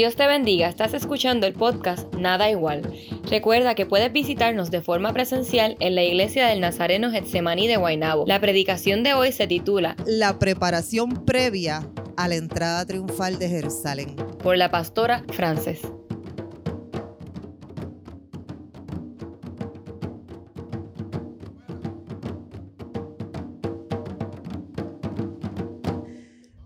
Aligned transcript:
Dios 0.00 0.16
te 0.16 0.26
bendiga, 0.26 0.66
estás 0.66 0.94
escuchando 0.94 1.46
el 1.46 1.52
podcast 1.52 2.10
Nada 2.14 2.50
Igual. 2.50 2.90
Recuerda 3.28 3.74
que 3.74 3.84
puedes 3.84 4.10
visitarnos 4.10 4.70
de 4.70 4.80
forma 4.80 5.12
presencial 5.12 5.76
en 5.78 5.94
la 5.94 6.02
iglesia 6.02 6.46
del 6.46 6.62
Nazareno 6.62 7.10
Getsemaní 7.10 7.66
de 7.66 7.76
Guaynabo. 7.76 8.24
La 8.26 8.40
predicación 8.40 9.02
de 9.02 9.12
hoy 9.12 9.30
se 9.30 9.46
titula 9.46 9.96
La 10.06 10.38
preparación 10.38 11.26
previa 11.26 11.86
a 12.16 12.28
la 12.28 12.36
entrada 12.36 12.86
triunfal 12.86 13.38
de 13.38 13.50
Jerusalén. 13.50 14.16
por 14.42 14.56
la 14.56 14.70
pastora 14.70 15.22
Frances. 15.34 15.82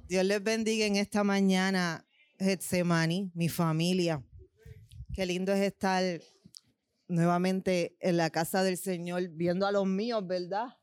Dios 0.06 0.24
les 0.24 0.40
bendiga 0.40 0.86
en 0.86 0.94
esta 0.94 1.24
mañana, 1.24 2.04
Getsemani, 2.38 3.30
mi 3.34 3.48
familia. 3.48 4.22
Qué 5.12 5.24
lindo 5.24 5.52
es 5.52 5.60
estar 5.60 6.02
nuevamente 7.06 7.96
en 8.00 8.16
la 8.16 8.30
casa 8.30 8.62
del 8.62 8.76
Señor, 8.76 9.28
viendo 9.28 9.66
a 9.66 9.72
los 9.72 9.86
míos, 9.86 10.26
¿verdad? 10.26 10.76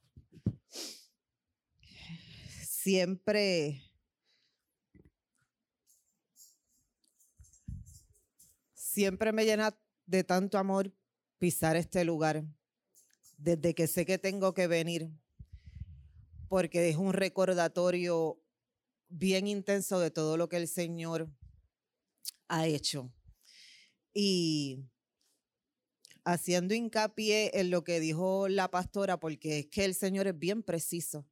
Siempre, 2.64 3.84
siempre 8.74 9.32
me 9.34 9.46
llena 9.46 9.78
de 10.06 10.24
tanto 10.24 10.58
amor 10.58 10.94
pisar 11.38 11.76
este 11.76 12.06
lugar, 12.06 12.46
desde 13.38 13.76
que 13.76 13.88
sé 13.88 14.06
que 14.06 14.18
tengo 14.18 14.54
que 14.54 14.68
venir, 14.68 15.12
porque 16.48 16.90
es 16.90 16.96
un 16.96 17.14
recordatorio 17.14 18.42
bien 19.10 19.48
intenso 19.48 20.00
de 20.00 20.12
todo 20.12 20.38
lo 20.38 20.48
que 20.48 20.58
el 20.58 20.68
Señor 20.68 21.30
ha 22.48 22.68
hecho. 22.68 23.12
Y 24.14 24.84
haciendo 26.24 26.74
hincapié 26.74 27.60
en 27.60 27.72
lo 27.72 27.84
que 27.84 28.00
dijo 28.00 28.48
la 28.48 28.70
pastora, 28.70 29.20
porque 29.20 29.60
es 29.60 29.68
que 29.68 29.86
el 29.86 29.96
Señor 29.96 30.28
es 30.28 30.38
bien 30.38 30.64
preciso. 30.64 31.26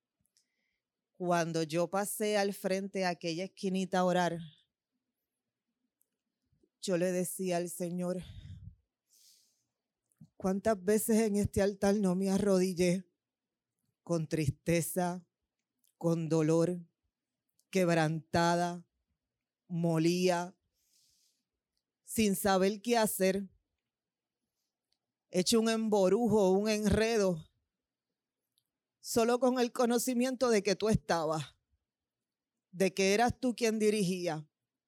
Cuando 1.17 1.63
yo 1.63 1.89
pasé 1.89 2.37
al 2.37 2.53
frente 2.53 3.05
a 3.05 3.09
aquella 3.09 3.43
esquinita 3.43 3.99
a 3.99 4.05
orar, 4.05 4.39
yo 6.81 6.97
le 6.97 7.11
decía 7.11 7.57
al 7.57 7.69
Señor, 7.69 8.23
¿cuántas 10.37 10.81
veces 10.81 11.17
en 11.19 11.35
este 11.35 11.61
altar 11.61 11.95
no 11.95 12.15
me 12.15 12.29
arrodillé 12.29 13.03
con 14.03 14.27
tristeza, 14.27 15.25
con 15.97 16.29
dolor, 16.29 16.79
quebrantada, 17.69 18.85
molía, 19.67 20.55
sin 22.09 22.35
saber 22.35 22.81
qué 22.81 22.97
hacer, 22.97 23.47
hecho 25.29 25.59
un 25.59 25.69
emborujo, 25.69 26.49
un 26.49 26.67
enredo, 26.67 27.47
solo 28.99 29.39
con 29.39 29.59
el 29.59 29.71
conocimiento 29.71 30.49
de 30.49 30.63
que 30.63 30.75
tú 30.75 30.89
estabas, 30.89 31.55
de 32.71 32.95
que 32.95 33.13
eras 33.13 33.39
tú 33.39 33.55
quien 33.55 33.77
dirigía, 33.77 34.43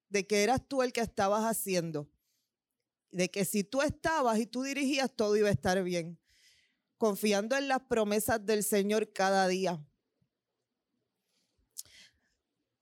de 0.09 0.25
que 0.25 0.41
eras 0.41 0.67
tú 0.67 0.81
el 0.81 0.93
que 0.93 1.01
estabas 1.01 1.43
haciendo, 1.43 2.11
de 3.11 3.29
que 3.29 3.45
si 3.45 3.63
tú 3.63 3.83
estabas 3.83 4.39
y 4.39 4.47
tú 4.47 4.63
dirigías, 4.63 5.15
todo 5.15 5.35
iba 5.37 5.49
a 5.49 5.51
estar 5.51 5.83
bien, 5.83 6.19
confiando 6.97 7.55
en 7.55 7.67
las 7.67 7.81
promesas 7.81 8.43
del 8.43 8.63
Señor 8.63 9.13
cada 9.13 9.47
día 9.47 9.79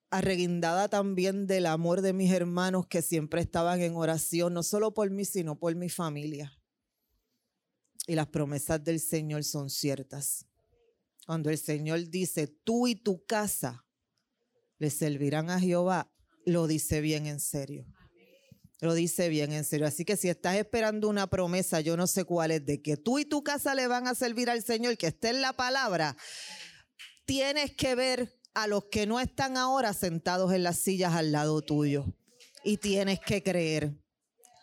arreguindada 0.09 0.89
también 0.89 1.47
del 1.47 1.65
amor 1.65 2.01
de 2.01 2.13
mis 2.13 2.31
hermanos 2.31 2.87
que 2.87 3.01
siempre 3.01 3.41
estaban 3.41 3.81
en 3.81 3.95
oración, 3.95 4.53
no 4.53 4.63
solo 4.63 4.93
por 4.93 5.09
mí, 5.11 5.25
sino 5.25 5.59
por 5.59 5.75
mi 5.75 5.89
familia. 5.89 6.57
Y 8.07 8.15
las 8.15 8.27
promesas 8.27 8.83
del 8.83 8.99
Señor 8.99 9.43
son 9.43 9.69
ciertas. 9.69 10.45
Cuando 11.25 11.51
el 11.51 11.59
Señor 11.59 12.09
dice, 12.09 12.47
tú 12.47 12.87
y 12.87 12.95
tu 12.95 13.23
casa 13.25 13.85
le 14.79 14.89
servirán 14.89 15.51
a 15.51 15.59
Jehová, 15.59 16.11
lo 16.45 16.65
dice 16.65 17.01
bien 17.01 17.27
en 17.27 17.39
serio. 17.39 17.85
Lo 18.81 18.93
dice 18.93 19.27
bien 19.29 19.51
en 19.51 19.65
serio. 19.65 19.85
Así 19.85 20.05
que 20.05 20.15
si 20.15 20.29
estás 20.29 20.55
esperando 20.55 21.09
una 21.09 21.29
promesa, 21.29 21.81
yo 21.81 21.97
no 21.97 22.07
sé 22.07 22.23
cuál 22.23 22.51
es, 22.51 22.65
de 22.65 22.81
que 22.81 22.97
tú 22.97 23.19
y 23.19 23.25
tu 23.25 23.43
casa 23.43 23.75
le 23.75 23.87
van 23.87 24.07
a 24.07 24.15
servir 24.15 24.49
al 24.49 24.63
Señor, 24.63 24.97
que 24.97 25.07
esté 25.07 25.29
en 25.29 25.41
la 25.41 25.53
palabra, 25.53 26.15
tienes 27.25 27.75
que 27.75 27.93
ver 27.93 28.38
a 28.53 28.67
los 28.67 28.85
que 28.85 29.05
no 29.05 29.19
están 29.19 29.57
ahora 29.57 29.93
sentados 29.93 30.53
en 30.53 30.63
las 30.63 30.79
sillas 30.79 31.13
al 31.13 31.31
lado 31.31 31.61
tuyo. 31.61 32.05
Y 32.63 32.77
tienes 32.77 33.19
que 33.19 33.41
creer, 33.41 33.95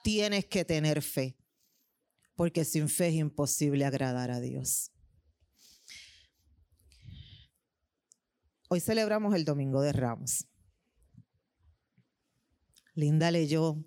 tienes 0.02 0.44
que 0.46 0.64
tener 0.64 1.02
fe, 1.02 1.36
porque 2.34 2.64
sin 2.64 2.88
fe 2.88 3.08
es 3.08 3.14
imposible 3.14 3.84
agradar 3.84 4.30
a 4.30 4.40
Dios. 4.40 4.92
Hoy 8.68 8.80
celebramos 8.80 9.34
el 9.34 9.44
Domingo 9.44 9.80
de 9.80 9.92
Ramos. 9.92 10.46
Linda 12.94 13.30
leyó 13.30 13.84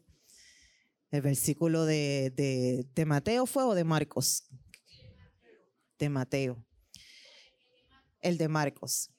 el 1.12 1.22
versículo 1.22 1.86
de, 1.86 2.32
de, 2.96 3.06
Mateo, 3.06 3.46
¿fue 3.46 3.64
o 3.64 3.74
de 3.74 3.84
Marcos? 3.84 4.48
De 5.98 6.10
Mateo. 6.10 6.64
El 8.22 8.38
de 8.38 8.48
Marcos 8.48 9.12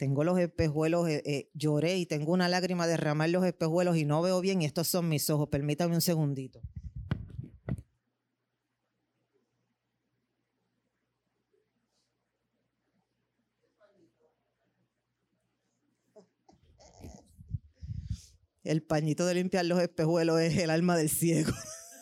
tengo 0.00 0.24
los 0.24 0.38
espejuelos, 0.38 1.06
eh, 1.10 1.22
eh, 1.26 1.50
lloré 1.52 1.98
y 1.98 2.06
tengo 2.06 2.32
una 2.32 2.48
lágrima 2.48 2.86
derramar 2.86 3.28
los 3.28 3.44
espejuelos 3.44 3.98
y 3.98 4.06
no 4.06 4.22
veo 4.22 4.40
bien 4.40 4.62
y 4.62 4.64
estos 4.64 4.88
son 4.88 5.10
mis 5.10 5.28
ojos. 5.28 5.50
Permítame 5.50 5.94
un 5.94 6.00
segundito. 6.00 6.62
El 18.64 18.82
pañito 18.82 19.26
de 19.26 19.34
limpiar 19.34 19.66
los 19.66 19.82
espejuelos 19.82 20.40
es 20.40 20.56
el 20.56 20.70
alma 20.70 20.96
del 20.96 21.10
ciego. 21.10 21.52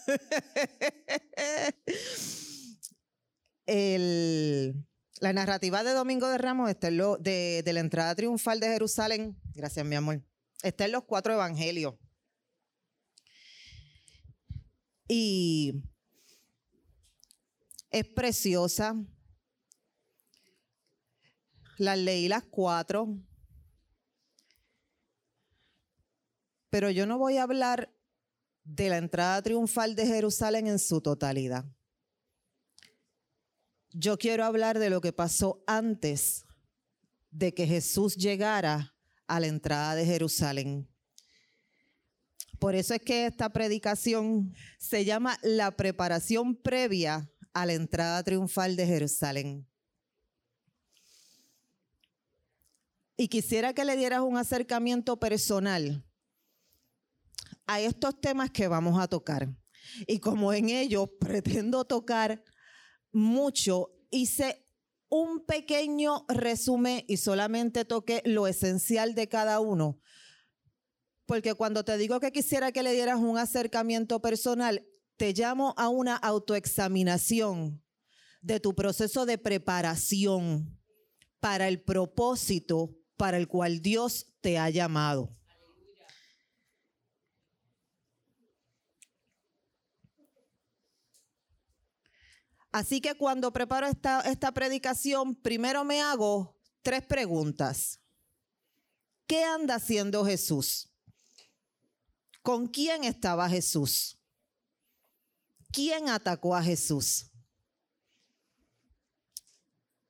el, 3.67 4.88
la 5.21 5.33
narrativa 5.33 5.83
de 5.83 5.93
Domingo 5.93 6.29
de 6.29 6.39
Ramos 6.39 6.71
está 6.71 6.91
lo, 6.91 7.17
de, 7.17 7.63
de 7.65 7.73
la 7.73 7.81
entrada 7.81 8.15
triunfal 8.15 8.61
de 8.61 8.69
Jerusalén. 8.69 9.41
Gracias, 9.55 9.85
mi 9.85 9.97
amor. 9.97 10.23
Está 10.63 10.85
en 10.85 10.93
los 10.93 11.05
cuatro 11.05 11.33
evangelios. 11.33 11.95
Y 15.09 15.83
es 17.91 18.05
preciosa. 18.09 18.95
Las 21.79 21.99
leí 21.99 22.29
las 22.29 22.45
cuatro. 22.45 23.19
Pero 26.71 26.91
yo 26.91 27.07
no 27.07 27.19
voy 27.19 27.39
a 27.39 27.45
hablar 27.45 27.95
de 28.65 28.91
la 28.91 28.99
entrada 28.99 29.41
triunfal 29.41 29.95
de 29.95 30.07
Jerusalén 30.07 30.67
en 30.67 30.79
su 30.79 31.01
totalidad. 31.01 31.65
Yo 33.93 34.19
quiero 34.19 34.45
hablar 34.45 34.79
de 34.79 34.91
lo 34.91 35.01
que 35.01 35.13
pasó 35.13 35.63
antes 35.67 36.45
de 37.31 37.55
que 37.55 37.67
Jesús 37.67 38.17
llegara 38.17 38.95
a 39.27 39.41
la 39.41 39.47
entrada 39.47 39.95
de 39.95 40.05
Jerusalén. 40.05 40.89
Por 42.59 42.75
eso 42.75 42.95
es 42.95 43.01
que 43.01 43.27
esta 43.27 43.51
predicación 43.51 44.53
se 44.79 45.05
llama 45.05 45.39
la 45.43 45.71
preparación 45.71 46.57
previa 46.57 47.31
a 47.53 47.67
la 47.67 47.75
entrada 47.75 48.23
triunfal 48.23 48.77
de 48.77 48.87
Jerusalén. 48.87 49.67
Y 53.17 53.29
quisiera 53.29 53.73
que 53.73 53.85
le 53.85 53.97
dieras 53.97 54.21
un 54.21 54.37
acercamiento 54.37 55.19
personal 55.19 56.05
a 57.67 57.81
estos 57.81 58.21
temas 58.21 58.51
que 58.51 58.69
vamos 58.69 59.01
a 59.01 59.09
tocar. 59.09 59.49
Y 60.07 60.19
como 60.19 60.53
en 60.53 60.69
ellos 60.69 61.09
pretendo 61.21 61.85
tocar 61.85 62.43
mucho, 63.19 63.91
hice 64.11 64.65
un 65.09 65.45
pequeño 65.45 66.25
resumen 66.29 67.05
y 67.09 67.17
solamente 67.17 67.85
toqué 67.85 68.23
lo 68.25 68.47
esencial 68.47 69.15
de 69.15 69.29
cada 69.29 69.61
uno. 69.61 69.99
Porque 71.27 71.55
cuando 71.55 71.85
te 71.85 71.99
digo 71.99 72.21
que 72.21 72.33
quisiera 72.33 72.73
que 72.73 72.83
le 72.83 72.93
dieras 72.93 73.19
un 73.19 73.37
acercamiento 73.37 74.21
personal, 74.21 74.87
te 75.17 75.33
llamo 75.33 75.75
a 75.77 75.89
una 75.89 76.17
autoexaminación 76.17 77.83
de 78.41 78.61
tu 78.61 78.75
proceso 78.75 79.27
de 79.27 79.37
preparación 79.37 80.79
para 81.41 81.69
el 81.69 81.83
propósito 81.83 82.97
para 83.17 83.37
el 83.37 83.49
cual 83.49 83.83
Dios 83.83 84.33
te 84.41 84.59
ha 84.59 84.71
llamado. 84.71 85.37
Así 92.79 93.01
que 93.01 93.17
cuando 93.17 93.53
preparo 93.53 93.89
esta, 93.89 94.21
esta 94.21 94.53
predicación, 94.53 95.35
primero 95.35 95.83
me 95.83 96.01
hago 96.01 96.57
tres 96.81 97.05
preguntas. 97.05 97.99
¿Qué 99.27 99.43
anda 99.43 99.75
haciendo 99.75 100.25
Jesús? 100.25 100.89
¿Con 102.41 102.69
quién 102.69 103.03
estaba 103.03 103.49
Jesús? 103.49 104.17
¿Quién 105.73 106.09
atacó 106.09 106.55
a 106.55 106.63
Jesús? 106.63 107.33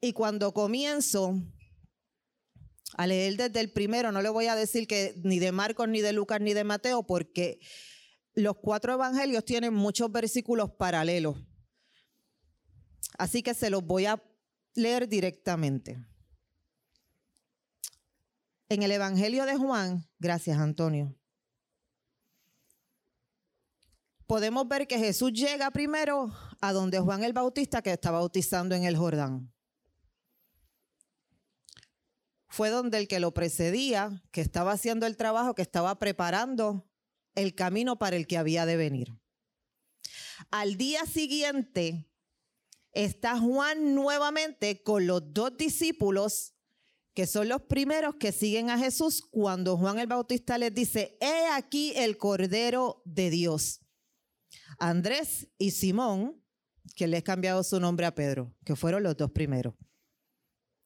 Y 0.03 0.13
cuando 0.13 0.53
comienzo 0.53 1.41
a 2.99 3.07
leer 3.07 3.39
desde 3.39 3.61
el 3.61 3.73
primero, 3.73 4.13
no 4.13 4.21
le 4.21 4.29
voy 4.29 4.49
a 4.49 4.57
decir 4.57 4.87
que 4.87 5.15
ni 5.25 5.39
de 5.39 5.53
Marcos, 5.53 5.89
ni 5.89 6.03
de 6.03 6.13
Lucas, 6.13 6.43
ni 6.43 6.53
de 6.53 6.65
Mateo, 6.65 7.03
porque 7.03 7.61
los 8.35 8.59
cuatro 8.59 8.93
evangelios 8.93 9.47
tienen 9.47 9.73
muchos 9.73 10.13
versículos 10.13 10.73
paralelos. 10.73 11.48
Así 13.19 13.43
que 13.43 13.53
se 13.53 13.69
los 13.69 13.85
voy 13.85 14.07
a 14.07 14.23
leer 14.75 15.09
directamente. 15.09 15.99
En 18.69 18.83
el 18.83 18.93
Evangelio 18.93 19.45
de 19.45 19.57
Juan, 19.57 20.09
gracias 20.19 20.59
Antonio, 20.59 21.17
podemos 24.27 24.69
ver 24.69 24.87
que 24.87 24.99
Jesús 24.99 25.33
llega 25.33 25.71
primero 25.71 26.33
a 26.61 26.73
donde 26.73 27.01
Juan 27.01 27.25
el 27.25 27.33
Bautista 27.33 27.83
que 27.83 27.93
está 27.93 28.11
bautizando 28.11 28.75
en 28.75 28.85
el 28.85 28.97
Jordán. 28.97 29.53
Fue 32.47 32.71
donde 32.71 32.99
el 32.99 33.09
que 33.09 33.21
lo 33.21 33.35
precedía, 33.35 34.23
que 34.31 34.41
estaba 34.41 34.73
haciendo 34.73 35.07
el 35.07 35.17
trabajo, 35.17 35.55
que 35.55 35.63
estaba 35.63 35.99
preparando 35.99 36.89
el 37.35 37.55
camino 37.55 37.99
para 37.99 38.17
el 38.17 38.27
que 38.27 38.39
había 38.39 38.65
de 38.65 38.77
venir. 38.77 39.19
Al 40.51 40.77
día 40.77 41.05
siguiente 41.05 42.08
está 42.93 43.39
Juan 43.39 43.95
nuevamente 43.95 44.83
con 44.83 45.07
los 45.07 45.33
dos 45.33 45.57
discípulos 45.57 46.55
que 47.19 47.27
son 47.27 47.49
los 47.49 47.63
primeros 47.63 48.15
que 48.15 48.31
siguen 48.31 48.71
a 48.71 48.79
Jesús 48.79 49.23
cuando 49.29 49.77
Juan 49.77 49.99
el 49.99 50.07
Bautista 50.07 50.57
les 50.57 50.73
dice, 50.73 51.19
he 51.21 51.49
aquí 51.53 51.93
el 51.97 52.17
Cordero 52.17 53.03
de 53.05 53.31
Dios. 53.31 53.81
Andrés 54.79 55.49
y 55.59 55.73
Simón, 55.73 56.41
que 56.95 57.09
le 57.09 57.17
ha 57.17 57.23
cambiado 57.23 57.65
su 57.65 57.81
nombre 57.81 58.07
a 58.07 58.15
Pedro, 58.15 58.55
que 58.65 58.77
fueron 58.77 59.03
los 59.03 59.17
dos 59.17 59.33
primeros. 59.33 59.75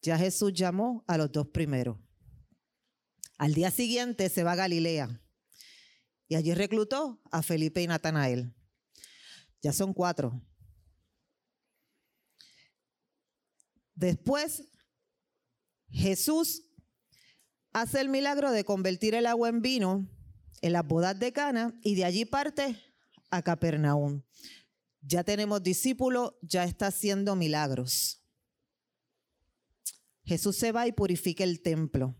Ya 0.00 0.16
Jesús 0.16 0.54
llamó 0.54 1.04
a 1.06 1.18
los 1.18 1.30
dos 1.30 1.48
primeros. 1.48 1.98
Al 3.36 3.52
día 3.52 3.70
siguiente 3.70 4.30
se 4.30 4.42
va 4.42 4.52
a 4.52 4.56
Galilea 4.56 5.20
y 6.28 6.34
allí 6.34 6.54
reclutó 6.54 7.20
a 7.30 7.42
Felipe 7.42 7.82
y 7.82 7.86
Natanael. 7.86 8.54
Ya 9.60 9.74
son 9.74 9.92
cuatro. 9.92 10.40
Después 13.94 14.64
Jesús 15.90 16.62
hace 17.72 18.00
el 18.00 18.08
milagro 18.08 18.50
de 18.50 18.64
convertir 18.64 19.14
el 19.14 19.26
agua 19.26 19.48
en 19.48 19.62
vino 19.62 20.08
en 20.60 20.72
las 20.72 20.86
bodas 20.86 21.18
de 21.18 21.32
Cana 21.32 21.78
y 21.82 21.94
de 21.94 22.04
allí 22.04 22.24
parte 22.24 22.80
a 23.30 23.42
Capernaum. 23.42 24.22
Ya 25.00 25.24
tenemos 25.24 25.62
discípulos, 25.62 26.34
ya 26.42 26.64
está 26.64 26.86
haciendo 26.86 27.34
milagros. 27.34 28.22
Jesús 30.24 30.56
se 30.56 30.70
va 30.70 30.86
y 30.86 30.92
purifica 30.92 31.42
el 31.42 31.60
templo 31.62 32.16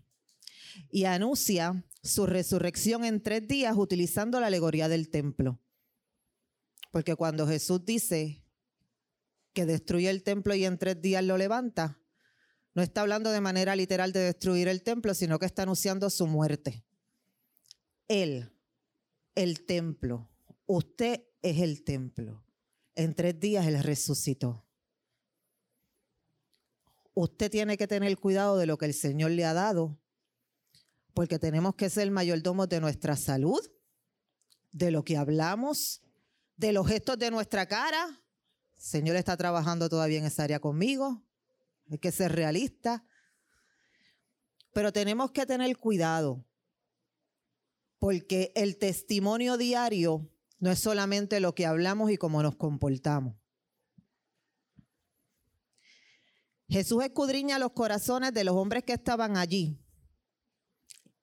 y 0.91 1.05
anuncia 1.05 1.85
su 2.03 2.25
resurrección 2.25 3.05
en 3.05 3.23
tres 3.23 3.47
días 3.47 3.75
utilizando 3.77 4.39
la 4.39 4.47
alegoría 4.47 4.89
del 4.89 5.09
templo. 5.09 5.61
Porque 6.91 7.15
cuando 7.15 7.47
Jesús 7.47 7.85
dice 7.85 8.42
que 9.53 9.65
destruye 9.65 10.09
el 10.09 10.23
templo 10.23 10.55
y 10.55 10.65
en 10.65 10.77
tres 10.77 11.01
días 11.01 11.23
lo 11.23 11.37
levanta, 11.37 11.99
no 12.75 12.81
está 12.81 13.01
hablando 13.01 13.31
de 13.31 13.41
manera 13.41 13.75
literal 13.75 14.11
de 14.11 14.21
destruir 14.21 14.67
el 14.67 14.81
templo, 14.81 15.13
sino 15.13 15.37
que 15.37 15.45
está 15.45 15.63
anunciando 15.63 16.09
su 16.09 16.25
muerte. 16.25 16.83
Él, 18.07 18.51
el 19.35 19.65
templo. 19.65 20.29
Usted 20.65 21.23
es 21.41 21.59
el 21.59 21.83
templo. 21.83 22.43
En 22.95 23.13
tres 23.13 23.39
días 23.39 23.67
Él 23.67 23.81
resucitó. 23.83 24.65
Usted 27.13 27.51
tiene 27.51 27.77
que 27.77 27.87
tener 27.87 28.17
cuidado 28.17 28.57
de 28.57 28.65
lo 28.65 28.77
que 28.77 28.85
el 28.85 28.93
Señor 28.93 29.31
le 29.31 29.45
ha 29.45 29.53
dado, 29.53 29.99
porque 31.13 31.37
tenemos 31.37 31.75
que 31.75 31.91
ser 31.91 32.09
mayordomos 32.09 32.69
de 32.69 32.81
nuestra 32.81 33.15
salud, 33.15 33.61
de 34.71 34.89
lo 34.89 35.03
que 35.03 35.17
hablamos, 35.17 36.01
de 36.57 36.73
los 36.73 36.87
gestos 36.87 37.19
de 37.19 37.29
nuestra 37.29 37.67
cara. 37.67 38.22
Señor 38.83 39.15
está 39.15 39.37
trabajando 39.37 39.87
todavía 39.87 40.19
en 40.19 40.25
esa 40.25 40.43
área 40.43 40.59
conmigo 40.59 41.23
hay 41.89 41.97
que 41.99 42.11
ser 42.11 42.31
realista. 42.31 43.05
Pero 44.73 44.91
tenemos 44.91 45.31
que 45.31 45.45
tener 45.45 45.77
cuidado, 45.77 46.45
porque 47.99 48.51
el 48.55 48.77
testimonio 48.77 49.55
diario 49.55 50.29
no 50.59 50.71
es 50.71 50.79
solamente 50.79 51.39
lo 51.39 51.53
que 51.53 51.65
hablamos 51.65 52.11
y 52.11 52.17
cómo 52.17 52.41
nos 52.41 52.55
comportamos. 52.55 53.35
Jesús 56.67 57.03
escudriña 57.03 57.59
los 57.59 57.71
corazones 57.71 58.33
de 58.33 58.43
los 58.43 58.55
hombres 58.55 58.83
que 58.83 58.93
estaban 58.93 59.37
allí 59.37 59.79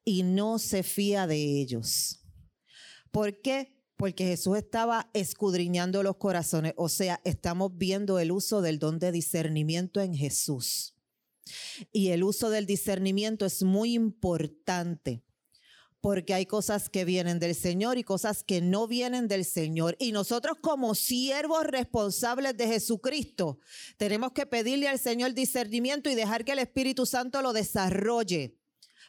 y 0.05 0.23
no 0.23 0.59
se 0.59 0.83
fía 0.83 1.27
de 1.27 1.61
ellos. 1.61 2.25
¿Por 3.11 3.41
qué? 3.43 3.80
Porque 4.01 4.25
Jesús 4.25 4.57
estaba 4.57 5.11
escudriñando 5.13 6.03
los 6.03 6.17
corazones. 6.17 6.73
O 6.79 6.89
sea, 6.89 7.21
estamos 7.23 7.77
viendo 7.77 8.19
el 8.19 8.33
uso 8.33 8.63
del 8.63 8.79
don 8.79 8.99
de 8.99 9.13
discernimiento 9.13 10.01
en 10.01 10.15
Jesús. 10.15 10.95
Y 11.93 12.09
el 12.09 12.25
uso 12.25 12.49
del 12.49 12.65
discernimiento 12.65 13.45
es 13.45 13.63
muy 13.63 13.93
importante 13.93 15.23
porque 16.01 16.33
hay 16.33 16.47
cosas 16.47 16.89
que 16.89 17.05
vienen 17.05 17.39
del 17.41 17.55
Señor 17.55 17.99
y 17.99 18.05
cosas 18.05 18.43
que 18.43 18.63
no 18.63 18.89
vienen 18.89 19.29
del 19.29 19.45
Señor. 19.45 19.97
Y 19.99 20.13
nosotros 20.13 20.57
como 20.63 20.95
siervos 20.95 21.67
responsables 21.67 22.57
de 22.57 22.69
Jesucristo 22.69 23.59
tenemos 23.99 24.33
que 24.33 24.47
pedirle 24.47 24.89
al 24.89 24.99
Señor 24.99 25.35
discernimiento 25.35 26.09
y 26.09 26.15
dejar 26.15 26.47
que 26.47 26.53
el 26.53 26.61
Espíritu 26.61 27.05
Santo 27.05 27.43
lo 27.43 27.53
desarrolle 27.53 28.60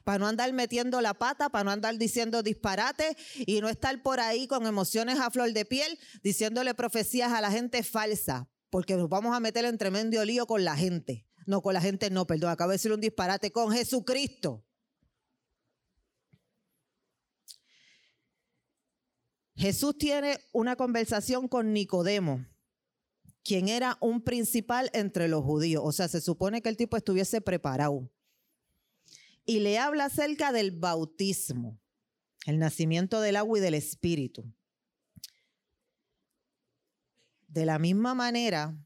para 0.03 0.19
no 0.19 0.27
andar 0.27 0.51
metiendo 0.53 1.01
la 1.01 1.13
pata, 1.13 1.49
para 1.49 1.63
no 1.63 1.71
andar 1.71 1.97
diciendo 1.97 2.43
disparate 2.43 3.15
y 3.37 3.61
no 3.61 3.69
estar 3.69 4.01
por 4.01 4.19
ahí 4.19 4.47
con 4.47 4.65
emociones 4.65 5.19
a 5.19 5.29
flor 5.31 5.53
de 5.53 5.65
piel 5.65 5.99
diciéndole 6.23 6.73
profecías 6.73 7.31
a 7.31 7.41
la 7.41 7.51
gente 7.51 7.83
falsa, 7.83 8.49
porque 8.69 8.95
nos 8.95 9.09
vamos 9.09 9.35
a 9.35 9.39
meter 9.39 9.65
en 9.65 9.77
tremendo 9.77 10.23
lío 10.25 10.45
con 10.45 10.63
la 10.63 10.75
gente. 10.75 11.25
No, 11.45 11.61
con 11.61 11.73
la 11.73 11.81
gente 11.81 12.09
no, 12.09 12.27
perdón, 12.27 12.51
acabo 12.51 12.69
de 12.69 12.75
decir 12.75 12.91
un 12.91 13.01
disparate, 13.01 13.51
con 13.51 13.71
Jesucristo. 13.71 14.63
Jesús 19.55 19.97
tiene 19.97 20.39
una 20.53 20.75
conversación 20.75 21.47
con 21.47 21.73
Nicodemo, 21.73 22.45
quien 23.43 23.67
era 23.67 23.97
un 24.01 24.23
principal 24.23 24.89
entre 24.93 25.27
los 25.27 25.43
judíos. 25.43 25.83
O 25.85 25.91
sea, 25.91 26.07
se 26.07 26.21
supone 26.21 26.61
que 26.61 26.69
el 26.69 26.77
tipo 26.77 26.97
estuviese 26.97 27.41
preparado 27.41 28.09
y 29.45 29.59
le 29.59 29.79
habla 29.79 30.05
acerca 30.05 30.51
del 30.51 30.71
bautismo, 30.71 31.79
el 32.45 32.59
nacimiento 32.59 33.21
del 33.21 33.35
agua 33.35 33.57
y 33.57 33.61
del 33.61 33.73
espíritu. 33.73 34.53
De 37.47 37.65
la 37.65 37.79
misma 37.79 38.13
manera, 38.13 38.77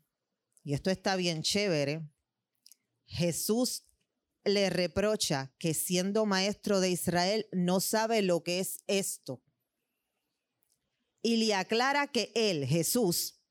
y 0.64 0.74
esto 0.74 0.90
está 0.90 1.16
bien 1.16 1.44
chévere, 1.44 2.10
Jesús 3.06 3.86
le 4.44 4.70
reprocha 4.70 5.54
que 5.58 5.74
siendo 5.74 6.26
maestro 6.26 6.80
de 6.80 6.90
Israel 6.90 7.48
no 7.52 7.80
sabe 7.80 8.22
lo 8.22 8.44
que 8.44 8.60
es 8.60 8.84
esto. 8.88 9.44
Y 11.22 11.38
le 11.38 11.56
aclara 11.56 12.08
que 12.08 12.32
él, 12.36 12.66
Jesús, 12.66 13.42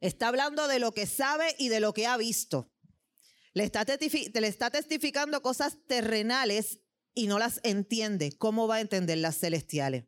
está 0.00 0.28
hablando 0.28 0.68
de 0.68 0.78
lo 0.78 0.92
que 0.92 1.06
sabe 1.06 1.54
y 1.58 1.68
de 1.68 1.80
lo 1.80 1.94
que 1.94 2.06
ha 2.06 2.16
visto. 2.18 2.70
Le 3.54 3.64
está, 3.64 3.84
le 3.84 4.46
está 4.46 4.70
testificando 4.70 5.42
cosas 5.42 5.78
terrenales 5.86 6.80
y 7.14 7.26
no 7.26 7.38
las 7.38 7.60
entiende. 7.62 8.32
¿Cómo 8.32 8.68
va 8.68 8.76
a 8.76 8.80
entender 8.80 9.18
las 9.18 9.38
celestiales? 9.38 10.04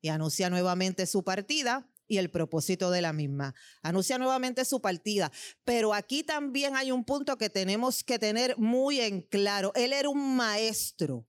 Y 0.00 0.08
anuncia 0.08 0.50
nuevamente 0.50 1.06
su 1.06 1.22
partida 1.22 1.88
y 2.08 2.18
el 2.18 2.30
propósito 2.30 2.90
de 2.90 3.00
la 3.00 3.12
misma. 3.12 3.54
Anuncia 3.82 4.18
nuevamente 4.18 4.64
su 4.64 4.80
partida. 4.80 5.32
Pero 5.64 5.94
aquí 5.94 6.22
también 6.22 6.76
hay 6.76 6.90
un 6.92 7.04
punto 7.04 7.38
que 7.38 7.48
tenemos 7.48 8.02
que 8.04 8.18
tener 8.18 8.58
muy 8.58 9.00
en 9.00 9.22
claro. 9.22 9.72
Él 9.74 9.92
era 9.92 10.08
un 10.08 10.36
maestro. 10.36 11.26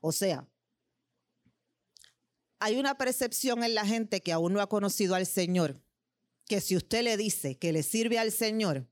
O 0.00 0.12
sea, 0.12 0.46
hay 2.60 2.76
una 2.76 2.96
percepción 2.96 3.64
en 3.64 3.74
la 3.74 3.86
gente 3.86 4.20
que 4.20 4.32
aún 4.32 4.52
no 4.52 4.60
ha 4.60 4.68
conocido 4.68 5.14
al 5.14 5.26
Señor, 5.26 5.82
que 6.46 6.60
si 6.60 6.76
usted 6.76 7.02
le 7.02 7.16
dice 7.16 7.58
que 7.58 7.72
le 7.72 7.82
sirve 7.82 8.18
al 8.18 8.30
Señor, 8.32 8.88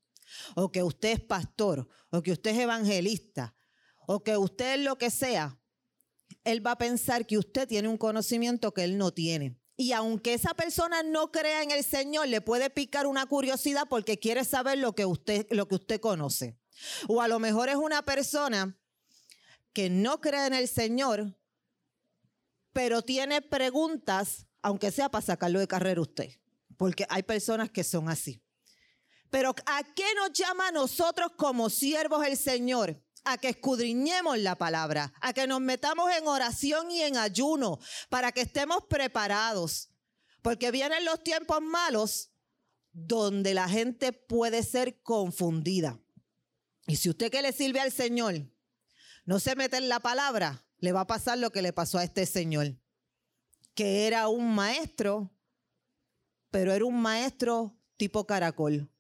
o 0.54 0.70
que 0.70 0.82
usted 0.82 1.10
es 1.10 1.20
pastor, 1.20 1.88
o 2.10 2.22
que 2.22 2.32
usted 2.32 2.52
es 2.52 2.58
evangelista, 2.58 3.54
o 4.06 4.22
que 4.22 4.36
usted 4.36 4.74
es 4.74 4.80
lo 4.84 4.98
que 4.98 5.10
sea, 5.10 5.58
él 6.44 6.66
va 6.66 6.72
a 6.72 6.78
pensar 6.78 7.26
que 7.26 7.38
usted 7.38 7.68
tiene 7.68 7.88
un 7.88 7.98
conocimiento 7.98 8.72
que 8.72 8.84
él 8.84 8.98
no 8.98 9.12
tiene. 9.12 9.58
Y 9.76 9.92
aunque 9.92 10.34
esa 10.34 10.54
persona 10.54 11.02
no 11.02 11.32
crea 11.32 11.62
en 11.62 11.70
el 11.70 11.82
Señor, 11.82 12.28
le 12.28 12.40
puede 12.40 12.70
picar 12.70 13.06
una 13.06 13.26
curiosidad 13.26 13.86
porque 13.88 14.18
quiere 14.18 14.44
saber 14.44 14.78
lo 14.78 14.94
que 14.94 15.06
usted, 15.06 15.46
lo 15.50 15.66
que 15.66 15.76
usted 15.76 16.00
conoce. 16.00 16.58
O 17.08 17.20
a 17.20 17.28
lo 17.28 17.38
mejor 17.38 17.68
es 17.68 17.76
una 17.76 18.02
persona 18.02 18.78
que 19.72 19.88
no 19.88 20.20
cree 20.20 20.46
en 20.46 20.54
el 20.54 20.68
Señor, 20.68 21.36
pero 22.72 23.02
tiene 23.02 23.40
preguntas, 23.42 24.46
aunque 24.60 24.90
sea 24.90 25.10
para 25.10 25.24
sacarlo 25.24 25.58
de 25.58 25.68
carrera 25.68 26.00
usted, 26.00 26.30
porque 26.76 27.06
hay 27.08 27.22
personas 27.22 27.70
que 27.70 27.84
son 27.84 28.08
así. 28.08 28.42
Pero 29.32 29.54
¿a 29.64 29.82
qué 29.82 30.04
nos 30.14 30.30
llama 30.34 30.68
a 30.68 30.72
nosotros 30.72 31.32
como 31.38 31.70
siervos 31.70 32.22
el 32.26 32.36
Señor? 32.36 33.02
A 33.24 33.38
que 33.38 33.48
escudriñemos 33.48 34.38
la 34.38 34.56
palabra, 34.56 35.14
a 35.22 35.32
que 35.32 35.46
nos 35.46 35.62
metamos 35.62 36.12
en 36.12 36.28
oración 36.28 36.90
y 36.90 37.00
en 37.00 37.16
ayuno, 37.16 37.78
para 38.10 38.30
que 38.30 38.42
estemos 38.42 38.84
preparados. 38.90 39.88
Porque 40.42 40.70
vienen 40.70 41.06
los 41.06 41.24
tiempos 41.24 41.62
malos 41.62 42.30
donde 42.92 43.54
la 43.54 43.70
gente 43.70 44.12
puede 44.12 44.62
ser 44.62 45.02
confundida. 45.02 45.98
Y 46.86 46.96
si 46.96 47.08
usted 47.08 47.30
que 47.30 47.40
le 47.40 47.52
sirve 47.52 47.80
al 47.80 47.90
Señor 47.90 48.34
no 49.24 49.40
se 49.40 49.56
mete 49.56 49.78
en 49.78 49.88
la 49.88 50.00
palabra, 50.00 50.66
le 50.78 50.92
va 50.92 51.02
a 51.02 51.06
pasar 51.06 51.38
lo 51.38 51.50
que 51.50 51.62
le 51.62 51.72
pasó 51.72 51.96
a 51.96 52.04
este 52.04 52.26
señor, 52.26 52.76
que 53.72 54.06
era 54.06 54.28
un 54.28 54.54
maestro, 54.54 55.32
pero 56.50 56.72
era 56.72 56.84
un 56.84 57.00
maestro 57.00 57.78
tipo 57.96 58.26
caracol. 58.26 58.91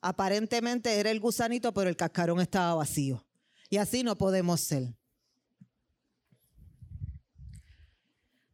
Aparentemente 0.00 0.98
era 0.98 1.10
el 1.10 1.20
gusanito, 1.20 1.72
pero 1.74 1.90
el 1.90 1.96
cascarón 1.96 2.40
estaba 2.40 2.74
vacío. 2.74 3.26
Y 3.70 3.78
así 3.78 4.02
no 4.02 4.16
podemos 4.16 4.60
ser. 4.60 4.94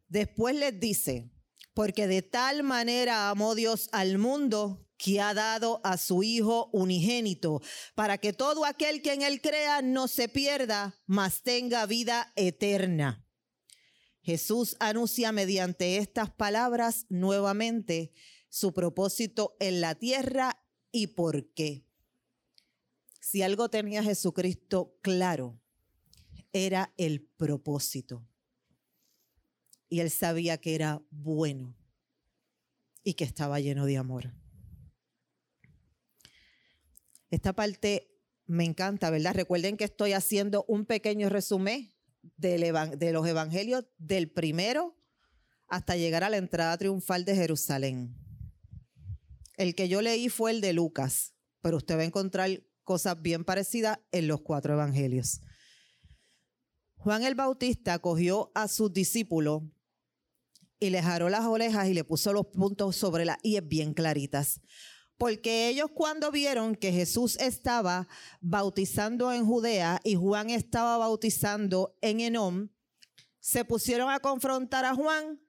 Después 0.07 0.55
les 0.55 0.79
dice, 0.79 1.29
porque 1.73 2.07
de 2.07 2.21
tal 2.21 2.63
manera 2.63 3.29
amó 3.29 3.53
Dios 3.53 3.89
al 3.91 4.17
mundo 4.17 4.87
que 4.97 5.19
ha 5.19 5.33
dado 5.33 5.81
a 5.83 5.97
su 5.97 6.23
Hijo 6.23 6.69
unigénito, 6.71 7.61
para 7.95 8.17
que 8.17 8.33
todo 8.33 8.65
aquel 8.65 9.01
que 9.01 9.13
en 9.13 9.21
él 9.21 9.41
crea 9.41 9.81
no 9.81 10.07
se 10.07 10.29
pierda, 10.29 10.95
mas 11.05 11.43
tenga 11.43 11.85
vida 11.85 12.31
eterna. 12.35 13.25
Jesús 14.21 14.75
anuncia 14.79 15.31
mediante 15.31 15.97
estas 15.97 16.31
palabras 16.31 17.05
nuevamente 17.09 18.13
su 18.49 18.73
propósito 18.73 19.55
en 19.59 19.81
la 19.81 19.95
tierra 19.95 20.64
y 20.95 21.07
por 21.07 21.51
qué. 21.51 21.85
Si 23.19 23.41
algo 23.41 23.69
tenía 23.69 24.01
Jesucristo 24.01 24.97
claro, 25.01 25.59
era 26.53 26.93
el 26.95 27.21
propósito. 27.21 28.25
Y 29.89 29.99
él 29.99 30.09
sabía 30.09 30.57
que 30.57 30.73
era 30.73 31.03
bueno 31.09 31.75
y 33.03 33.15
que 33.15 33.25
estaba 33.25 33.59
lleno 33.59 33.85
de 33.85 33.97
amor. 33.97 34.31
Esta 37.29 37.51
parte 37.51 38.09
me 38.45 38.63
encanta, 38.63 39.09
¿verdad? 39.09 39.33
Recuerden 39.33 39.75
que 39.75 39.83
estoy 39.83 40.13
haciendo 40.13 40.63
un 40.69 40.85
pequeño 40.85 41.27
resumen 41.27 41.93
de 42.37 43.11
los 43.11 43.27
evangelios 43.27 43.83
del 43.97 44.31
primero 44.31 44.95
hasta 45.67 45.97
llegar 45.97 46.23
a 46.23 46.29
la 46.29 46.37
entrada 46.37 46.77
triunfal 46.77 47.25
de 47.25 47.35
Jerusalén. 47.35 48.15
El 49.57 49.75
que 49.75 49.87
yo 49.87 50.01
leí 50.01 50.29
fue 50.29 50.51
el 50.51 50.61
de 50.61 50.73
Lucas, 50.73 51.33
pero 51.61 51.77
usted 51.77 51.97
va 51.97 52.01
a 52.01 52.05
encontrar 52.05 52.63
cosas 52.83 53.21
bien 53.21 53.43
parecidas 53.43 53.99
en 54.11 54.27
los 54.27 54.41
cuatro 54.41 54.73
evangelios. 54.73 55.41
Juan 56.97 57.23
el 57.23 57.35
Bautista 57.35 57.99
cogió 57.99 58.51
a 58.55 58.67
sus 58.67 58.91
discípulos 58.91 59.63
y 60.79 60.89
les 60.89 61.03
jaró 61.03 61.29
las 61.29 61.45
orejas 61.45 61.87
y 61.87 61.93
le 61.93 62.03
puso 62.03 62.33
los 62.33 62.47
puntos 62.47 62.95
sobre 62.95 63.25
las 63.25 63.37
es 63.43 63.67
bien 63.67 63.93
claritas. 63.93 64.61
Porque 65.17 65.69
ellos 65.69 65.91
cuando 65.93 66.31
vieron 66.31 66.75
que 66.75 66.91
Jesús 66.91 67.37
estaba 67.39 68.07
bautizando 68.41 69.31
en 69.31 69.45
Judea 69.45 70.01
y 70.03 70.15
Juan 70.15 70.49
estaba 70.49 70.97
bautizando 70.97 71.97
en 72.01 72.19
Enom, 72.19 72.69
se 73.39 73.63
pusieron 73.63 74.09
a 74.09 74.19
confrontar 74.19 74.83
a 74.83 74.93
Juan 74.93 75.39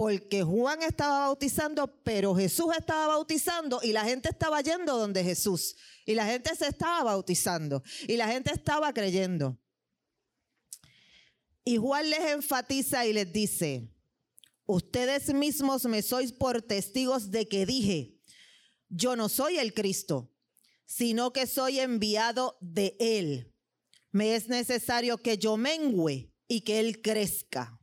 porque 0.00 0.42
Juan 0.42 0.82
estaba 0.82 1.26
bautizando, 1.26 1.86
pero 2.02 2.34
Jesús 2.34 2.68
estaba 2.74 3.08
bautizando 3.08 3.80
y 3.82 3.92
la 3.92 4.02
gente 4.02 4.30
estaba 4.30 4.62
yendo 4.62 4.96
donde 4.96 5.22
Jesús. 5.22 5.76
Y 6.06 6.14
la 6.14 6.24
gente 6.24 6.56
se 6.56 6.68
estaba 6.68 7.02
bautizando 7.02 7.82
y 8.08 8.16
la 8.16 8.26
gente 8.28 8.50
estaba 8.50 8.94
creyendo. 8.94 9.60
Y 11.66 11.76
Juan 11.76 12.08
les 12.08 12.32
enfatiza 12.32 13.04
y 13.04 13.12
les 13.12 13.30
dice, 13.30 13.90
ustedes 14.64 15.34
mismos 15.34 15.84
me 15.84 16.00
sois 16.00 16.32
por 16.32 16.62
testigos 16.62 17.30
de 17.30 17.46
que 17.46 17.66
dije, 17.66 18.16
yo 18.88 19.16
no 19.16 19.28
soy 19.28 19.58
el 19.58 19.74
Cristo, 19.74 20.32
sino 20.86 21.34
que 21.34 21.46
soy 21.46 21.78
enviado 21.78 22.56
de 22.62 22.96
Él. 23.00 23.54
Me 24.12 24.34
es 24.34 24.48
necesario 24.48 25.18
que 25.18 25.36
yo 25.36 25.58
mengüe 25.58 26.32
y 26.48 26.62
que 26.62 26.80
Él 26.80 27.02
crezca. 27.02 27.79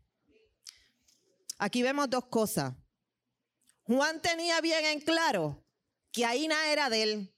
Aquí 1.57 1.81
vemos 1.81 2.09
dos 2.09 2.25
cosas. 2.25 2.73
Juan 3.83 4.21
tenía 4.21 4.61
bien 4.61 4.85
en 4.85 4.99
claro 4.99 5.63
que 6.11 6.23
nada 6.47 6.71
era 6.71 6.89
de 6.89 7.03
Él. 7.03 7.33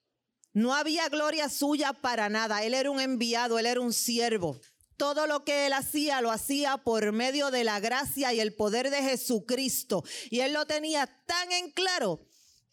No 0.51 0.73
había 0.73 1.07
gloria 1.09 1.47
suya 1.47 1.93
para 1.93 2.27
nada. 2.27 2.63
Él 2.63 2.73
era 2.73 2.89
un 2.89 2.99
enviado, 2.99 3.59
Él 3.59 3.65
era 3.65 3.81
un 3.81 3.93
siervo. 3.93 4.59
Todo 4.97 5.27
lo 5.27 5.45
que 5.45 5.65
él 5.65 5.71
hacía 5.71 6.19
lo 6.19 6.29
hacía 6.29 6.75
por 6.75 7.13
medio 7.13 7.51
de 7.51 7.63
la 7.63 7.79
gracia 7.79 8.33
y 8.33 8.41
el 8.41 8.53
poder 8.53 8.89
de 8.89 9.01
Jesucristo. 9.01 10.03
Y 10.29 10.41
él 10.41 10.51
lo 10.51 10.65
tenía 10.65 11.07
tan 11.25 11.53
en 11.53 11.71
claro 11.71 12.19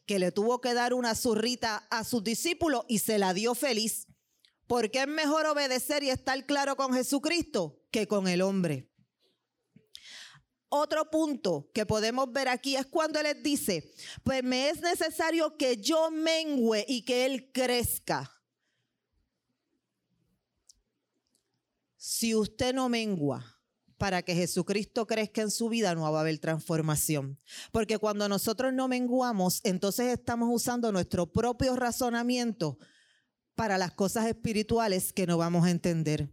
que 0.06 0.18
le 0.18 0.32
tuvo 0.32 0.60
que 0.60 0.74
dar 0.74 0.92
una 0.92 1.14
zurrita 1.14 1.86
a 1.88 2.02
sus 2.02 2.24
discípulos 2.24 2.84
y 2.88 2.98
se 2.98 3.18
la 3.18 3.32
dio 3.32 3.54
feliz. 3.54 4.08
Porque 4.66 5.02
es 5.02 5.06
mejor 5.06 5.46
obedecer 5.46 6.02
y 6.02 6.10
estar 6.10 6.44
claro 6.46 6.74
con 6.74 6.92
Jesucristo 6.94 7.80
que 7.92 8.08
con 8.08 8.26
el 8.26 8.42
hombre. 8.42 8.90
Otro 10.68 11.10
punto 11.10 11.70
que 11.72 11.86
podemos 11.86 12.32
ver 12.32 12.48
aquí 12.48 12.76
es 12.76 12.86
cuando 12.86 13.22
les 13.22 13.40
dice, 13.42 13.92
pues 14.24 14.42
me 14.42 14.68
es 14.68 14.80
necesario 14.80 15.56
que 15.56 15.76
yo 15.76 16.10
mengüe 16.10 16.84
y 16.88 17.04
que 17.04 17.24
Él 17.24 17.50
crezca. 17.52 18.32
Si 21.96 22.34
usted 22.34 22.74
no 22.74 22.88
mengua, 22.88 23.56
para 23.98 24.22
que 24.22 24.34
Jesucristo 24.34 25.06
crezca 25.06 25.42
en 25.42 25.50
su 25.50 25.68
vida, 25.68 25.94
no 25.94 26.10
va 26.12 26.18
a 26.18 26.20
haber 26.20 26.38
transformación. 26.38 27.38
Porque 27.72 27.98
cuando 27.98 28.28
nosotros 28.28 28.72
no 28.72 28.88
menguamos, 28.88 29.60
entonces 29.64 30.18
estamos 30.18 30.48
usando 30.52 30.92
nuestro 30.92 31.32
propio 31.32 31.76
razonamiento 31.76 32.78
para 33.54 33.78
las 33.78 33.92
cosas 33.92 34.26
espirituales 34.26 35.12
que 35.12 35.26
no 35.26 35.38
vamos 35.38 35.66
a 35.66 35.70
entender. 35.70 36.30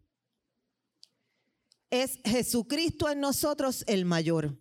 Es 1.94 2.20
Jesucristo 2.26 3.08
en 3.08 3.20
nosotros 3.20 3.84
el 3.86 4.04
mayor. 4.04 4.60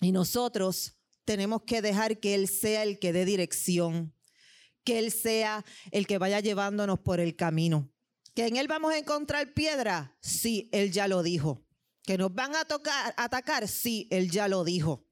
Y 0.00 0.10
nosotros 0.10 0.98
tenemos 1.24 1.62
que 1.62 1.80
dejar 1.80 2.18
que 2.18 2.34
Él 2.34 2.48
sea 2.48 2.82
el 2.82 2.98
que 2.98 3.12
dé 3.12 3.24
dirección, 3.24 4.12
que 4.82 4.98
Él 4.98 5.12
sea 5.12 5.64
el 5.92 6.08
que 6.08 6.18
vaya 6.18 6.40
llevándonos 6.40 6.98
por 6.98 7.20
el 7.20 7.36
camino. 7.36 7.88
¿Que 8.34 8.48
en 8.48 8.56
Él 8.56 8.66
vamos 8.66 8.92
a 8.92 8.98
encontrar 8.98 9.54
piedra? 9.54 10.18
Sí, 10.22 10.68
Él 10.72 10.90
ya 10.90 11.06
lo 11.06 11.22
dijo. 11.22 11.64
Que 12.02 12.18
nos 12.18 12.34
van 12.34 12.56
a 12.56 12.64
tocar, 12.64 13.14
atacar, 13.16 13.68
sí, 13.68 14.08
él 14.10 14.28
ya 14.28 14.48
lo 14.48 14.64
dijo. 14.64 15.06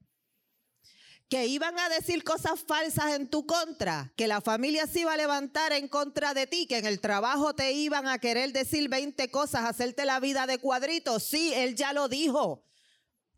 Que 1.29 1.47
iban 1.47 1.77
a 1.79 1.89
decir 1.89 2.23
cosas 2.23 2.63
falsas 2.67 3.15
en 3.15 3.27
tu 3.27 3.45
contra, 3.45 4.13
que 4.15 4.27
la 4.27 4.41
familia 4.41 4.85
se 4.85 4.99
iba 4.99 5.13
a 5.13 5.17
levantar 5.17 5.73
en 5.73 5.87
contra 5.87 6.33
de 6.33 6.45
ti, 6.45 6.67
que 6.67 6.77
en 6.77 6.85
el 6.85 6.99
trabajo 6.99 7.55
te 7.55 7.71
iban 7.71 8.07
a 8.07 8.19
querer 8.19 8.53
decir 8.53 8.87
20 8.89 9.31
cosas, 9.31 9.65
hacerte 9.65 10.05
la 10.05 10.19
vida 10.19 10.45
de 10.45 10.59
cuadritos, 10.59 11.23
sí, 11.23 11.51
él 11.55 11.75
ya 11.75 11.93
lo 11.93 12.07
dijo. 12.07 12.65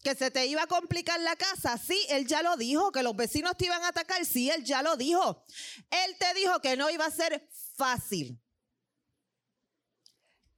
Que 0.04 0.14
se 0.14 0.30
te 0.30 0.46
iba 0.46 0.64
a 0.64 0.68
complicar 0.68 1.20
la 1.22 1.36
casa, 1.36 1.78
sí, 1.78 2.00
él 2.10 2.28
ya 2.28 2.44
lo 2.44 2.58
dijo. 2.58 2.92
Que 2.92 3.02
los 3.02 3.16
vecinos 3.16 3.58
te 3.58 3.66
iban 3.66 3.82
a 3.84 3.88
atacar, 3.88 4.24
sí, 4.26 4.52
él 4.52 4.64
ya 4.64 4.84
lo 4.84 4.98
dijo. 4.98 5.44
Él 5.90 6.16
te 6.20 6.40
dijo 6.40 6.60
que 6.60 6.78
no 6.78 6.90
iba 6.92 7.06
a 7.06 7.12
ser 7.12 7.48
fácil. 7.76 8.40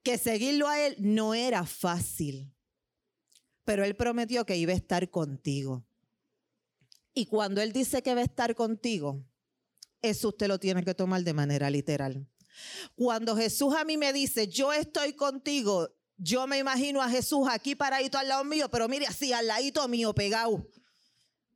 Que 0.04 0.18
seguirlo 0.18 0.68
a 0.68 0.80
él 0.80 0.96
no 1.00 1.34
era 1.34 1.66
fácil 1.66 2.58
pero 3.68 3.84
Él 3.84 3.98
prometió 3.98 4.46
que 4.46 4.56
iba 4.56 4.72
a 4.72 4.78
estar 4.78 5.10
contigo. 5.10 5.86
Y 7.18 7.26
cuando 7.26 7.62
Él 7.62 7.72
dice 7.72 8.04
que 8.04 8.14
va 8.14 8.22
a 8.22 8.26
estar 8.26 8.54
contigo, 8.54 9.26
eso 10.04 10.28
usted 10.28 10.48
lo 10.48 10.60
tiene 10.60 10.84
que 10.84 10.94
tomar 10.94 11.24
de 11.24 11.34
manera 11.34 11.68
literal. 11.68 12.30
Cuando 12.94 13.36
Jesús 13.36 13.74
a 13.76 13.84
mí 13.84 13.98
me 13.98 14.14
dice, 14.14 14.48
yo 14.48 14.72
estoy 14.72 15.14
contigo, 15.14 15.90
yo 16.18 16.46
me 16.46 16.60
imagino 16.60 17.02
a 17.02 17.10
Jesús 17.10 17.48
aquí 17.50 17.74
paradito 17.74 18.20
al 18.20 18.28
lado 18.28 18.44
mío, 18.44 18.70
pero 18.70 18.88
mire 18.88 19.08
así, 19.08 19.34
al 19.34 19.48
ladito 19.48 19.88
mío, 19.88 20.14
pegado. 20.14 20.70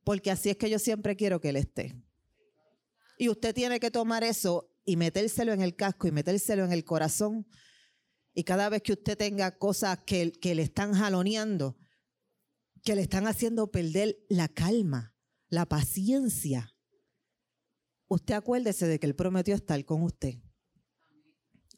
Porque 0.02 0.32
así 0.32 0.50
es 0.50 0.56
que 0.56 0.68
yo 0.68 0.80
siempre 0.80 1.14
quiero 1.14 1.40
que 1.40 1.50
Él 1.50 1.56
esté. 1.56 1.94
Y 3.16 3.28
usted 3.28 3.54
tiene 3.54 3.78
que 3.78 3.92
tomar 3.92 4.24
eso 4.24 4.68
y 4.84 4.96
metérselo 4.96 5.52
en 5.52 5.62
el 5.62 5.76
casco 5.76 6.08
y 6.08 6.10
metérselo 6.10 6.64
en 6.64 6.72
el 6.72 6.82
corazón. 6.82 7.46
Y 8.34 8.42
cada 8.42 8.68
vez 8.68 8.82
que 8.82 8.94
usted 8.94 9.16
tenga 9.16 9.56
cosas 9.58 10.00
que, 10.04 10.32
que 10.32 10.56
le 10.56 10.62
están 10.62 10.92
jaloneando, 10.92 11.76
que 12.82 12.96
le 12.96 13.02
están 13.02 13.28
haciendo 13.28 13.70
perder 13.70 14.18
la 14.28 14.48
calma, 14.48 15.11
la 15.52 15.66
paciencia. 15.66 16.74
Usted 18.08 18.34
acuérdese 18.34 18.86
de 18.86 18.98
que 18.98 19.06
Él 19.06 19.14
prometió 19.14 19.54
estar 19.54 19.84
con 19.84 20.02
usted 20.02 20.36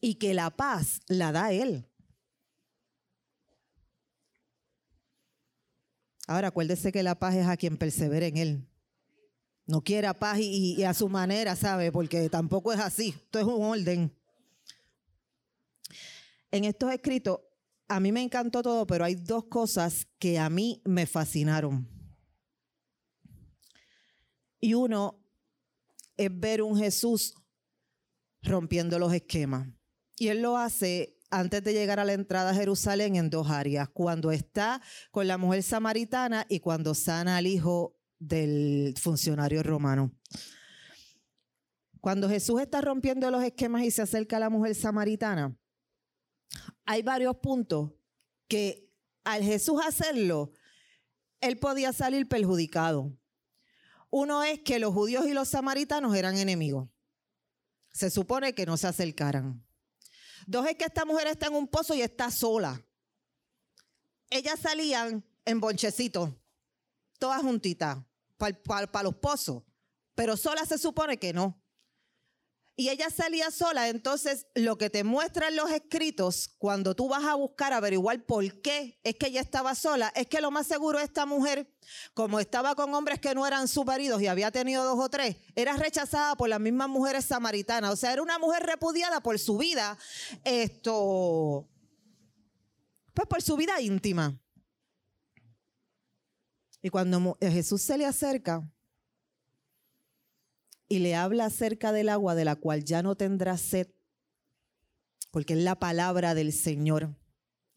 y 0.00 0.14
que 0.14 0.32
la 0.32 0.50
paz 0.50 1.00
la 1.08 1.32
da 1.32 1.52
Él. 1.52 1.90
Ahora, 6.28 6.48
acuérdese 6.48 6.92
que 6.92 7.02
la 7.02 7.18
paz 7.18 7.34
es 7.34 7.48
a 7.48 7.56
quien 7.56 7.76
persevera 7.76 8.26
en 8.26 8.36
él. 8.38 8.68
No 9.66 9.82
quiera 9.82 10.14
paz 10.14 10.38
y, 10.38 10.74
y 10.74 10.84
a 10.84 10.94
su 10.94 11.08
manera, 11.08 11.54
¿sabe? 11.54 11.92
Porque 11.92 12.30
tampoco 12.30 12.72
es 12.72 12.80
así. 12.80 13.08
Esto 13.08 13.40
es 13.40 13.44
un 13.44 13.62
orden. 13.62 14.16
En 16.50 16.64
estos 16.64 16.90
escritos, 16.92 17.40
a 17.88 18.00
mí 18.00 18.10
me 18.10 18.22
encantó 18.22 18.62
todo, 18.62 18.86
pero 18.86 19.04
hay 19.04 19.16
dos 19.16 19.44
cosas 19.44 20.06
que 20.18 20.38
a 20.38 20.48
mí 20.48 20.80
me 20.86 21.04
fascinaron. 21.06 21.93
Y 24.64 24.72
uno 24.72 25.22
es 26.16 26.30
ver 26.32 26.62
un 26.62 26.78
Jesús 26.78 27.34
rompiendo 28.40 28.98
los 28.98 29.12
esquemas. 29.12 29.68
Y 30.16 30.28
él 30.28 30.40
lo 30.40 30.56
hace 30.56 31.18
antes 31.30 31.62
de 31.62 31.74
llegar 31.74 32.00
a 32.00 32.04
la 32.06 32.14
entrada 32.14 32.52
a 32.52 32.54
Jerusalén 32.54 33.16
en 33.16 33.28
dos 33.28 33.50
áreas, 33.50 33.90
cuando 33.90 34.32
está 34.32 34.80
con 35.10 35.28
la 35.28 35.36
mujer 35.36 35.62
samaritana 35.62 36.46
y 36.48 36.60
cuando 36.60 36.94
sana 36.94 37.36
al 37.36 37.46
hijo 37.46 38.00
del 38.18 38.94
funcionario 38.98 39.62
romano. 39.62 40.16
Cuando 42.00 42.26
Jesús 42.30 42.62
está 42.62 42.80
rompiendo 42.80 43.30
los 43.30 43.44
esquemas 43.44 43.82
y 43.82 43.90
se 43.90 44.00
acerca 44.00 44.38
a 44.38 44.40
la 44.40 44.48
mujer 44.48 44.74
samaritana, 44.74 45.54
hay 46.86 47.02
varios 47.02 47.36
puntos 47.36 47.92
que 48.48 48.90
al 49.24 49.42
Jesús 49.42 49.78
hacerlo, 49.86 50.52
él 51.42 51.58
podía 51.58 51.92
salir 51.92 52.26
perjudicado. 52.28 53.14
Uno 54.16 54.44
es 54.44 54.60
que 54.60 54.78
los 54.78 54.94
judíos 54.94 55.26
y 55.26 55.32
los 55.32 55.48
samaritanos 55.48 56.14
eran 56.14 56.36
enemigos. 56.36 56.88
Se 57.92 58.10
supone 58.10 58.54
que 58.54 58.64
no 58.64 58.76
se 58.76 58.86
acercaran. 58.86 59.66
Dos 60.46 60.68
es 60.68 60.76
que 60.76 60.84
esta 60.84 61.04
mujer 61.04 61.26
está 61.26 61.48
en 61.48 61.56
un 61.56 61.66
pozo 61.66 61.96
y 61.96 62.00
está 62.00 62.30
sola. 62.30 62.80
Ellas 64.30 64.60
salían 64.60 65.24
en 65.44 65.58
bonchecitos, 65.58 66.30
todas 67.18 67.42
juntitas, 67.42 68.04
para 68.36 69.02
los 69.02 69.16
pozos, 69.16 69.64
pero 70.14 70.36
sola 70.36 70.64
se 70.64 70.78
supone 70.78 71.18
que 71.18 71.32
no. 71.32 71.60
Y 72.76 72.88
ella 72.88 73.08
salía 73.08 73.52
sola, 73.52 73.88
entonces 73.88 74.48
lo 74.56 74.76
que 74.76 74.90
te 74.90 75.04
muestran 75.04 75.54
los 75.54 75.70
escritos, 75.70 76.48
cuando 76.58 76.96
tú 76.96 77.08
vas 77.08 77.24
a 77.24 77.36
buscar 77.36 77.72
averiguar 77.72 78.26
por 78.26 78.60
qué 78.62 78.98
es 79.04 79.14
que 79.14 79.28
ella 79.28 79.40
estaba 79.40 79.76
sola, 79.76 80.12
es 80.16 80.26
que 80.26 80.40
lo 80.40 80.50
más 80.50 80.66
seguro 80.66 80.98
esta 80.98 81.24
mujer, 81.24 81.72
como 82.14 82.40
estaba 82.40 82.74
con 82.74 82.92
hombres 82.92 83.20
que 83.20 83.32
no 83.32 83.46
eran 83.46 83.68
su 83.68 83.84
maridos 83.84 84.20
y 84.20 84.26
había 84.26 84.50
tenido 84.50 84.82
dos 84.82 84.98
o 84.98 85.08
tres, 85.08 85.36
era 85.54 85.76
rechazada 85.76 86.34
por 86.34 86.48
las 86.48 86.58
mismas 86.58 86.88
mujeres 86.88 87.24
samaritanas. 87.26 87.92
O 87.92 87.96
sea, 87.96 88.12
era 88.12 88.22
una 88.22 88.40
mujer 88.40 88.64
repudiada 88.64 89.20
por 89.20 89.38
su 89.38 89.56
vida, 89.56 89.96
esto, 90.42 91.68
pues 93.12 93.28
por 93.28 93.40
su 93.40 93.56
vida 93.56 93.80
íntima. 93.80 94.36
Y 96.82 96.90
cuando 96.90 97.38
Jesús 97.40 97.82
se 97.82 97.96
le 97.96 98.04
acerca, 98.04 98.68
y 100.94 101.00
le 101.00 101.16
habla 101.16 101.46
acerca 101.46 101.92
del 101.92 102.08
agua 102.08 102.34
de 102.34 102.44
la 102.44 102.54
cual 102.54 102.84
ya 102.84 103.02
no 103.02 103.16
tendrá 103.16 103.58
sed, 103.58 103.88
porque 105.32 105.54
es 105.54 105.58
la 105.58 105.78
palabra 105.78 106.34
del 106.34 106.52
Señor, 106.52 107.16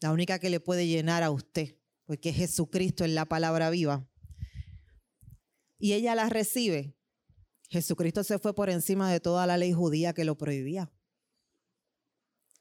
la 0.00 0.12
única 0.12 0.38
que 0.38 0.50
le 0.50 0.60
puede 0.60 0.86
llenar 0.86 1.24
a 1.24 1.30
usted, 1.30 1.76
porque 2.06 2.32
Jesucristo 2.32 3.04
es 3.04 3.10
la 3.10 3.26
palabra 3.26 3.70
viva. 3.70 4.08
Y 5.78 5.94
ella 5.94 6.14
la 6.14 6.28
recibe. 6.28 6.96
Jesucristo 7.68 8.22
se 8.22 8.38
fue 8.38 8.54
por 8.54 8.70
encima 8.70 9.10
de 9.10 9.20
toda 9.20 9.46
la 9.46 9.56
ley 9.56 9.72
judía 9.72 10.12
que 10.12 10.24
lo 10.24 10.38
prohibía. 10.38 10.92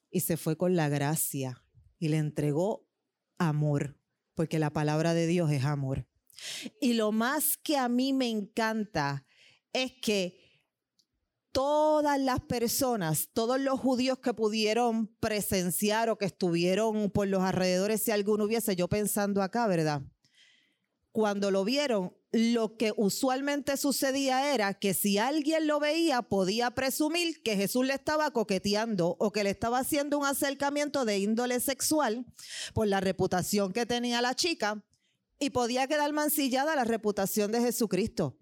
Y 0.10 0.22
se 0.22 0.38
fue 0.38 0.58
con 0.58 0.76
la 0.76 0.90
gracia 0.90 1.64
y 2.00 2.08
le 2.08 2.18
entregó 2.18 2.90
amor, 3.38 4.00
porque 4.34 4.58
la 4.58 4.72
palabra 4.72 5.14
de 5.14 5.28
Dios 5.28 5.52
es 5.52 5.64
amor. 5.64 6.08
Y 6.82 6.94
lo 6.94 7.12
más 7.12 7.58
que 7.58 7.78
a 7.78 7.88
mí 7.90 8.12
me 8.14 8.30
encanta 8.30 9.26
es 9.72 9.94
que 10.02 10.47
todas 11.58 12.20
las 12.20 12.40
personas, 12.42 13.30
todos 13.34 13.60
los 13.60 13.80
judíos 13.80 14.20
que 14.20 14.32
pudieron 14.32 15.08
presenciar 15.20 16.08
o 16.08 16.16
que 16.16 16.26
estuvieron 16.26 17.10
por 17.10 17.28
los 17.28 17.42
alrededores, 17.42 18.04
si 18.04 18.12
alguno 18.12 18.44
hubiese, 18.44 18.76
yo 18.76 18.88
pensando 18.88 19.42
acá, 19.42 19.66
¿verdad? 19.66 20.04
Cuando 21.12 21.50
lo 21.50 21.66
vieron, 21.66 22.14
lo 22.32 22.78
que 22.78 22.94
usualmente 22.96 23.76
sucedía 23.76 24.54
era 24.54 24.76
que 24.76 24.94
si 24.94 25.18
alguien 25.18 25.66
lo 25.66 25.80
veía, 25.80 26.22
podía 26.22 26.70
presumir 26.70 27.42
que 27.42 27.56
Jesús 27.56 27.88
le 27.88 27.96
estaba 27.96 28.30
coqueteando 28.30 29.16
o 29.18 29.32
que 29.32 29.44
le 29.44 29.50
estaba 29.50 29.80
haciendo 29.80 30.20
un 30.20 30.28
acercamiento 30.28 31.06
de 31.06 31.18
índole 31.18 31.60
sexual 31.60 32.28
por 32.76 32.86
la 32.86 33.00
reputación 33.00 33.74
que 33.74 33.88
tenía 33.88 34.22
la 34.22 34.36
chica 34.36 34.86
y 35.40 35.50
podía 35.50 35.88
quedar 35.88 36.14
mancillada 36.14 36.76
la 36.76 36.84
reputación 36.84 37.52
de 37.52 37.62
Jesucristo. 37.62 38.38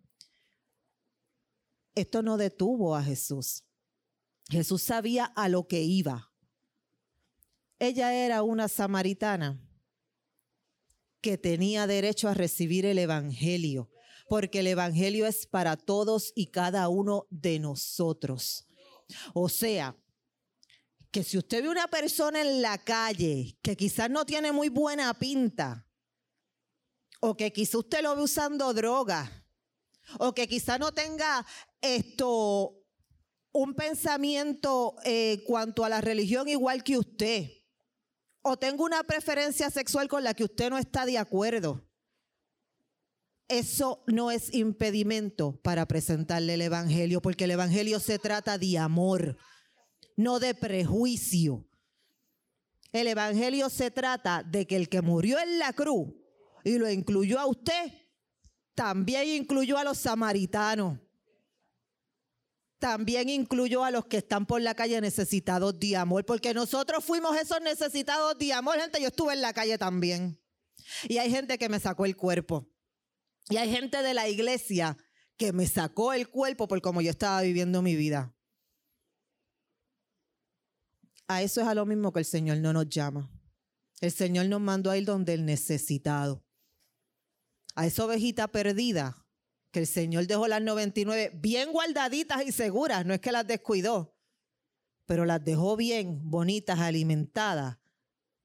Esto 1.96 2.22
no 2.22 2.38
detuvo 2.38 2.96
a 2.96 3.04
Jesús. 3.04 3.64
Jesús 4.50 4.84
sabía 4.84 5.26
a 5.26 5.50
lo 5.50 5.68
que 5.68 5.82
iba. 5.82 6.32
Ella 7.80 8.14
era 8.14 8.44
una 8.44 8.68
samaritana 8.68 9.60
que 11.22 11.38
tenía 11.38 11.88
derecho 11.88 12.30
a 12.30 12.34
recibir 12.34 12.86
el 12.86 13.00
Evangelio, 13.00 13.90
porque 14.30 14.60
el 14.60 14.68
Evangelio 14.68 15.26
es 15.26 15.48
para 15.48 15.76
todos 15.76 16.32
y 16.36 16.52
cada 16.52 16.88
uno 16.90 17.26
de 17.32 17.60
nosotros. 17.60 18.68
O 19.34 19.50
sea, 19.50 19.98
que 21.12 21.24
si 21.24 21.38
usted 21.38 21.64
ve 21.64 21.70
una 21.70 21.88
persona 21.88 22.42
en 22.42 22.62
la 22.62 22.78
calle 22.78 23.58
que 23.62 23.76
quizás 23.76 24.10
no 24.10 24.26
tiene 24.26 24.52
muy 24.52 24.70
buena 24.70 25.14
pinta, 25.14 25.88
o 27.22 27.36
que 27.36 27.52
quizás 27.52 27.76
usted 27.76 28.04
lo 28.04 28.16
ve 28.16 28.24
usando 28.24 28.74
droga, 28.74 29.45
o 30.20 30.34
que 30.34 30.48
quizá 30.48 30.78
no 30.78 30.92
tenga 30.92 31.46
esto 31.82 32.86
un 33.52 33.74
pensamiento 33.74 34.96
eh, 35.06 35.44
cuanto 35.46 35.86
a 35.86 35.90
la 35.90 36.02
religión 36.02 36.50
igual 36.50 36.84
que 36.84 36.98
usted, 36.98 37.50
o 38.42 38.58
tenga 38.58 38.84
una 38.84 39.04
preferencia 39.04 39.70
sexual 39.70 40.08
con 40.08 40.24
la 40.24 40.34
que 40.34 40.44
usted 40.44 40.70
no 40.70 40.78
está 40.78 41.06
de 41.06 41.18
acuerdo. 41.18 41.90
Eso 43.48 44.04
no 44.08 44.32
es 44.32 44.54
impedimento 44.54 45.60
para 45.62 45.88
presentarle 45.88 46.56
el 46.56 46.62
Evangelio, 46.64 47.22
porque 47.22 47.46
el 47.46 47.52
Evangelio 47.52 48.00
se 48.00 48.20
trata 48.20 48.58
de 48.58 48.78
amor, 48.78 49.38
no 50.18 50.40
de 50.40 50.54
prejuicio. 50.54 51.66
El 52.92 53.08
Evangelio 53.08 53.70
se 53.70 53.92
trata 53.92 54.44
de 54.44 54.66
que 54.66 54.76
el 54.76 54.90
que 54.90 55.02
murió 55.02 55.40
en 55.40 55.60
la 55.60 55.74
cruz 55.74 56.10
y 56.64 56.78
lo 56.78 56.90
incluyó 56.90 57.40
a 57.40 57.46
usted, 57.46 57.92
también 58.76 59.28
incluyó 59.30 59.78
a 59.78 59.84
los 59.84 59.98
samaritanos. 59.98 61.00
También 62.78 63.30
incluyó 63.30 63.86
a 63.86 63.90
los 63.90 64.06
que 64.06 64.18
están 64.18 64.46
por 64.46 64.62
la 64.62 64.76
calle 64.76 65.00
necesitados 65.00 65.80
de 65.80 65.96
amor, 65.96 66.26
porque 66.26 66.54
nosotros 66.54 67.04
fuimos 67.04 67.36
esos 67.38 67.62
necesitados 67.62 68.38
de 68.38 68.54
amor. 68.54 68.78
Gente, 68.80 69.02
yo 69.02 69.08
estuve 69.08 69.34
en 69.34 69.42
la 69.42 69.54
calle 69.54 69.78
también. 69.78 70.40
Y 71.08 71.18
hay 71.18 71.32
gente 71.32 71.58
que 71.58 71.70
me 71.70 71.80
sacó 71.80 72.06
el 72.06 72.18
cuerpo. 72.18 72.70
Y 73.50 73.58
hay 73.58 73.72
gente 73.72 74.04
de 74.04 74.14
la 74.14 74.28
iglesia 74.28 74.98
que 75.38 75.54
me 75.54 75.68
sacó 75.68 76.14
el 76.14 76.30
cuerpo 76.30 76.68
por 76.68 76.82
cómo 76.82 77.02
yo 77.02 77.10
estaba 77.10 77.42
viviendo 77.42 77.82
mi 77.82 77.96
vida. 77.96 78.36
A 81.28 81.42
eso 81.42 81.62
es 81.62 81.68
a 81.68 81.74
lo 81.74 81.86
mismo 81.86 82.12
que 82.12 82.20
el 82.20 82.26
Señor 82.26 82.58
no 82.58 82.74
nos 82.74 82.90
llama. 82.90 83.32
El 84.02 84.12
Señor 84.12 84.48
nos 84.48 84.62
mandó 84.62 84.92
a 84.92 84.98
ir 84.98 85.06
donde 85.06 85.34
el 85.34 85.46
necesitado 85.46 86.45
a 87.76 87.86
esa 87.86 88.06
ovejita 88.06 88.48
perdida, 88.48 89.26
que 89.72 89.80
el 89.80 89.88
Señor 89.88 90.26
dejó 90.26 90.48
las 90.48 90.62
99 90.62 91.32
bien 91.36 91.72
guardaditas 91.72 92.46
y 92.46 92.52
seguras, 92.52 93.06
no 93.06 93.14
es 93.14 93.20
que 93.20 93.32
las 93.32 93.46
descuidó, 93.46 94.16
pero 95.06 95.26
las 95.26 95.44
dejó 95.44 95.76
bien, 95.76 96.20
bonitas, 96.24 96.80
alimentadas, 96.80 97.78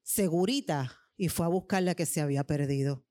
seguritas, 0.03 0.91
y 1.15 1.29
fue 1.29 1.45
a 1.45 1.49
buscar 1.49 1.83
la 1.83 1.95
que 1.95 2.05
se 2.05 2.19
había 2.19 2.43
perdido. 2.43 3.05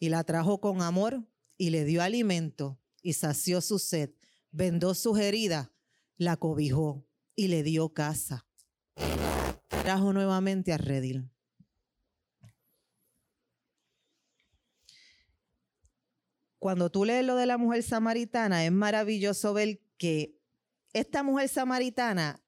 Y 0.00 0.08
la 0.08 0.24
trajo 0.24 0.60
con 0.60 0.82
amor 0.82 1.22
y 1.56 1.70
le 1.70 1.84
dio 1.84 2.02
alimento 2.02 2.80
y 3.02 3.12
sació 3.12 3.60
su 3.60 3.78
sed, 3.78 4.10
vendó 4.50 4.94
sus 4.94 5.18
heridas, 5.18 5.70
la 6.16 6.36
cobijó 6.36 7.06
y 7.36 7.48
le 7.48 7.62
dio 7.62 7.92
casa. 7.92 8.46
Trajo 9.68 10.12
nuevamente 10.12 10.72
a 10.72 10.78
Redil. 10.78 11.30
Cuando 16.64 16.88
tú 16.88 17.04
lees 17.04 17.22
lo 17.26 17.36
de 17.36 17.44
la 17.44 17.58
mujer 17.58 17.82
samaritana, 17.82 18.64
es 18.64 18.72
maravilloso 18.72 19.52
ver 19.52 19.82
que 19.98 20.40
esta 20.94 21.22
mujer 21.22 21.50
samaritana, 21.50 22.42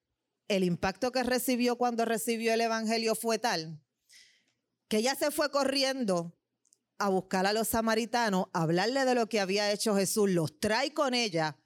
el 0.48 0.64
impacto 0.64 1.12
que 1.12 1.22
recibió 1.22 1.76
cuando 1.76 2.06
recibió 2.06 2.54
el 2.54 2.62
Evangelio 2.62 3.14
fue 3.14 3.38
tal, 3.38 3.78
que 4.88 4.96
ella 4.96 5.14
se 5.16 5.30
fue 5.30 5.50
corriendo 5.50 6.34
a 6.96 7.10
buscar 7.10 7.44
a 7.44 7.52
los 7.52 7.68
samaritanos, 7.68 8.46
a 8.54 8.62
hablarle 8.62 9.04
de 9.04 9.14
lo 9.14 9.28
que 9.28 9.38
había 9.38 9.70
hecho 9.70 9.94
Jesús, 9.94 10.30
los 10.30 10.58
trae 10.60 10.94
con 10.94 11.12
ella. 11.12 11.58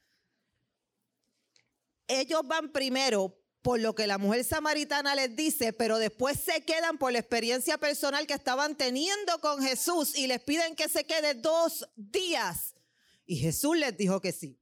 Ellos 2.08 2.40
van 2.48 2.72
primero 2.72 3.39
por 3.62 3.78
lo 3.78 3.94
que 3.94 4.06
la 4.06 4.18
mujer 4.18 4.44
samaritana 4.44 5.14
les 5.14 5.36
dice, 5.36 5.72
pero 5.72 5.98
después 5.98 6.40
se 6.40 6.62
quedan 6.62 6.98
por 6.98 7.12
la 7.12 7.18
experiencia 7.18 7.78
personal 7.78 8.26
que 8.26 8.34
estaban 8.34 8.76
teniendo 8.76 9.38
con 9.40 9.62
Jesús 9.62 10.16
y 10.16 10.26
les 10.26 10.40
piden 10.40 10.74
que 10.74 10.88
se 10.88 11.04
quede 11.04 11.34
dos 11.34 11.88
días. 11.96 12.74
Y 13.26 13.36
Jesús 13.36 13.76
les 13.76 13.96
dijo 13.96 14.20
que 14.20 14.32
sí. 14.32 14.58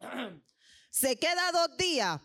Se 0.90 1.16
queda 1.16 1.50
dos 1.50 1.76
días, 1.76 2.20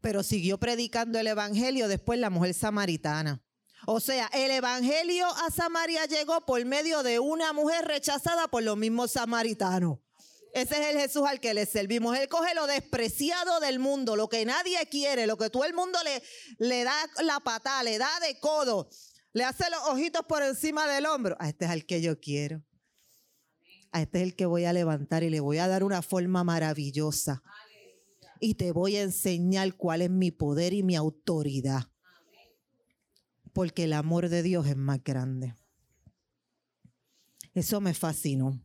pero 0.00 0.24
siguió 0.24 0.58
predicando 0.58 1.20
el 1.20 1.28
Evangelio 1.28 1.86
después 1.86 2.18
la 2.18 2.28
mujer 2.28 2.52
samaritana. 2.52 3.44
O 3.86 4.00
sea, 4.00 4.28
el 4.32 4.50
Evangelio 4.50 5.26
a 5.28 5.50
Samaria 5.50 6.04
llegó 6.06 6.40
por 6.44 6.64
medio 6.64 7.04
de 7.04 7.20
una 7.20 7.52
mujer 7.52 7.84
rechazada 7.84 8.48
por 8.48 8.64
los 8.64 8.76
mismos 8.76 9.12
samaritanos. 9.12 9.98
Ese 10.54 10.80
es 10.80 10.94
el 10.94 11.00
Jesús 11.00 11.24
al 11.26 11.40
que 11.40 11.52
le 11.52 11.66
servimos. 11.66 12.16
Él 12.16 12.28
coge 12.28 12.54
lo 12.54 12.68
despreciado 12.68 13.58
del 13.58 13.80
mundo, 13.80 14.14
lo 14.14 14.28
que 14.28 14.44
nadie 14.44 14.78
quiere, 14.88 15.26
lo 15.26 15.36
que 15.36 15.50
todo 15.50 15.64
el 15.64 15.74
mundo 15.74 15.98
le, 16.04 16.22
le 16.64 16.84
da 16.84 16.94
la 17.24 17.40
patada, 17.40 17.82
le 17.82 17.98
da 17.98 18.08
de 18.20 18.38
codo, 18.38 18.88
le 19.32 19.42
hace 19.42 19.68
los 19.68 19.80
ojitos 19.88 20.22
por 20.28 20.44
encima 20.44 20.86
del 20.86 21.06
hombro. 21.06 21.36
A 21.40 21.48
este 21.48 21.64
es 21.64 21.72
al 21.72 21.84
que 21.84 22.00
yo 22.00 22.20
quiero. 22.20 22.62
A 23.90 24.02
este 24.02 24.18
es 24.18 24.24
el 24.24 24.36
que 24.36 24.46
voy 24.46 24.64
a 24.64 24.72
levantar 24.72 25.24
y 25.24 25.30
le 25.30 25.40
voy 25.40 25.58
a 25.58 25.66
dar 25.66 25.82
una 25.82 26.02
forma 26.02 26.44
maravillosa. 26.44 27.42
Y 28.38 28.54
te 28.54 28.70
voy 28.70 28.94
a 28.94 29.02
enseñar 29.02 29.74
cuál 29.76 30.02
es 30.02 30.10
mi 30.10 30.30
poder 30.30 30.72
y 30.72 30.84
mi 30.84 30.94
autoridad. 30.94 31.90
Porque 33.52 33.84
el 33.84 33.92
amor 33.92 34.28
de 34.28 34.44
Dios 34.44 34.68
es 34.68 34.76
más 34.76 35.02
grande. 35.02 35.56
Eso 37.54 37.80
me 37.80 37.92
fascinó. 37.92 38.63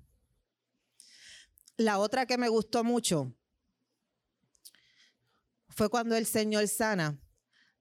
La 1.79 1.97
otra 1.97 2.25
que 2.25 2.37
me 2.37 2.49
gustó 2.49 2.83
mucho 2.83 3.33
fue 5.69 5.87
cuando 5.87 6.17
el 6.17 6.25
Señor 6.25 6.67
sana 6.67 7.17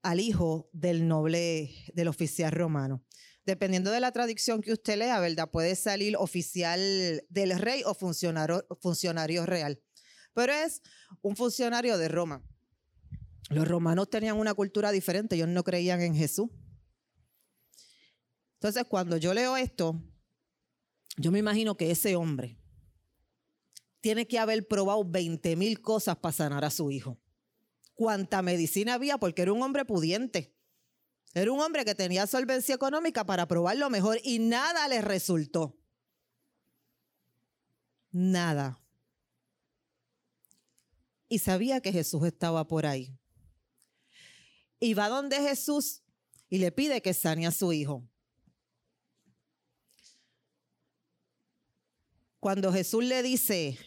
al 0.02 0.20
hijo 0.20 0.70
del 0.72 1.08
noble, 1.08 1.74
del 1.94 2.06
oficial 2.06 2.52
romano. 2.52 3.04
Dependiendo 3.44 3.90
de 3.90 3.98
la 3.98 4.12
tradición 4.12 4.61
que 4.61 4.72
usted 4.72 4.98
lea, 4.98 5.18
¿verdad? 5.18 5.50
Puede 5.50 5.74
salir 5.74 6.16
oficial 6.16 7.24
del 7.28 7.58
rey 7.58 7.82
o 7.84 7.92
funcionario, 7.92 8.64
funcionario 8.80 9.44
real. 9.46 9.82
Pero 10.32 10.52
es 10.52 10.80
un 11.20 11.34
funcionario 11.34 11.98
de 11.98 12.06
Roma. 12.06 12.40
Los 13.50 13.66
romanos 13.66 14.08
tenían 14.08 14.38
una 14.38 14.54
cultura 14.54 14.92
diferente, 14.92 15.34
ellos 15.34 15.48
no 15.48 15.64
creían 15.64 16.02
en 16.02 16.14
Jesús. 16.14 16.48
Entonces, 18.61 18.84
cuando 18.88 19.16
yo 19.16 19.34
leo 19.34 19.56
esto, 19.56 20.00
yo 21.16 21.32
me 21.32 21.40
imagino 21.40 21.76
que 21.76 21.90
ese 21.90 22.14
hombre, 22.14 22.57
tiene 24.08 24.26
que 24.26 24.38
haber 24.38 24.66
probado 24.66 25.04
20 25.04 25.54
mil 25.56 25.82
cosas 25.82 26.16
para 26.16 26.32
sanar 26.32 26.64
a 26.64 26.70
su 26.70 26.90
hijo. 26.90 27.20
Cuánta 27.92 28.40
medicina 28.40 28.94
había, 28.94 29.18
porque 29.18 29.42
era 29.42 29.52
un 29.52 29.62
hombre 29.62 29.84
pudiente. 29.84 30.56
Era 31.34 31.52
un 31.52 31.60
hombre 31.60 31.84
que 31.84 31.94
tenía 31.94 32.26
solvencia 32.26 32.74
económica 32.74 33.26
para 33.26 33.46
probar 33.46 33.76
lo 33.76 33.90
mejor 33.90 34.18
y 34.24 34.38
nada 34.38 34.88
le 34.88 35.02
resultó. 35.02 35.78
Nada. 38.10 38.82
Y 41.28 41.40
sabía 41.40 41.82
que 41.82 41.92
Jesús 41.92 42.24
estaba 42.24 42.66
por 42.66 42.86
ahí. 42.86 43.14
Y 44.80 44.94
va 44.94 45.10
donde 45.10 45.36
Jesús 45.36 46.02
y 46.48 46.56
le 46.56 46.72
pide 46.72 47.02
que 47.02 47.12
sane 47.12 47.46
a 47.46 47.50
su 47.50 47.74
hijo. 47.74 48.08
Cuando 52.40 52.72
Jesús 52.72 53.04
le 53.04 53.22
dice, 53.22 53.78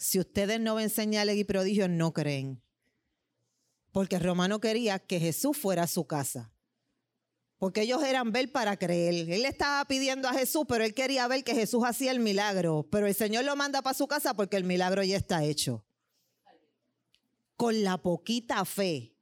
si 0.00 0.18
ustedes 0.18 0.58
no 0.58 0.76
ven 0.76 0.88
señales 0.88 1.36
y 1.36 1.44
prodigios, 1.44 1.90
no 1.90 2.14
creen. 2.14 2.62
Porque 3.92 4.18
romano 4.18 4.58
quería 4.58 4.98
que 4.98 5.20
Jesús 5.20 5.58
fuera 5.58 5.82
a 5.82 5.86
su 5.86 6.06
casa. 6.06 6.54
Porque 7.58 7.82
ellos 7.82 8.02
eran 8.02 8.32
ver 8.32 8.50
para 8.50 8.78
creer. 8.78 9.28
Él 9.30 9.44
estaba 9.44 9.84
pidiendo 9.84 10.26
a 10.26 10.32
Jesús, 10.32 10.64
pero 10.66 10.84
él 10.84 10.94
quería 10.94 11.28
ver 11.28 11.44
que 11.44 11.54
Jesús 11.54 11.84
hacía 11.84 12.12
el 12.12 12.18
milagro. 12.18 12.88
Pero 12.90 13.06
el 13.06 13.14
Señor 13.14 13.44
lo 13.44 13.54
manda 13.56 13.82
para 13.82 13.92
su 13.92 14.06
casa 14.06 14.32
porque 14.32 14.56
el 14.56 14.64
milagro 14.64 15.02
ya 15.04 15.18
está 15.18 15.44
hecho. 15.44 15.84
Con 17.56 17.84
la 17.84 17.98
poquita 17.98 18.64
fe. 18.64 19.14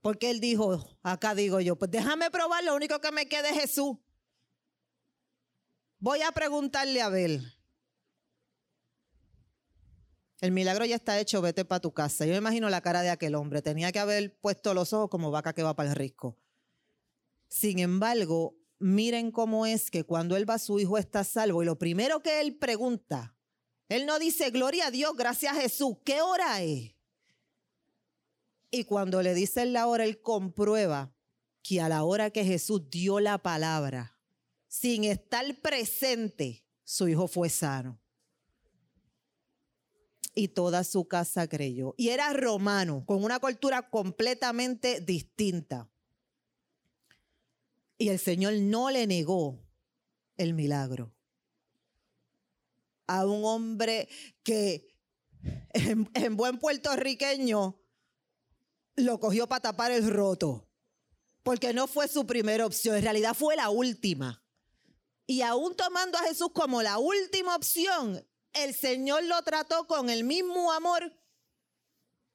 Porque 0.00 0.30
él 0.30 0.40
dijo, 0.40 0.88
acá 1.02 1.34
digo 1.34 1.60
yo, 1.60 1.76
pues 1.76 1.90
déjame 1.90 2.30
probar, 2.30 2.64
lo 2.64 2.74
único 2.74 2.98
que 3.02 3.12
me 3.12 3.28
queda 3.28 3.50
es 3.50 3.60
Jesús. 3.60 3.98
Voy 5.98 6.22
a 6.22 6.32
preguntarle 6.32 7.02
a 7.02 7.10
ver. 7.10 7.42
El 10.42 10.50
milagro 10.50 10.84
ya 10.84 10.96
está 10.96 11.20
hecho, 11.20 11.40
vete 11.40 11.64
para 11.64 11.78
tu 11.78 11.94
casa. 11.94 12.26
Yo 12.26 12.32
me 12.32 12.38
imagino 12.38 12.68
la 12.68 12.80
cara 12.80 13.02
de 13.02 13.10
aquel 13.10 13.36
hombre. 13.36 13.62
Tenía 13.62 13.92
que 13.92 14.00
haber 14.00 14.36
puesto 14.40 14.74
los 14.74 14.92
ojos 14.92 15.08
como 15.08 15.30
vaca 15.30 15.52
que 15.52 15.62
va 15.62 15.76
para 15.76 15.90
el 15.90 15.94
risco. 15.94 16.36
Sin 17.48 17.78
embargo, 17.78 18.56
miren 18.80 19.30
cómo 19.30 19.66
es 19.66 19.88
que 19.88 20.02
cuando 20.02 20.36
él 20.36 20.50
va, 20.50 20.58
su 20.58 20.80
hijo 20.80 20.98
está 20.98 21.22
salvo. 21.22 21.62
Y 21.62 21.66
lo 21.66 21.78
primero 21.78 22.24
que 22.24 22.40
él 22.40 22.56
pregunta, 22.56 23.36
él 23.88 24.04
no 24.04 24.18
dice, 24.18 24.50
gloria 24.50 24.88
a 24.88 24.90
Dios, 24.90 25.14
gracias 25.16 25.56
a 25.56 25.60
Jesús. 25.60 25.98
¿Qué 26.04 26.20
hora 26.22 26.60
es? 26.60 26.92
Y 28.72 28.82
cuando 28.82 29.22
le 29.22 29.34
dicen 29.34 29.72
la 29.72 29.86
hora, 29.86 30.02
él 30.02 30.20
comprueba 30.22 31.14
que 31.62 31.80
a 31.80 31.88
la 31.88 32.02
hora 32.02 32.30
que 32.30 32.44
Jesús 32.44 32.90
dio 32.90 33.20
la 33.20 33.38
palabra, 33.38 34.18
sin 34.66 35.04
estar 35.04 35.46
presente, 35.60 36.64
su 36.82 37.06
hijo 37.06 37.28
fue 37.28 37.48
sano 37.48 38.01
y 40.34 40.48
toda 40.48 40.84
su 40.84 41.06
casa 41.06 41.48
creyó. 41.48 41.94
Y 41.96 42.08
era 42.08 42.32
romano, 42.32 43.04
con 43.06 43.22
una 43.22 43.38
cultura 43.38 43.88
completamente 43.90 45.00
distinta. 45.00 45.90
Y 47.98 48.08
el 48.08 48.18
Señor 48.18 48.54
no 48.54 48.90
le 48.90 49.06
negó 49.06 49.62
el 50.36 50.54
milagro. 50.54 51.14
A 53.06 53.26
un 53.26 53.44
hombre 53.44 54.08
que 54.42 54.88
en, 55.74 56.10
en 56.14 56.36
buen 56.36 56.58
puertorriqueño 56.58 57.78
lo 58.96 59.20
cogió 59.20 59.48
para 59.48 59.60
tapar 59.60 59.92
el 59.92 60.08
roto. 60.10 60.68
Porque 61.42 61.72
no 61.72 61.86
fue 61.86 62.08
su 62.08 62.26
primera 62.26 62.64
opción, 62.64 62.96
en 62.96 63.02
realidad 63.02 63.34
fue 63.34 63.56
la 63.56 63.68
última. 63.68 64.42
Y 65.26 65.42
aún 65.42 65.74
tomando 65.76 66.18
a 66.18 66.22
Jesús 66.22 66.50
como 66.52 66.82
la 66.82 66.98
última 66.98 67.56
opción, 67.56 68.24
el 68.52 68.74
Señor 68.74 69.24
lo 69.24 69.42
trató 69.42 69.86
con 69.86 70.10
el 70.10 70.24
mismo 70.24 70.72
amor 70.72 71.16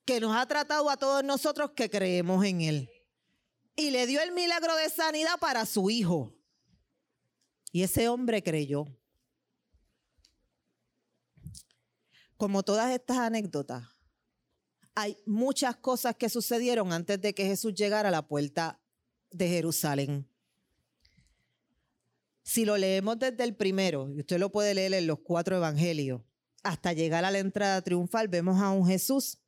que 0.05 0.19
nos 0.19 0.35
ha 0.35 0.45
tratado 0.45 0.89
a 0.89 0.97
todos 0.97 1.23
nosotros 1.23 1.71
que 1.71 1.89
creemos 1.89 2.43
en 2.45 2.61
Él. 2.61 2.89
Y 3.75 3.91
le 3.91 4.07
dio 4.07 4.21
el 4.21 4.31
milagro 4.31 4.75
de 4.75 4.89
sanidad 4.89 5.37
para 5.39 5.65
su 5.65 5.89
hijo. 5.89 6.33
Y 7.71 7.83
ese 7.83 8.07
hombre 8.07 8.41
creyó. 8.41 8.85
Como 12.37 12.63
todas 12.63 12.91
estas 12.91 13.17
anécdotas, 13.17 13.83
hay 14.95 15.17
muchas 15.25 15.75
cosas 15.75 16.15
que 16.15 16.29
sucedieron 16.29 16.93
antes 16.93 17.21
de 17.21 17.35
que 17.35 17.45
Jesús 17.45 17.73
llegara 17.75 18.09
a 18.09 18.11
la 18.11 18.27
puerta 18.27 18.79
de 19.29 19.47
Jerusalén. 19.47 20.27
Si 22.47 22.63
lo 22.63 22.77
leemos 22.77 23.19
desde 23.19 23.43
el 23.43 23.57
primero, 23.57 24.09
y 24.09 24.21
usted 24.21 24.39
lo 24.39 24.53
puede 24.53 24.73
leer 24.73 24.93
en 24.93 25.05
los 25.05 25.19
cuatro 25.19 25.57
evangelios, 25.57 26.21
hasta 26.63 26.93
llegar 26.93 27.25
a 27.25 27.29
la 27.31 27.39
entrada 27.39 27.81
triunfal, 27.81 28.29
vemos 28.29 28.61
a 28.61 28.71
un 28.71 28.87
Jesús 28.87 29.39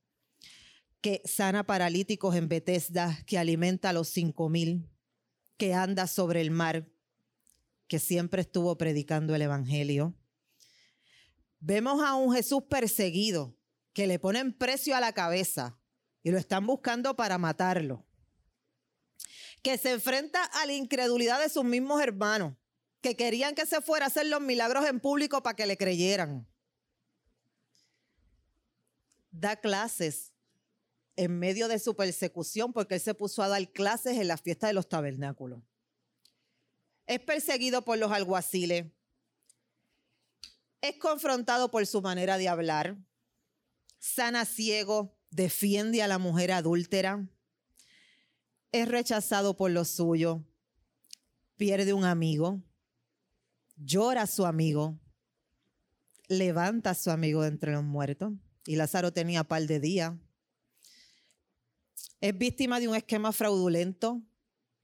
que 0.99 1.21
sana 1.23 1.65
paralíticos 1.65 2.35
en 2.35 2.49
Bethesda, 2.49 3.17
que 3.25 3.37
alimenta 3.37 3.89
a 3.89 3.93
los 3.93 4.09
cinco 4.09 4.49
mil, 4.49 4.89
que 5.55 5.73
anda 5.73 6.07
sobre 6.07 6.41
el 6.41 6.51
mar, 6.51 6.89
que 7.87 7.99
siempre 7.99 8.41
estuvo 8.41 8.77
predicando 8.77 9.33
el 9.33 9.43
evangelio. 9.43 10.13
Vemos 11.61 12.03
a 12.03 12.15
un 12.15 12.35
Jesús 12.35 12.63
perseguido, 12.69 13.57
que 13.93 14.07
le 14.07 14.19
ponen 14.19 14.51
precio 14.51 14.93
a 14.93 14.99
la 14.99 15.13
cabeza 15.13 15.79
y 16.21 16.31
lo 16.31 16.37
están 16.37 16.67
buscando 16.67 17.15
para 17.15 17.37
matarlo. 17.37 18.05
Que 19.63 19.77
se 19.77 19.91
enfrenta 19.91 20.43
a 20.43 20.65
la 20.65 20.73
incredulidad 20.73 21.39
de 21.39 21.47
sus 21.47 21.63
mismos 21.63 22.01
hermanos 22.01 22.58
que 23.01 23.15
querían 23.15 23.55
que 23.55 23.65
se 23.65 23.81
fuera 23.81 24.05
a 24.05 24.07
hacer 24.07 24.27
los 24.27 24.41
milagros 24.41 24.85
en 24.85 24.99
público 24.99 25.41
para 25.41 25.55
que 25.55 25.65
le 25.65 25.77
creyeran. 25.77 26.47
Da 29.31 29.55
clases 29.55 30.33
en 31.15 31.37
medio 31.37 31.67
de 31.67 31.79
su 31.79 31.95
persecución 31.95 32.73
porque 32.73 32.95
él 32.95 33.01
se 33.01 33.13
puso 33.13 33.41
a 33.43 33.47
dar 33.47 33.71
clases 33.71 34.17
en 34.17 34.27
la 34.27 34.37
fiesta 34.37 34.67
de 34.67 34.73
los 34.73 34.89
tabernáculos. 34.89 35.61
Es 37.05 37.19
perseguido 37.19 37.83
por 37.83 37.97
los 37.97 38.11
alguaciles. 38.11 38.85
Es 40.81 40.97
confrontado 40.97 41.71
por 41.71 41.85
su 41.85 42.01
manera 42.01 42.37
de 42.37 42.47
hablar. 42.47 42.97
Sana 43.97 44.45
ciego, 44.45 45.17
defiende 45.29 46.01
a 46.01 46.07
la 46.07 46.17
mujer 46.17 46.51
adúltera. 46.51 47.27
Es 48.71 48.87
rechazado 48.87 49.57
por 49.57 49.71
los 49.71 49.89
suyos. 49.89 50.41
Pierde 51.57 51.93
un 51.93 52.05
amigo 52.05 52.63
llora 53.79 54.23
a 54.23 54.27
su 54.27 54.45
amigo, 54.45 54.99
levanta 56.27 56.91
a 56.91 56.95
su 56.95 57.11
amigo 57.11 57.41
de 57.41 57.49
entre 57.49 57.71
los 57.71 57.83
muertos. 57.83 58.33
Y 58.65 58.75
Lázaro 58.75 59.11
tenía 59.11 59.43
par 59.43 59.65
de 59.65 59.79
días. 59.79 60.13
es 62.21 62.37
víctima 62.37 62.79
de 62.79 62.87
un 62.87 62.95
esquema 62.95 63.31
fraudulento 63.31 64.21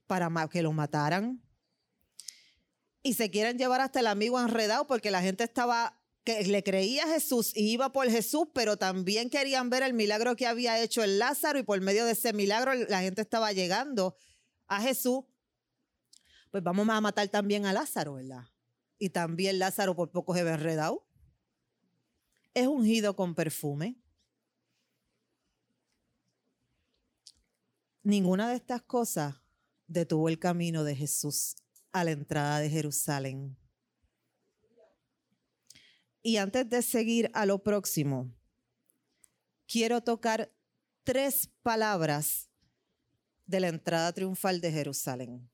para 0.08 0.30
que 0.50 0.62
lo 0.62 0.72
mataran. 0.72 1.42
Y 3.04 3.14
se 3.14 3.30
quieren 3.30 3.58
llevar 3.58 3.82
hasta 3.82 4.00
el 4.00 4.08
amigo 4.08 4.40
enredado 4.40 4.88
porque 4.88 5.12
la 5.12 5.22
gente 5.22 5.44
estaba 5.44 6.02
que 6.24 6.44
le 6.44 6.64
creía 6.64 7.04
a 7.04 7.08
Jesús 7.08 7.56
y 7.56 7.70
iba 7.72 7.92
por 7.92 8.10
Jesús, 8.10 8.48
pero 8.52 8.78
también 8.78 9.30
querían 9.30 9.70
ver 9.70 9.84
el 9.84 9.94
milagro 9.94 10.36
que 10.36 10.48
había 10.48 10.82
hecho 10.82 11.04
el 11.04 11.20
Lázaro 11.20 11.60
y 11.60 11.64
por 11.64 11.80
medio 11.82 12.04
de 12.06 12.14
ese 12.14 12.34
milagro 12.34 12.74
la 12.74 13.02
gente 13.02 13.22
estaba 13.22 13.52
llegando 13.52 14.18
a 14.68 14.82
Jesús. 14.82 15.20
Pues 16.50 16.64
vamos 16.64 16.90
a 16.90 17.00
matar 17.00 17.28
también 17.28 17.68
a 17.68 17.74
Lázaro, 17.74 18.16
¿verdad? 18.16 18.46
Y 18.98 19.10
también 19.10 19.60
Lázaro 19.60 19.96
por 19.96 20.12
poco 20.12 20.34
se 20.34 20.44
ve 20.44 20.52
enredado. 20.52 21.06
Es 22.54 22.68
ungido 22.68 23.16
con 23.16 23.36
perfume. 23.36 23.98
Ninguna 28.04 28.50
de 28.50 28.56
estas 28.56 28.84
cosas 28.84 29.36
detuvo 29.88 30.30
el 30.30 30.40
camino 30.40 30.84
de 30.84 30.96
Jesús 30.96 31.56
a 31.92 32.04
la 32.04 32.12
entrada 32.12 32.60
de 32.60 32.70
Jerusalén. 32.70 33.58
Y 36.22 36.38
antes 36.38 36.70
de 36.70 36.82
seguir 36.82 37.30
a 37.34 37.46
lo 37.46 37.62
próximo, 37.62 38.34
quiero 39.68 40.02
tocar 40.02 40.52
tres 41.04 41.50
palabras 41.62 42.50
de 43.46 43.60
la 43.60 43.68
entrada 43.68 44.12
triunfal 44.12 44.60
de 44.60 44.72
Jerusalén. 44.72 45.50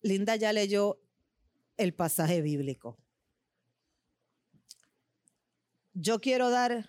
Linda 0.00 0.34
ya 0.36 0.52
leyó 0.52 1.00
el 1.76 1.94
pasaje 1.94 2.42
bíblico. 2.42 2.98
Yo 5.94 6.20
quiero 6.20 6.50
dar 6.50 6.88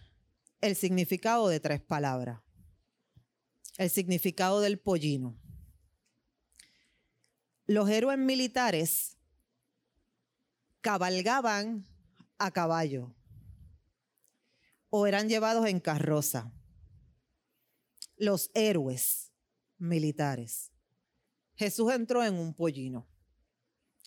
el 0.61 0.75
significado 0.75 1.47
de 1.49 1.59
tres 1.59 1.81
palabras. 1.81 2.41
El 3.77 3.89
significado 3.89 4.61
del 4.61 4.79
pollino. 4.79 5.37
Los 7.65 7.89
héroes 7.89 8.17
militares 8.17 9.17
cabalgaban 10.81 11.85
a 12.37 12.51
caballo 12.51 13.15
o 14.89 15.07
eran 15.07 15.27
llevados 15.27 15.65
en 15.65 15.79
carroza. 15.79 16.51
Los 18.15 18.51
héroes 18.53 19.33
militares. 19.77 20.71
Jesús 21.55 21.91
entró 21.91 22.23
en 22.23 22.35
un 22.35 22.53
pollino, 22.53 23.07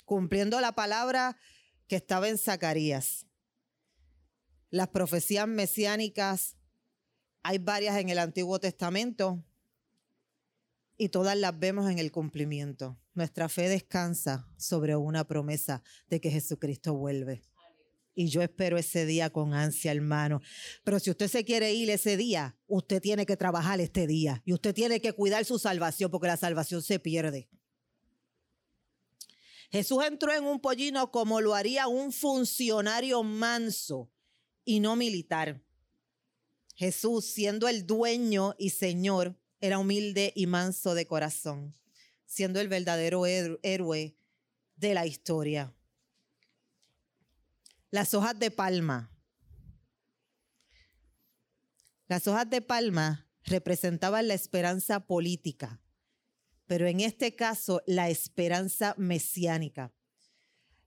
cumpliendo 0.06 0.58
la 0.60 0.72
palabra 0.72 1.36
que 1.88 1.96
estaba 1.96 2.28
en 2.30 2.38
Zacarías. 2.38 3.26
Las 4.70 4.88
profecías 4.88 5.46
mesiánicas, 5.46 6.56
hay 7.42 7.58
varias 7.58 7.98
en 7.98 8.08
el 8.08 8.18
Antiguo 8.18 8.58
Testamento 8.58 9.44
y 10.96 11.10
todas 11.10 11.36
las 11.36 11.58
vemos 11.58 11.90
en 11.90 11.98
el 11.98 12.10
cumplimiento. 12.10 12.98
Nuestra 13.14 13.48
fe 13.48 13.68
descansa 13.68 14.48
sobre 14.56 14.96
una 14.96 15.26
promesa 15.26 15.82
de 16.08 16.20
que 16.20 16.30
Jesucristo 16.30 16.94
vuelve. 16.94 17.42
Y 18.14 18.28
yo 18.28 18.42
espero 18.42 18.78
ese 18.78 19.04
día 19.04 19.28
con 19.30 19.52
ansia, 19.52 19.92
hermano. 19.92 20.40
Pero 20.84 20.98
si 20.98 21.10
usted 21.10 21.28
se 21.28 21.44
quiere 21.44 21.74
ir 21.74 21.90
ese 21.90 22.16
día, 22.16 22.56
usted 22.66 23.02
tiene 23.02 23.26
que 23.26 23.36
trabajar 23.36 23.78
este 23.80 24.06
día. 24.06 24.42
Y 24.46 24.54
usted 24.54 24.74
tiene 24.74 25.00
que 25.00 25.12
cuidar 25.12 25.44
su 25.44 25.58
salvación 25.58 26.10
porque 26.10 26.28
la 26.28 26.38
salvación 26.38 26.82
se 26.82 26.98
pierde. 26.98 27.50
Jesús 29.70 30.04
entró 30.04 30.32
en 30.32 30.44
un 30.44 30.60
pollino 30.60 31.10
como 31.10 31.40
lo 31.40 31.54
haría 31.54 31.88
un 31.88 32.12
funcionario 32.12 33.22
manso 33.22 34.10
y 34.64 34.80
no 34.80 34.96
militar. 34.96 35.62
Jesús, 36.74 37.24
siendo 37.26 37.68
el 37.68 37.86
dueño 37.86 38.54
y 38.58 38.70
señor, 38.70 39.38
era 39.60 39.78
humilde 39.78 40.32
y 40.36 40.46
manso 40.46 40.94
de 40.94 41.06
corazón 41.06 41.74
siendo 42.26 42.60
el 42.60 42.68
verdadero 42.68 43.24
héroe 43.24 44.18
de 44.76 44.94
la 44.94 45.06
historia. 45.06 45.74
Las 47.90 48.12
hojas 48.14 48.38
de 48.38 48.50
palma. 48.50 49.10
Las 52.08 52.26
hojas 52.26 52.50
de 52.50 52.60
palma 52.60 53.26
representaban 53.44 54.28
la 54.28 54.34
esperanza 54.34 55.06
política, 55.06 55.80
pero 56.66 56.86
en 56.86 57.00
este 57.00 57.34
caso 57.34 57.82
la 57.86 58.08
esperanza 58.10 58.94
mesiánica. 58.98 59.92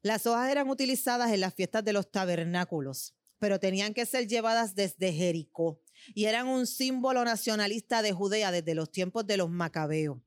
Las 0.01 0.25
hojas 0.25 0.49
eran 0.49 0.69
utilizadas 0.69 1.31
en 1.31 1.41
las 1.41 1.53
fiestas 1.53 1.83
de 1.83 1.93
los 1.93 2.11
tabernáculos, 2.11 3.15
pero 3.37 3.59
tenían 3.59 3.93
que 3.93 4.05
ser 4.05 4.27
llevadas 4.27 4.75
desde 4.75 5.13
Jericó 5.13 5.81
y 6.13 6.25
eran 6.25 6.47
un 6.47 6.67
símbolo 6.67 7.25
nacionalista 7.25 8.01
de 8.01 8.13
Judea 8.13 8.51
desde 8.51 8.75
los 8.75 8.91
tiempos 8.91 9.27
de 9.27 9.37
los 9.37 9.49
macabeos. 9.49 10.19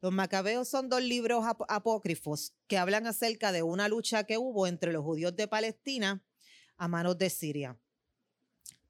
Los 0.00 0.12
Macabeos 0.12 0.68
son 0.68 0.88
dos 0.88 1.02
libros 1.02 1.44
apócrifos 1.68 2.54
que 2.68 2.78
hablan 2.78 3.08
acerca 3.08 3.50
de 3.50 3.64
una 3.64 3.88
lucha 3.88 4.24
que 4.24 4.38
hubo 4.38 4.68
entre 4.68 4.92
los 4.92 5.02
judíos 5.02 5.34
de 5.34 5.48
Palestina 5.48 6.24
a 6.76 6.86
manos 6.86 7.18
de 7.18 7.30
Siria. 7.30 7.76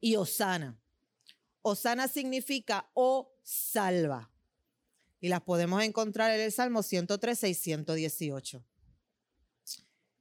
Y 0.01 0.17
Osana. 0.17 0.79
Osana 1.63 2.09
significa 2.09 2.91
o 2.93 3.35
salva. 3.43 4.31
Y 5.21 5.29
las 5.29 5.43
podemos 5.43 5.83
encontrar 5.83 6.33
en 6.33 6.41
el 6.41 6.53
Salmo 6.53 6.83
113 6.83 7.49
y 7.49 7.55
118. 7.55 8.65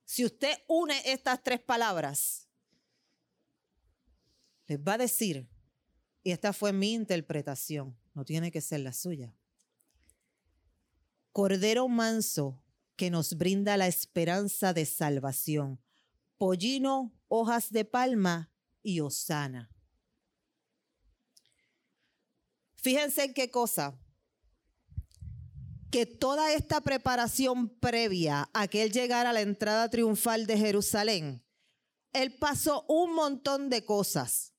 Si 0.06 0.26
usted 0.26 0.58
une 0.68 1.00
estas 1.06 1.44
tres 1.44 1.60
palabras, 1.60 2.48
les 4.68 4.80
va 4.80 4.94
a 4.94 4.98
decir, 4.98 5.48
y 6.24 6.32
esta 6.32 6.54
fue 6.54 6.74
mi 6.74 6.94
interpretación, 6.94 7.96
no 8.14 8.26
tiene 8.26 8.52
que 8.52 8.62
ser 8.62 8.80
la 8.80 8.94
suya 8.94 9.34
Cordero 11.38 11.88
manso 11.88 12.60
que 12.96 13.12
nos 13.12 13.38
brinda 13.38 13.78
la 13.78 13.86
esperanza 13.86 14.74
de 14.74 14.88
salvación. 14.88 15.80
Pollino, 16.40 17.14
hojas 17.28 17.72
de 17.72 17.86
palma 17.86 18.52
y 18.82 19.02
osana. 19.02 19.70
Fíjense 22.74 23.26
en 23.26 23.36
qué 23.36 23.52
cosa. 23.52 23.96
Que 25.98 26.06
toda 26.06 26.54
esta 26.54 26.80
preparación 26.80 27.70
previa 27.70 28.52
a 28.54 28.68
que 28.68 28.84
él 28.84 28.92
llegara 28.92 29.32
a 29.32 29.34
la 29.34 29.42
entrada 29.42 29.90
triunfal 29.90 30.46
de 30.46 30.56
Jerusalén, 30.56 31.44
él 32.14 32.36
pasó 32.36 32.86
un 32.88 33.16
montón 33.16 33.72
de 33.72 33.84
cosas, 33.84 34.54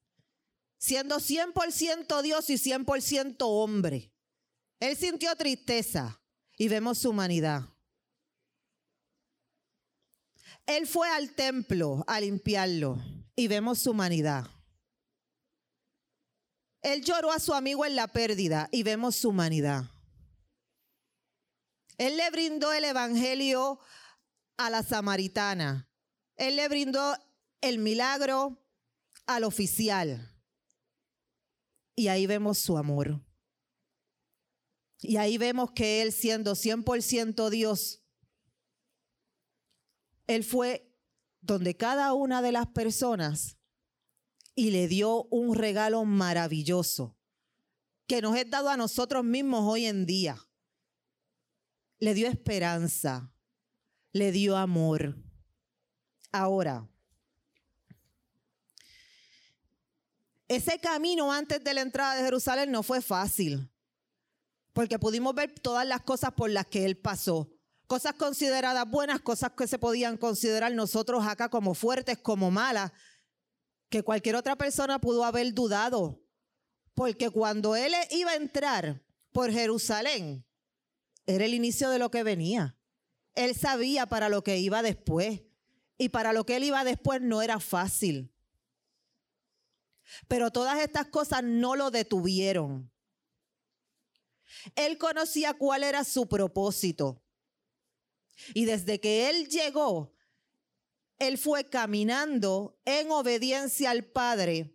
siendo 0.78 1.20
100% 1.20 2.22
Dios 2.22 2.50
y 2.50 2.54
100% 2.54 3.36
hombre. 3.42 4.12
Él 4.80 4.96
sintió 4.96 5.32
tristeza, 5.36 6.20
y 6.56 6.66
vemos 6.66 6.98
su 6.98 7.10
humanidad. 7.10 7.68
Él 10.66 10.88
fue 10.88 11.08
al 11.08 11.36
templo 11.36 12.02
a 12.08 12.20
limpiarlo 12.20 13.00
y 13.36 13.46
vemos 13.46 13.78
su 13.78 13.92
humanidad. 13.92 14.44
Él 16.82 17.04
lloró 17.04 17.30
a 17.30 17.38
su 17.38 17.54
amigo 17.54 17.86
en 17.86 17.94
la 17.94 18.08
pérdida 18.08 18.68
y 18.72 18.82
vemos 18.82 19.14
su 19.14 19.28
humanidad. 19.28 19.84
Él 21.98 22.16
le 22.16 22.30
brindó 22.30 22.72
el 22.72 22.84
evangelio 22.84 23.80
a 24.56 24.70
la 24.70 24.82
samaritana. 24.82 25.90
Él 26.36 26.56
le 26.56 26.68
brindó 26.68 27.16
el 27.60 27.78
milagro 27.78 28.64
al 29.26 29.44
oficial. 29.44 30.34
Y 31.96 32.08
ahí 32.08 32.26
vemos 32.26 32.58
su 32.58 32.78
amor. 32.78 33.20
Y 35.00 35.16
ahí 35.16 35.38
vemos 35.38 35.72
que 35.72 36.02
Él 36.02 36.12
siendo 36.12 36.54
100% 36.54 37.50
Dios, 37.50 38.02
Él 40.26 40.44
fue 40.44 40.92
donde 41.40 41.76
cada 41.76 42.12
una 42.12 42.42
de 42.42 42.52
las 42.52 42.66
personas 42.68 43.58
y 44.54 44.70
le 44.70 44.88
dio 44.88 45.24
un 45.24 45.54
regalo 45.54 46.04
maravilloso 46.04 47.16
que 48.08 48.22
nos 48.22 48.36
es 48.36 48.50
dado 48.50 48.70
a 48.70 48.76
nosotros 48.76 49.24
mismos 49.24 49.64
hoy 49.64 49.84
en 49.84 50.06
día. 50.06 50.47
Le 51.98 52.14
dio 52.14 52.28
esperanza, 52.28 53.32
le 54.12 54.32
dio 54.32 54.56
amor. 54.56 55.16
Ahora, 56.30 56.88
ese 60.46 60.78
camino 60.78 61.32
antes 61.32 61.62
de 61.62 61.74
la 61.74 61.80
entrada 61.80 62.16
de 62.16 62.22
Jerusalén 62.22 62.70
no 62.70 62.82
fue 62.82 63.02
fácil 63.02 63.70
porque 64.78 64.96
pudimos 64.96 65.34
ver 65.34 65.52
todas 65.58 65.84
las 65.84 66.02
cosas 66.02 66.32
por 66.34 66.50
las 66.50 66.64
que 66.66 66.84
él 66.84 66.96
pasó. 66.96 67.50
Cosas 67.88 68.12
consideradas 68.12 68.88
buenas, 68.88 69.20
cosas 69.20 69.50
que 69.58 69.66
se 69.66 69.76
podían 69.76 70.16
considerar 70.16 70.72
nosotros 70.72 71.26
acá 71.26 71.48
como 71.48 71.74
fuertes, 71.74 72.16
como 72.18 72.52
malas, 72.52 72.92
que 73.88 74.04
cualquier 74.04 74.36
otra 74.36 74.54
persona 74.54 75.00
pudo 75.00 75.24
haber 75.24 75.52
dudado. 75.52 76.22
Porque 76.94 77.28
cuando 77.28 77.74
él 77.74 77.92
iba 78.12 78.30
a 78.30 78.36
entrar 78.36 79.02
por 79.32 79.50
Jerusalén, 79.50 80.46
era 81.28 81.44
el 81.44 81.52
inicio 81.52 81.90
de 81.90 81.98
lo 81.98 82.10
que 82.10 82.22
venía. 82.22 82.74
Él 83.34 83.54
sabía 83.54 84.06
para 84.06 84.30
lo 84.30 84.42
que 84.42 84.56
iba 84.56 84.82
después. 84.82 85.42
Y 85.98 86.08
para 86.08 86.32
lo 86.32 86.46
que 86.46 86.56
él 86.56 86.64
iba 86.64 86.82
después 86.84 87.20
no 87.20 87.42
era 87.42 87.60
fácil. 87.60 88.32
Pero 90.26 90.50
todas 90.50 90.80
estas 90.80 91.08
cosas 91.08 91.44
no 91.44 91.76
lo 91.76 91.90
detuvieron. 91.90 92.90
Él 94.74 94.96
conocía 94.96 95.52
cuál 95.52 95.84
era 95.84 96.02
su 96.02 96.26
propósito. 96.28 97.22
Y 98.54 98.64
desde 98.64 98.98
que 98.98 99.28
Él 99.28 99.48
llegó, 99.48 100.14
Él 101.18 101.36
fue 101.36 101.68
caminando 101.68 102.80
en 102.86 103.10
obediencia 103.10 103.90
al 103.90 104.06
Padre 104.06 104.74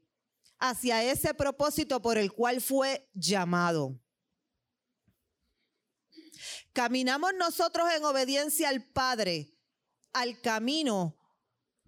hacia 0.60 1.04
ese 1.04 1.34
propósito 1.34 2.00
por 2.00 2.20
el 2.20 2.32
cual 2.32 2.62
fue 2.62 3.10
llamado. 3.16 4.03
Caminamos 6.74 7.34
nosotros 7.38 7.88
en 7.96 8.04
obediencia 8.04 8.70
al 8.70 8.84
Padre, 8.84 9.56
al 10.12 10.42
camino 10.42 11.18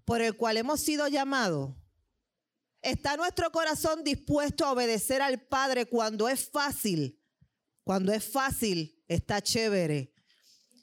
por 0.06 0.22
el 0.22 0.38
cual 0.38 0.58
hemos 0.58 0.80
sido 0.80 1.08
llamados. 1.08 1.76
¿Está 2.84 3.18
nuestro 3.18 3.52
corazón 3.52 4.04
dispuesto 4.04 4.64
a 4.64 4.72
obedecer 4.72 5.24
al 5.24 5.42
Padre 5.42 5.88
cuando 5.88 6.30
es 6.30 6.48
fácil? 6.52 7.20
Cuando 7.84 8.14
es 8.14 8.24
fácil, 8.24 9.04
está 9.08 9.42
chévere. 9.42 10.14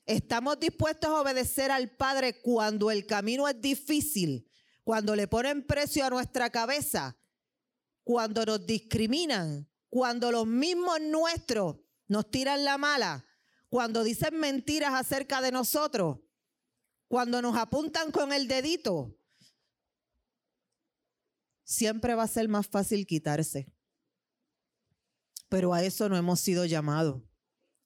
Estamos 0.05 0.59
dispuestos 0.59 1.09
a 1.09 1.21
obedecer 1.21 1.71
al 1.71 1.91
Padre 1.91 2.41
cuando 2.43 2.91
el 2.91 3.07
camino 3.07 3.47
es 3.47 3.61
difícil, 3.61 4.51
cuando 4.83 5.15
le 5.15 5.29
ponen 5.29 5.65
precio 5.65 6.05
a 6.05 6.11
nuestra 6.11 6.51
cabeza, 6.51 7.17
cuando 8.03 8.45
nos 8.45 8.67
discriminan, 8.67 9.71
cuando 9.89 10.33
los 10.33 10.45
mismos 10.45 11.01
nuestros 11.01 11.77
nos 12.09 12.29
tiran 12.33 12.65
la 12.65 12.79
mala, 12.79 13.25
cuando 13.73 14.05
dicen 14.05 14.39
mentiras 14.39 14.93
acerca 14.93 15.41
de 15.41 15.51
nosotros, 15.51 16.19
cuando 17.09 17.41
nos 17.41 17.57
apuntan 17.57 18.13
con 18.13 18.35
el 18.35 18.47
dedito. 18.47 19.17
Siempre 21.65 22.15
va 22.15 22.25
a 22.25 22.29
ser 22.29 22.51
más 22.51 22.67
fácil 22.67 23.07
quitarse. 23.07 23.73
Pero 25.49 25.73
a 25.73 25.83
eso 25.83 26.11
no 26.11 26.19
hemos 26.19 26.39
sido 26.41 26.67
llamados. 26.67 27.23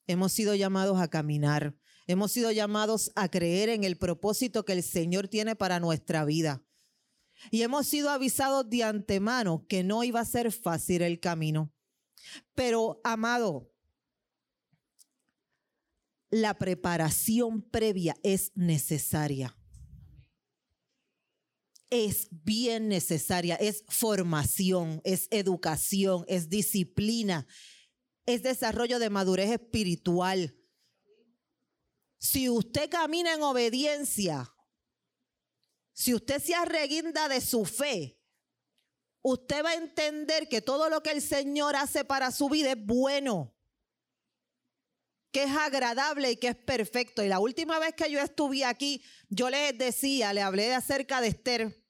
Hemos 0.09 0.33
sido 0.33 0.57
llamados 0.57 0.99
a 1.01 1.07
caminar. 1.07 1.77
Hemos 2.09 2.33
sido 2.33 2.51
llamados 2.51 3.13
a 3.15 3.29
creer 3.29 3.69
en 3.69 3.85
el 3.85 3.97
propósito 3.97 4.65
que 4.65 4.73
el 4.73 4.83
Señor 4.83 5.29
tiene 5.29 5.55
para 5.55 5.79
nuestra 5.79 6.25
vida. 6.25 6.65
Y 7.53 7.63
hemos 7.63 7.87
sido 7.87 8.11
avisados 8.11 8.69
de 8.69 8.83
antemano 8.83 9.65
que 9.69 9.85
no 9.85 10.03
iba 10.03 10.19
a 10.19 10.25
ser 10.25 10.51
fácil 10.51 11.03
el 11.03 11.21
camino. 11.21 11.73
Pero, 12.57 13.01
amado, 13.05 13.71
la 16.31 16.55
preparación 16.55 17.63
previa 17.63 18.17
es 18.23 18.53
necesaria. 18.55 19.57
Es 21.89 22.29
bien 22.31 22.89
necesaria, 22.89 23.55
es 23.57 23.85
formación, 23.89 25.01
es 25.05 25.29
educación, 25.31 26.25
es 26.27 26.49
disciplina, 26.49 27.47
es 28.27 28.43
desarrollo 28.43 28.99
de 28.99 29.09
madurez 29.09 29.51
espiritual. 29.51 30.57
Si 32.19 32.49
usted 32.49 32.91
camina 32.91 33.35
en 33.35 33.43
obediencia, 33.43 34.53
si 35.93 36.13
usted 36.13 36.43
se 36.43 36.55
arreguinda 36.55 37.29
de 37.29 37.41
su 37.41 37.65
fe, 37.65 38.21
usted 39.23 39.65
va 39.65 39.71
a 39.71 39.75
entender 39.77 40.49
que 40.49 40.61
todo 40.61 40.91
lo 40.91 41.03
que 41.03 41.13
el 41.13 41.23
Señor 41.23 41.77
hace 41.77 42.05
para 42.05 42.33
su 42.33 42.49
vida 42.49 42.73
es 42.73 42.85
bueno, 42.85 43.56
que 45.37 45.43
es 45.43 45.55
agradable 45.55 46.31
y 46.31 46.37
que 46.39 46.49
es 46.49 46.57
perfecto. 46.57 47.23
Y 47.23 47.29
la 47.29 47.41
última 47.41 47.79
vez 47.79 47.93
que 47.95 48.11
yo 48.11 48.19
estuve 48.21 48.65
aquí, 48.65 49.03
yo 49.29 49.51
les 49.51 49.77
decía, 49.77 50.33
le 50.33 50.41
hablé 50.41 50.75
acerca 50.75 51.21
de 51.21 51.29
Esther 51.29 51.85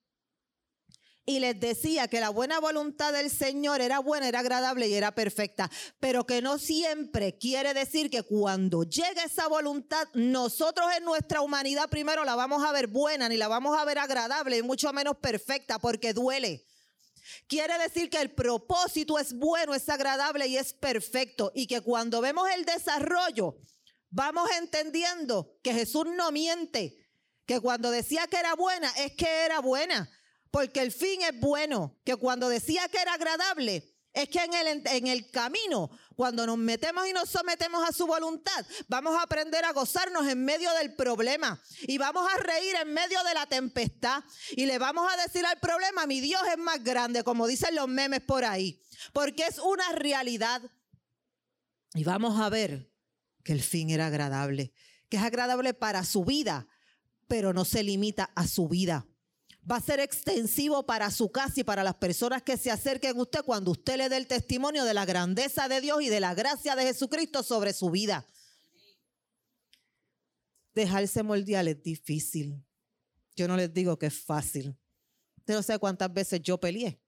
y 1.24 1.38
les 1.38 1.60
decía 1.60 2.08
que 2.08 2.18
la 2.18 2.30
buena 2.30 2.58
voluntad 2.58 3.12
del 3.12 3.30
Señor 3.30 3.80
era 3.80 4.00
buena, 4.00 4.26
era 4.26 4.40
agradable 4.40 4.88
y 4.88 4.94
era 4.94 5.14
perfecta, 5.14 5.70
pero 6.00 6.26
que 6.26 6.42
no 6.42 6.58
siempre 6.58 7.38
quiere 7.38 7.72
decir 7.72 8.10
que 8.10 8.24
cuando 8.24 8.82
llegue 8.82 9.22
esa 9.24 9.46
voluntad, 9.46 10.08
nosotros 10.14 10.88
en 10.98 11.04
nuestra 11.04 11.40
humanidad 11.40 11.88
primero 11.88 12.24
la 12.24 12.34
vamos 12.34 12.64
a 12.64 12.72
ver 12.72 12.88
buena, 12.88 13.28
ni 13.28 13.36
la 13.36 13.46
vamos 13.46 13.78
a 13.78 13.84
ver 13.84 14.00
agradable 14.00 14.58
y 14.58 14.62
mucho 14.64 14.92
menos 14.92 15.18
perfecta, 15.18 15.78
porque 15.78 16.12
duele. 16.12 16.66
Quiere 17.48 17.78
decir 17.78 18.10
que 18.10 18.20
el 18.20 18.30
propósito 18.30 19.18
es 19.18 19.32
bueno, 19.32 19.74
es 19.74 19.88
agradable 19.88 20.46
y 20.46 20.56
es 20.56 20.72
perfecto, 20.72 21.52
y 21.54 21.66
que 21.66 21.80
cuando 21.80 22.20
vemos 22.20 22.48
el 22.50 22.64
desarrollo, 22.64 23.56
vamos 24.10 24.50
entendiendo 24.58 25.58
que 25.62 25.72
Jesús 25.72 26.06
no 26.16 26.32
miente, 26.32 26.96
que 27.44 27.60
cuando 27.60 27.90
decía 27.90 28.26
que 28.26 28.38
era 28.38 28.54
buena, 28.54 28.90
es 28.96 29.12
que 29.12 29.44
era 29.44 29.60
buena. 29.60 30.10
Porque 30.50 30.80
el 30.80 30.92
fin 30.92 31.22
es 31.22 31.38
bueno, 31.38 31.98
que 32.04 32.16
cuando 32.16 32.48
decía 32.48 32.88
que 32.88 32.98
era 32.98 33.14
agradable, 33.14 33.94
es 34.12 34.28
que 34.30 34.38
en 34.38 34.54
el, 34.54 34.82
en 34.86 35.06
el 35.06 35.30
camino, 35.30 35.90
cuando 36.16 36.46
nos 36.46 36.56
metemos 36.56 37.06
y 37.06 37.12
nos 37.12 37.28
sometemos 37.28 37.86
a 37.86 37.92
su 37.92 38.06
voluntad, 38.06 38.66
vamos 38.88 39.14
a 39.14 39.22
aprender 39.22 39.64
a 39.64 39.72
gozarnos 39.72 40.26
en 40.26 40.44
medio 40.44 40.72
del 40.74 40.94
problema 40.94 41.62
y 41.82 41.98
vamos 41.98 42.26
a 42.32 42.38
reír 42.38 42.74
en 42.82 42.92
medio 42.92 43.22
de 43.22 43.34
la 43.34 43.46
tempestad 43.46 44.24
y 44.52 44.66
le 44.66 44.78
vamos 44.78 45.06
a 45.12 45.22
decir 45.22 45.44
al 45.44 45.60
problema, 45.60 46.06
mi 46.06 46.20
Dios 46.20 46.40
es 46.50 46.58
más 46.58 46.82
grande, 46.82 47.22
como 47.22 47.46
dicen 47.46 47.74
los 47.74 47.86
memes 47.86 48.22
por 48.22 48.44
ahí, 48.44 48.82
porque 49.12 49.46
es 49.46 49.58
una 49.58 49.92
realidad. 49.92 50.62
Y 51.94 52.04
vamos 52.04 52.40
a 52.40 52.48
ver 52.48 52.90
que 53.44 53.52
el 53.52 53.62
fin 53.62 53.90
era 53.90 54.06
agradable, 54.06 54.72
que 55.10 55.18
es 55.18 55.22
agradable 55.22 55.74
para 55.74 56.02
su 56.04 56.24
vida, 56.24 56.66
pero 57.28 57.52
no 57.52 57.64
se 57.64 57.82
limita 57.82 58.30
a 58.34 58.46
su 58.48 58.68
vida 58.68 59.06
va 59.70 59.76
a 59.76 59.80
ser 59.80 60.00
extensivo 60.00 60.86
para 60.86 61.10
su 61.10 61.30
casa 61.30 61.60
y 61.60 61.64
para 61.64 61.82
las 61.82 61.96
personas 61.96 62.42
que 62.42 62.56
se 62.56 62.70
acerquen 62.70 63.16
a 63.16 63.22
usted 63.22 63.42
cuando 63.44 63.72
usted 63.72 63.96
le 63.96 64.08
dé 64.08 64.16
el 64.16 64.26
testimonio 64.26 64.84
de 64.84 64.94
la 64.94 65.04
grandeza 65.04 65.68
de 65.68 65.80
Dios 65.80 66.02
y 66.02 66.08
de 66.08 66.20
la 66.20 66.34
gracia 66.34 66.76
de 66.76 66.84
Jesucristo 66.84 67.42
sobre 67.42 67.72
su 67.72 67.90
vida. 67.90 68.24
Dejarse 70.74 71.22
moldear 71.22 71.66
es 71.66 71.82
difícil. 71.82 72.62
Yo 73.34 73.48
no 73.48 73.56
les 73.56 73.72
digo 73.72 73.98
que 73.98 74.06
es 74.06 74.18
fácil. 74.18 74.76
Usted 75.38 75.54
no 75.54 75.62
sé 75.62 75.78
cuántas 75.78 76.12
veces 76.12 76.40
yo 76.42 76.58
peleé. 76.58 77.00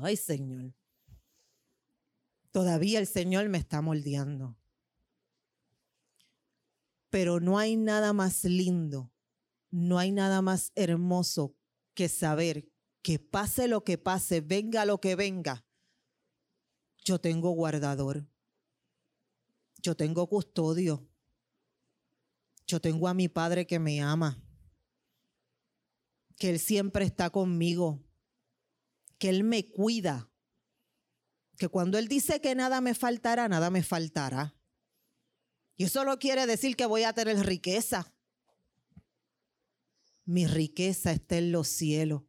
Ay, 0.00 0.16
Señor. 0.16 0.74
Todavía 2.50 2.98
el 2.98 3.06
Señor 3.06 3.48
me 3.48 3.58
está 3.58 3.80
moldeando. 3.80 4.56
Pero 7.10 7.40
no 7.40 7.58
hay 7.58 7.76
nada 7.76 8.12
más 8.12 8.44
lindo 8.44 9.10
no 9.70 9.98
hay 9.98 10.12
nada 10.12 10.42
más 10.42 10.72
hermoso 10.74 11.54
que 11.94 12.08
saber 12.08 12.68
que 13.02 13.18
pase 13.18 13.68
lo 13.68 13.84
que 13.84 13.98
pase, 13.98 14.40
venga 14.40 14.84
lo 14.84 15.00
que 15.00 15.14
venga, 15.14 15.64
yo 17.04 17.20
tengo 17.20 17.50
guardador, 17.50 18.28
yo 19.80 19.96
tengo 19.96 20.28
custodio, 20.28 21.08
yo 22.66 22.80
tengo 22.80 23.08
a 23.08 23.14
mi 23.14 23.28
Padre 23.28 23.66
que 23.66 23.78
me 23.78 24.02
ama, 24.02 24.42
que 26.36 26.50
Él 26.50 26.58
siempre 26.58 27.04
está 27.04 27.30
conmigo, 27.30 28.04
que 29.18 29.30
Él 29.30 29.42
me 29.44 29.70
cuida, 29.70 30.30
que 31.56 31.68
cuando 31.68 31.98
Él 31.98 32.08
dice 32.08 32.40
que 32.40 32.54
nada 32.54 32.80
me 32.80 32.94
faltará, 32.94 33.48
nada 33.48 33.70
me 33.70 33.82
faltará. 33.82 34.54
Y 35.76 35.84
eso 35.84 36.04
no 36.04 36.18
quiere 36.18 36.46
decir 36.46 36.76
que 36.76 36.86
voy 36.86 37.04
a 37.04 37.12
tener 37.12 37.38
riqueza 37.46 38.12
mi 40.28 40.46
riqueza 40.46 41.10
está 41.12 41.38
en 41.38 41.52
los 41.52 41.68
cielos. 41.68 42.22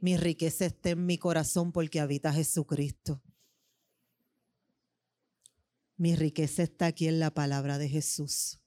Mi 0.00 0.16
riqueza 0.16 0.66
está 0.66 0.90
en 0.90 1.04
mi 1.04 1.18
corazón 1.18 1.72
porque 1.72 1.98
habita 1.98 2.32
Jesucristo. 2.32 3.20
Mi 5.96 6.14
riqueza 6.14 6.62
está 6.62 6.86
aquí 6.86 7.08
en 7.08 7.18
la 7.18 7.34
palabra 7.34 7.76
de 7.76 7.88
Jesús. 7.88 8.60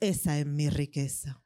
Esa 0.00 0.40
es 0.40 0.44
mi 0.44 0.68
riqueza. 0.68 1.40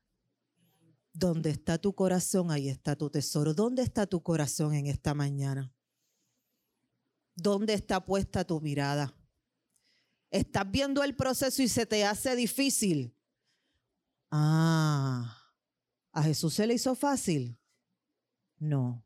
Donde 1.12 1.50
está 1.50 1.76
tu 1.76 1.94
corazón, 1.94 2.50
ahí 2.50 2.70
está 2.70 2.96
tu 2.96 3.10
tesoro. 3.10 3.52
¿Dónde 3.52 3.82
está 3.82 4.06
tu 4.06 4.22
corazón 4.22 4.72
en 4.72 4.86
esta 4.86 5.12
mañana? 5.12 5.70
¿Dónde 7.34 7.74
está 7.74 8.06
puesta 8.06 8.42
tu 8.42 8.58
mirada? 8.62 9.14
¿Estás 10.30 10.70
viendo 10.70 11.04
el 11.04 11.14
proceso 11.14 11.60
y 11.62 11.68
se 11.68 11.84
te 11.84 12.06
hace 12.06 12.34
difícil? 12.34 13.17
Ah, 14.30 15.38
¿a 16.12 16.22
Jesús 16.22 16.54
se 16.54 16.66
le 16.66 16.74
hizo 16.74 16.94
fácil? 16.94 17.58
No. 18.58 19.04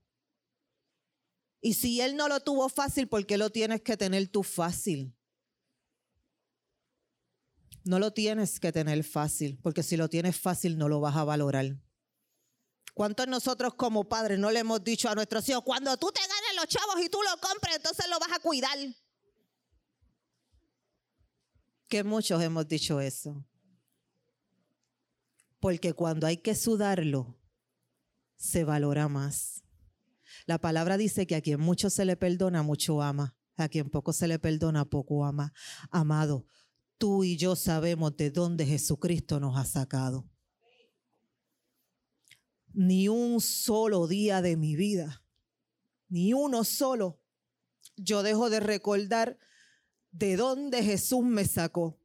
Y 1.61 1.75
si 1.75 2.01
Él 2.01 2.17
no 2.17 2.29
lo 2.29 2.41
tuvo 2.41 2.69
fácil, 2.69 3.09
¿por 3.09 3.25
qué 3.25 3.39
lo 3.39 3.51
tienes 3.51 3.83
que 3.83 3.97
tener 3.97 4.29
tú 4.29 4.43
fácil? 4.43 5.17
No 7.85 7.99
lo 7.99 8.13
tienes 8.13 8.59
que 8.59 8.73
tener 8.73 9.03
fácil, 9.05 9.59
porque 9.63 9.83
si 9.83 9.97
lo 9.97 10.09
tienes 10.09 10.39
fácil 10.39 10.77
no 10.77 10.89
lo 10.89 11.01
vas 11.01 11.17
a 11.17 11.25
valorar. 11.25 11.77
¿Cuántos 12.95 13.27
nosotros 13.27 13.75
como 13.75 14.09
padres 14.09 14.39
no 14.39 14.51
le 14.51 14.61
hemos 14.61 14.83
dicho 14.85 15.09
a 15.09 15.15
nuestros 15.15 15.49
hijos, 15.49 15.63
cuando 15.63 15.97
tú 15.97 16.11
te 16.13 16.21
ganes 16.21 16.57
los 16.57 16.67
chavos 16.67 17.01
y 17.01 17.09
tú 17.09 17.19
lo 17.23 17.41
compres, 17.41 17.77
entonces 17.77 18.07
lo 18.09 18.19
vas 18.19 18.33
a 18.33 18.39
cuidar? 18.41 18.79
Que 21.89 22.05
muchos 22.05 22.43
hemos 22.43 22.69
dicho 22.69 23.01
eso. 23.01 23.45
Porque 25.63 25.93
cuando 25.93 26.27
hay 26.27 26.39
que 26.39 26.57
sudarlo, 26.57 27.39
se 28.35 28.65
valora 28.65 29.07
más. 29.07 29.63
La 30.45 30.59
palabra 30.59 30.97
dice 30.97 31.25
que 31.29 31.37
a 31.37 31.41
quien 31.41 31.61
mucho 31.61 31.89
se 31.89 32.05
le 32.05 32.17
perdona, 32.17 32.65
mucho 32.65 33.01
ama. 33.01 33.37
A 33.55 33.69
quien 33.69 33.89
poco 33.89 34.13
se 34.13 34.27
le 34.27 34.41
perdona, 34.41 34.85
poco 34.85 35.25
ama. 35.25 35.53
Amado, 35.93 36.47
tú 36.99 37.23
y 37.23 37.37
yo 37.37 37.55
sabemos 37.55 38.17
de 38.17 38.33
dónde 38.33 38.67
Jesucristo 38.67 39.39
nos 39.39 39.57
ha 39.57 39.65
sacado. 39.65 40.29
Ni 42.73 43.07
un 43.07 43.41
solo 43.41 44.09
día 44.09 44.43
de 44.43 44.57
mi 44.57 44.75
vida, 44.75 45.23
ni 46.09 46.33
uno 46.33 46.65
solo, 46.65 47.21
yo 47.95 48.25
dejo 48.25 48.51
de 48.51 48.59
recordar 48.59 49.39
de 50.11 50.37
dónde 50.37 50.83
Jesús 50.83 51.23
me 51.23 51.45
sacó, 51.45 52.01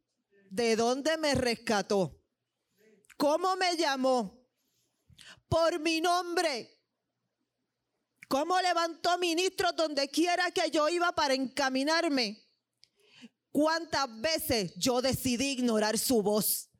de 0.48 0.76
dónde 0.76 1.18
me 1.18 1.34
rescató, 1.34 2.17
cómo 3.18 3.54
me 3.56 3.76
llamó, 3.76 4.48
por 5.48 5.78
mi 5.80 6.00
nombre, 6.00 6.80
cómo 8.28 8.58
levantó 8.60 9.18
ministros 9.18 9.76
donde 9.76 10.08
quiera 10.08 10.50
que 10.50 10.70
yo 10.70 10.88
iba 10.88 11.12
para 11.12 11.34
encaminarme 11.34 12.48
cuántas 13.50 14.20
veces 14.20 14.72
yo 14.76 15.02
decidí 15.02 15.50
ignorar 15.50 15.98
su 15.98 16.22
voz. 16.22 16.70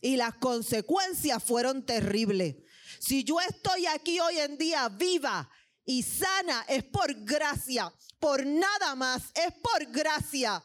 Y 0.00 0.16
las 0.16 0.34
consecuencias 0.34 1.42
fueron 1.42 1.84
terribles. 1.84 2.56
Si 3.00 3.24
yo 3.24 3.40
estoy 3.40 3.86
aquí 3.86 4.18
hoy 4.20 4.38
en 4.38 4.56
día 4.56 4.88
viva 4.88 5.50
y 5.84 6.02
sana, 6.02 6.64
es 6.68 6.84
por 6.84 7.12
gracia, 7.24 7.92
por 8.18 8.46
nada 8.46 8.94
más, 8.94 9.24
es 9.34 9.52
por 9.62 9.84
gracia. 9.86 10.64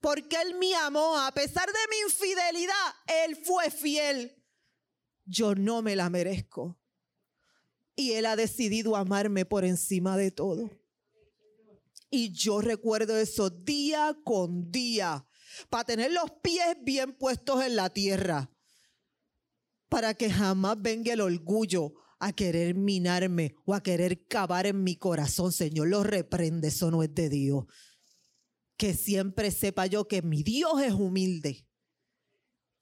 Porque 0.00 0.36
Él 0.36 0.54
me 0.56 0.74
amó, 0.74 1.18
a 1.18 1.32
pesar 1.32 1.66
de 1.66 1.78
mi 1.90 1.98
infidelidad, 2.00 2.94
Él 3.06 3.36
fue 3.44 3.70
fiel. 3.70 4.41
Yo 5.24 5.54
no 5.54 5.82
me 5.82 5.96
la 5.96 6.10
merezco. 6.10 6.78
Y 7.94 8.12
Él 8.12 8.26
ha 8.26 8.36
decidido 8.36 8.96
amarme 8.96 9.44
por 9.44 9.64
encima 9.64 10.16
de 10.16 10.30
todo. 10.30 10.70
Y 12.10 12.32
yo 12.32 12.60
recuerdo 12.60 13.16
eso 13.16 13.48
día 13.48 14.16
con 14.24 14.70
día, 14.70 15.26
para 15.70 15.84
tener 15.84 16.12
los 16.12 16.30
pies 16.42 16.76
bien 16.82 17.12
puestos 17.12 17.64
en 17.64 17.76
la 17.76 17.90
tierra, 17.90 18.50
para 19.88 20.14
que 20.14 20.30
jamás 20.30 20.80
venga 20.80 21.12
el 21.12 21.20
orgullo 21.20 21.94
a 22.18 22.32
querer 22.32 22.74
minarme 22.74 23.54
o 23.64 23.74
a 23.74 23.82
querer 23.82 24.26
cavar 24.26 24.66
en 24.66 24.84
mi 24.84 24.96
corazón. 24.96 25.52
Señor, 25.52 25.88
lo 25.88 26.02
reprende, 26.02 26.68
eso 26.68 26.90
no 26.90 27.02
es 27.02 27.14
de 27.14 27.28
Dios. 27.28 27.64
Que 28.76 28.94
siempre 28.94 29.50
sepa 29.50 29.86
yo 29.86 30.06
que 30.06 30.22
mi 30.22 30.42
Dios 30.42 30.82
es 30.82 30.92
humilde 30.92 31.66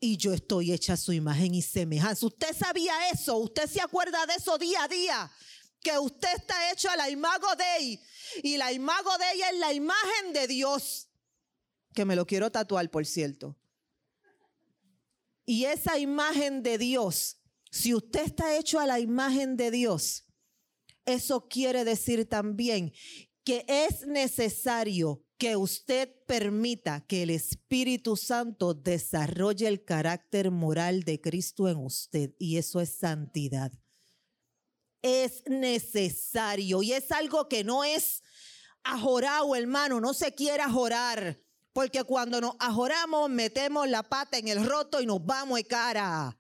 y 0.01 0.17
yo 0.17 0.33
estoy 0.33 0.73
hecha 0.73 0.95
a 0.95 0.97
su 0.97 1.13
imagen 1.13 1.55
y 1.55 1.61
semejanza. 1.61 2.27
¿Usted 2.27 2.57
sabía 2.57 3.11
eso? 3.11 3.37
¿Usted 3.37 3.69
se 3.69 3.83
acuerda 3.83 4.25
de 4.27 4.35
eso 4.35 4.57
día 4.57 4.85
a 4.85 4.89
día? 4.89 5.31
Que 5.83 5.99
usted 5.99 6.29
está 6.37 6.73
hecho 6.73 6.91
a 6.91 6.97
la 6.97 7.11
imago 7.11 7.47
de 7.55 8.01
y 8.43 8.57
la 8.57 8.73
imago 8.73 9.11
de 9.19 9.25
ella 9.35 9.51
es 9.51 9.59
la 9.59 9.73
imagen 9.75 10.33
de 10.33 10.47
Dios. 10.49 11.09
Que 11.95 12.05
me 12.05 12.17
lo 12.17 12.27
quiero 12.27 12.51
tatuar, 12.51 12.91
por 12.91 13.05
cierto. 13.05 13.59
Y 15.45 15.65
esa 15.65 15.99
imagen 15.99 16.63
de 16.63 16.79
Dios, 16.79 17.41
si 17.71 17.95
usted 17.95 18.23
está 18.25 18.57
hecho 18.57 18.79
a 18.81 18.87
la 18.87 19.01
imagen 19.01 19.57
de 19.57 19.71
Dios, 19.71 20.25
eso 21.05 21.49
quiere 21.49 21.85
decir 21.85 22.29
también 22.29 22.93
que 23.45 23.65
es 23.67 24.07
necesario 24.07 25.25
que 25.41 25.57
usted 25.57 26.09
permita 26.29 27.05
que 27.09 27.25
el 27.25 27.31
Espíritu 27.31 28.17
Santo 28.17 28.75
desarrolle 28.75 29.67
el 29.67 29.85
carácter 29.85 30.53
moral 30.53 31.03
de 31.03 31.21
Cristo 31.21 31.69
en 31.69 31.79
usted. 31.79 32.31
Y 32.39 32.59
eso 32.59 32.81
es 32.81 32.91
santidad 32.91 33.73
es 35.03 35.43
necesario 35.47 36.83
y 36.83 36.93
es 36.93 37.11
algo 37.13 37.49
que 37.49 37.65
no 37.65 37.85
es 37.85 38.23
ajorado, 38.83 39.55
hermano, 39.55 40.01
no 40.01 40.15
se 40.15 40.35
quiere 40.35 40.63
ajorar. 40.63 41.41
Porque 41.73 42.03
cuando 42.03 42.41
nos 42.41 42.57
ajoramos, 42.59 43.31
metemos 43.31 43.89
la 43.89 44.03
pata 44.03 44.39
en 44.39 44.49
el 44.49 44.67
roto 44.67 45.01
y 45.01 45.07
nos 45.07 45.25
vamos 45.25 45.59
de 45.59 45.65
cara. 45.65 46.37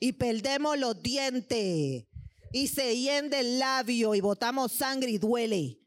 Y 0.00 0.12
perdemos 0.12 0.76
los 0.76 1.00
dientes. 1.00 2.04
Y 2.52 2.68
se 2.68 2.98
hiende 2.98 3.40
el 3.40 3.58
labio 3.60 4.14
y 4.14 4.20
botamos 4.20 4.72
sangre 4.72 5.10
y 5.10 5.18
duele. 5.18 5.78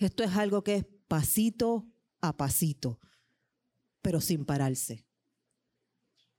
Esto 0.00 0.24
es 0.24 0.34
algo 0.34 0.64
que 0.64 0.76
es 0.76 0.86
pasito 1.08 1.86
a 2.20 2.36
pasito, 2.36 3.00
pero 4.02 4.20
sin 4.20 4.44
pararse. 4.44 5.06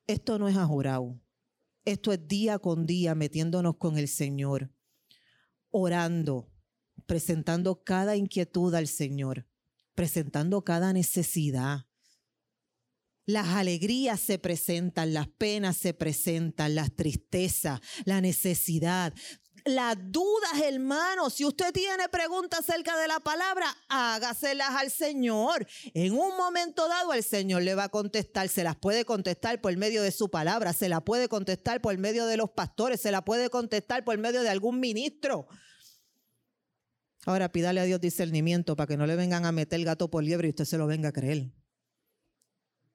Esto 0.08 0.40
no 0.40 0.48
es 0.48 0.56
ajorado. 0.56 1.20
Esto 1.86 2.14
es 2.14 2.28
día 2.28 2.60
con 2.60 2.86
día 2.86 3.16
metiéndonos 3.16 3.78
con 3.78 3.98
el 3.98 4.08
Señor, 4.08 4.72
orando, 5.72 6.52
presentando 7.06 7.84
cada 7.84 8.16
inquietud 8.16 8.74
al 8.76 8.88
Señor, 8.88 9.48
presentando 9.96 10.64
cada 10.64 10.94
necesidad. 10.94 11.88
Las 13.26 13.48
alegrías 13.50 14.20
se 14.20 14.40
presentan, 14.40 15.14
las 15.14 15.28
penas 15.28 15.78
se 15.78 15.94
presentan, 15.94 16.76
las 16.76 16.96
tristezas, 16.96 17.80
la 18.06 18.22
necesidad 18.22 19.14
las 19.70 19.96
dudas, 20.12 20.62
hermano. 20.64 21.30
Si 21.30 21.46
usted 21.46 21.72
tiene 21.72 22.10
preguntas 22.10 22.62
acerca 22.62 22.98
de 22.98 23.08
la 23.08 23.20
palabra, 23.20 23.66
hágaselas 23.88 24.70
al 24.72 24.92
Señor. 24.92 25.68
En 25.94 26.14
un 26.14 26.36
momento 26.38 26.88
dado, 26.88 27.14
el 27.14 27.24
Señor 27.24 27.64
le 27.64 27.76
va 27.76 27.86
a 27.86 27.90
contestar. 27.90 28.50
Se 28.50 28.64
las 28.64 28.76
puede 28.76 29.06
contestar 29.06 29.62
por 29.62 29.76
medio 29.78 30.04
de 30.04 30.12
su 30.12 30.30
palabra, 30.30 30.74
se 30.74 30.90
la 30.90 31.02
puede 31.02 31.28
contestar 31.28 31.82
por 31.82 31.98
medio 31.98 32.26
de 32.26 32.38
los 32.38 32.50
pastores, 32.50 33.02
se 33.02 33.12
la 33.12 33.24
puede 33.24 33.50
contestar 33.50 34.04
por 34.04 34.18
medio 34.18 34.42
de 34.42 34.50
algún 34.50 34.80
ministro. 34.80 35.48
Ahora 37.26 37.52
pídale 37.52 37.80
a 37.80 37.84
Dios 37.84 38.00
discernimiento 38.00 38.76
para 38.76 38.88
que 38.88 38.98
no 38.98 39.06
le 39.06 39.16
vengan 39.16 39.46
a 39.46 39.52
meter 39.52 39.80
el 39.80 39.86
gato 39.86 40.10
por 40.10 40.24
liebre 40.24 40.48
y 40.48 40.52
usted 40.52 40.66
se 40.66 40.78
lo 40.78 40.88
venga 40.88 41.10
a 41.10 41.14
creer. 41.14 41.52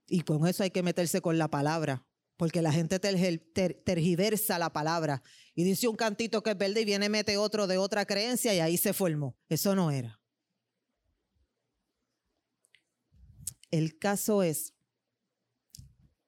Y 0.06 0.22
con 0.22 0.46
eso 0.46 0.62
hay 0.62 0.70
que 0.70 0.82
meterse 0.82 1.20
con 1.20 1.38
la 1.38 1.48
palabra 1.48 2.06
porque 2.36 2.62
la 2.62 2.72
gente 2.72 2.98
tergiversa 2.98 4.58
la 4.58 4.72
palabra 4.72 5.22
y 5.54 5.64
dice 5.64 5.86
un 5.86 5.96
cantito 5.96 6.42
que 6.42 6.50
es 6.50 6.58
verde 6.58 6.80
y 6.80 6.84
viene 6.84 7.08
mete 7.08 7.36
otro 7.36 7.66
de 7.66 7.78
otra 7.78 8.06
creencia 8.06 8.54
y 8.54 8.60
ahí 8.60 8.76
se 8.76 8.92
formó. 8.92 9.36
Eso 9.48 9.74
no 9.74 9.90
era. 9.90 10.20
El 13.70 13.98
caso 13.98 14.42
es 14.42 14.74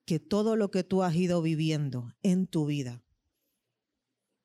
que 0.04 0.20
todo 0.20 0.56
lo 0.56 0.70
que 0.70 0.84
tú 0.84 1.02
has 1.02 1.14
ido 1.16 1.42
viviendo 1.42 2.12
en 2.22 2.46
tu 2.46 2.66
vida 2.66 3.02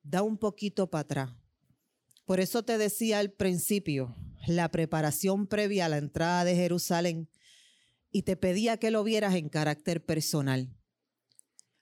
da 0.03 0.24
un 0.24 0.38
poquito 0.38 0.89
para 0.89 1.01
atrás. 1.01 1.32
Por 2.26 2.39
eso 2.39 2.64
te 2.64 2.80
decía 2.80 3.20
al 3.20 3.32
principio, 3.32 4.16
la 4.47 4.72
preparación 4.72 5.45
previa 5.45 5.86
a 5.86 5.89
la 5.89 5.97
entrada 5.97 6.43
de 6.43 6.55
Jerusalén 6.55 7.30
y 8.12 8.24
te 8.24 8.36
pedía 8.36 8.78
que 8.78 8.89
lo 8.89 9.03
vieras 9.03 9.36
en 9.36 9.49
carácter 9.49 10.03
personal 10.03 10.81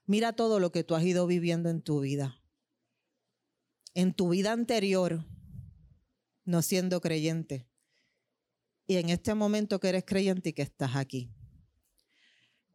Mira 0.10 0.34
todo 0.34 0.60
lo 0.60 0.72
que 0.72 0.84
tú 0.84 0.96
has 0.96 1.04
ido 1.04 1.28
viviendo 1.28 1.70
en 1.70 1.84
tu 1.84 2.00
vida. 2.00 2.42
En 3.94 4.12
tu 4.12 4.30
vida 4.30 4.54
anterior, 4.54 5.24
no 6.46 6.64
siendo 6.64 7.00
creyente. 7.00 7.70
Y 8.88 8.96
en 8.96 9.10
este 9.10 9.36
momento 9.36 9.80
que 9.80 9.90
eres 9.90 10.06
creyente 10.08 10.50
y 10.50 10.54
que 10.54 10.64
estás 10.64 10.96
aquí. 10.96 11.32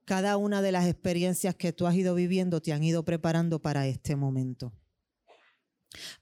Cada 0.04 0.36
una 0.36 0.62
de 0.62 0.70
las 0.70 0.86
experiencias 0.86 1.56
que 1.56 1.72
tú 1.72 1.88
has 1.88 1.96
ido 1.96 2.14
viviendo 2.14 2.62
te 2.62 2.72
han 2.72 2.84
ido 2.84 3.04
preparando 3.04 3.60
para 3.60 3.88
este 3.88 4.14
momento. 4.14 4.72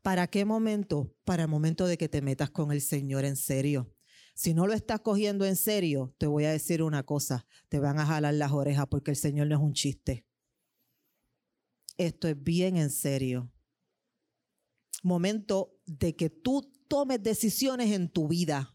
¿Para 0.01 0.29
qué 0.29 0.47
momento? 0.47 1.15
Para 1.25 1.43
el 1.43 1.51
momento 1.51 1.87
de 1.87 1.99
que 1.99 2.09
te 2.09 2.23
metas 2.23 2.49
con 2.49 2.73
el 2.73 2.81
Señor 2.81 3.27
en 3.27 3.37
serio. 3.37 3.95
Si 4.35 4.55
no 4.55 4.67
lo 4.67 4.73
estás 4.73 5.01
cogiendo 5.01 5.45
en 5.45 5.57
serio, 5.57 6.15
te 6.17 6.27
voy 6.27 6.47
a 6.47 6.53
decir 6.53 6.83
una 6.83 7.03
cosa, 7.03 7.47
te 7.69 7.81
van 7.81 7.99
a 7.99 8.07
jalar 8.07 8.33
las 8.33 8.53
orejas 8.53 8.87
porque 8.87 9.11
el 9.11 9.19
Señor 9.19 9.49
no 9.49 9.57
es 9.57 9.61
un 9.61 9.75
chiste 9.75 10.25
esto 11.97 12.29
es 12.29 12.43
bien 12.43 12.77
en 12.77 12.91
serio. 12.91 13.51
Momento 15.03 15.81
de 15.87 16.15
que 16.15 16.31
tú 16.31 16.63
tomes 16.89 17.23
decisiones 17.23 17.91
en 17.93 18.09
tu 18.09 18.29
vida. 18.29 18.75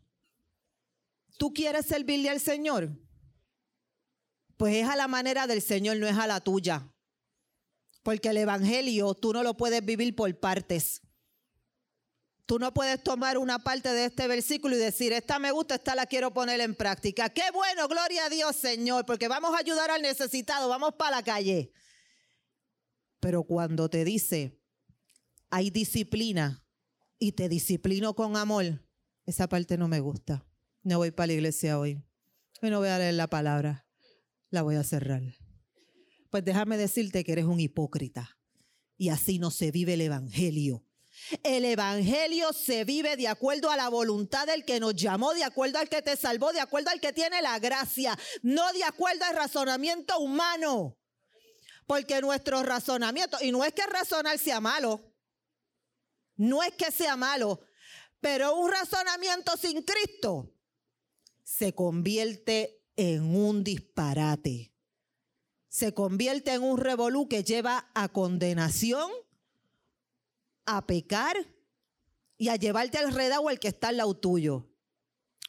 ¿Tú 1.38 1.54
quieres 1.54 1.86
servirle 1.86 2.30
al 2.30 2.40
Señor? 2.40 2.90
Pues 4.58 4.76
es 4.76 4.88
a 4.88 4.96
la 4.96 5.08
manera 5.08 5.46
del 5.46 5.62
Señor, 5.62 5.98
no 5.98 6.08
es 6.08 6.18
a 6.18 6.28
la 6.28 6.42
tuya. 6.42 6.92
Porque 8.02 8.30
el 8.30 8.38
Evangelio 8.38 9.14
tú 9.14 9.34
no 9.34 9.44
lo 9.44 9.56
puedes 9.56 9.86
vivir 9.86 10.16
por 10.16 10.36
partes. 10.40 11.02
Tú 12.48 12.60
no 12.60 12.74
puedes 12.74 13.04
tomar 13.04 13.38
una 13.38 13.60
parte 13.60 13.92
de 13.92 14.06
este 14.06 14.26
versículo 14.26 14.76
y 14.76 14.80
decir, 14.80 15.12
esta 15.12 15.38
me 15.38 15.52
gusta, 15.52 15.76
esta 15.76 15.96
la 15.96 16.06
quiero 16.06 16.34
poner 16.34 16.62
en 16.62 16.76
práctica. 16.76 17.30
Qué 17.30 17.44
bueno, 17.54 17.90
gloria 17.90 18.26
a 18.26 18.30
Dios, 18.30 18.56
Señor, 18.56 19.06
porque 19.06 19.28
vamos 19.28 19.54
a 19.54 19.60
ayudar 19.60 19.92
al 19.92 20.02
necesitado, 20.02 20.70
vamos 20.70 20.94
para 20.98 21.18
la 21.18 21.24
calle. 21.24 21.74
Pero 23.20 23.44
cuando 23.44 23.90
te 23.90 24.06
dice, 24.06 24.60
hay 25.50 25.70
disciplina 25.70 26.64
y 27.20 27.32
te 27.34 27.50
disciplino 27.50 28.16
con 28.16 28.38
amor, 28.38 28.84
esa 29.26 29.50
parte 29.50 29.78
no 29.78 29.88
me 29.88 30.00
gusta. 30.00 30.46
No 30.84 31.00
voy 31.00 31.12
para 31.12 31.28
la 31.28 31.34
iglesia 31.34 31.80
hoy. 31.80 32.02
Hoy 32.62 32.70
no 32.70 32.80
voy 32.80 32.90
a 32.90 32.98
leer 32.98 33.16
la 33.16 33.28
palabra. 33.28 33.86
La 34.50 34.62
voy 34.62 34.76
a 34.76 34.84
cerrar. 34.84 35.22
Pues 36.30 36.46
déjame 36.46 36.78
decirte 36.78 37.24
que 37.24 37.34
eres 37.34 37.46
un 37.46 37.60
hipócrita. 37.60 38.38
Y 38.98 39.10
así 39.10 39.38
no 39.40 39.52
se 39.52 39.72
vive 39.72 39.94
el 39.94 40.02
Evangelio. 40.02 40.84
El 41.44 41.66
Evangelio 41.66 42.54
se 42.54 42.86
vive 42.86 43.18
de 43.18 43.28
acuerdo 43.28 43.70
a 43.70 43.78
la 43.78 43.90
voluntad 43.90 44.48
del 44.48 44.64
que 44.64 44.80
nos 44.80 44.96
llamó, 44.96 45.34
de 45.34 45.44
acuerdo 45.44 45.80
al 45.80 45.90
que 45.90 46.02
te 46.02 46.16
salvó, 46.16 46.54
de 46.54 46.60
acuerdo 46.60 46.90
al 46.90 47.02
que 47.02 47.12
tiene 47.12 47.42
la 47.42 47.60
gracia, 47.60 48.18
no 48.44 48.72
de 48.74 48.84
acuerdo 48.84 49.26
al 49.26 49.36
razonamiento 49.36 50.20
humano. 50.20 50.98
Porque 51.88 52.22
nuestro 52.22 52.62
razonamiento, 52.62 53.38
y 53.42 53.52
no 53.52 53.64
es 53.64 53.74
que 53.74 53.86
razonar 53.88 54.38
sea 54.38 54.60
malo, 54.60 55.02
no 56.36 56.62
es 56.62 56.74
que 56.74 56.92
sea 56.92 57.16
malo, 57.16 57.62
pero 58.20 58.56
un 58.56 58.70
razonamiento 58.72 59.58
sin 59.58 59.82
Cristo 59.82 60.54
se 61.44 61.74
convierte 61.74 62.84
en 62.98 63.36
un 63.36 63.64
disparate. 63.64 64.74
Se 65.70 65.94
convierte 65.94 66.54
en 66.54 66.64
un 66.64 66.78
revolú 66.78 67.30
que 67.30 67.44
lleva 67.44 67.90
a 67.94 68.10
condenación, 68.10 69.10
a 70.66 70.86
pecar 70.86 71.38
y 72.38 72.50
a 72.50 72.56
llevarte 72.56 72.98
al 72.98 73.14
redado 73.14 73.50
el 73.50 73.60
que 73.60 73.70
está 73.70 73.90
al 73.90 73.98
lado 73.98 74.16
tuyo. 74.18 74.70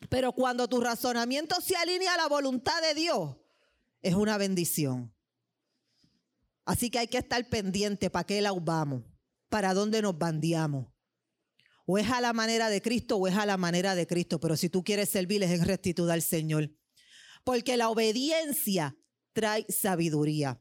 Pero 0.08 0.32
cuando 0.32 0.68
tu 0.68 0.80
razonamiento 0.80 1.60
se 1.60 1.76
alinea 1.76 2.14
a 2.14 2.18
la 2.18 2.28
voluntad 2.28 2.80
de 2.82 2.94
Dios, 2.94 3.36
es 4.00 4.14
una 4.14 4.38
bendición. 4.38 5.12
Así 6.68 6.90
que 6.90 6.98
hay 6.98 7.08
que 7.08 7.16
estar 7.16 7.48
pendiente 7.48 8.10
para 8.10 8.26
qué 8.26 8.42
lado 8.42 8.60
vamos, 8.60 9.02
para 9.48 9.72
dónde 9.72 10.02
nos 10.02 10.18
bandeamos. 10.18 10.86
O 11.86 11.96
es 11.96 12.10
a 12.10 12.20
la 12.20 12.34
manera 12.34 12.68
de 12.68 12.82
Cristo 12.82 13.16
o 13.16 13.26
es 13.26 13.34
a 13.36 13.46
la 13.46 13.56
manera 13.56 13.94
de 13.94 14.06
Cristo. 14.06 14.38
Pero 14.38 14.54
si 14.54 14.68
tú 14.68 14.84
quieres 14.84 15.08
servir 15.08 15.42
es 15.42 15.50
en 15.50 15.64
rectitud 15.64 16.10
al 16.10 16.20
Señor. 16.20 16.70
Porque 17.42 17.78
la 17.78 17.88
obediencia 17.88 18.98
trae 19.32 19.64
sabiduría. 19.70 20.60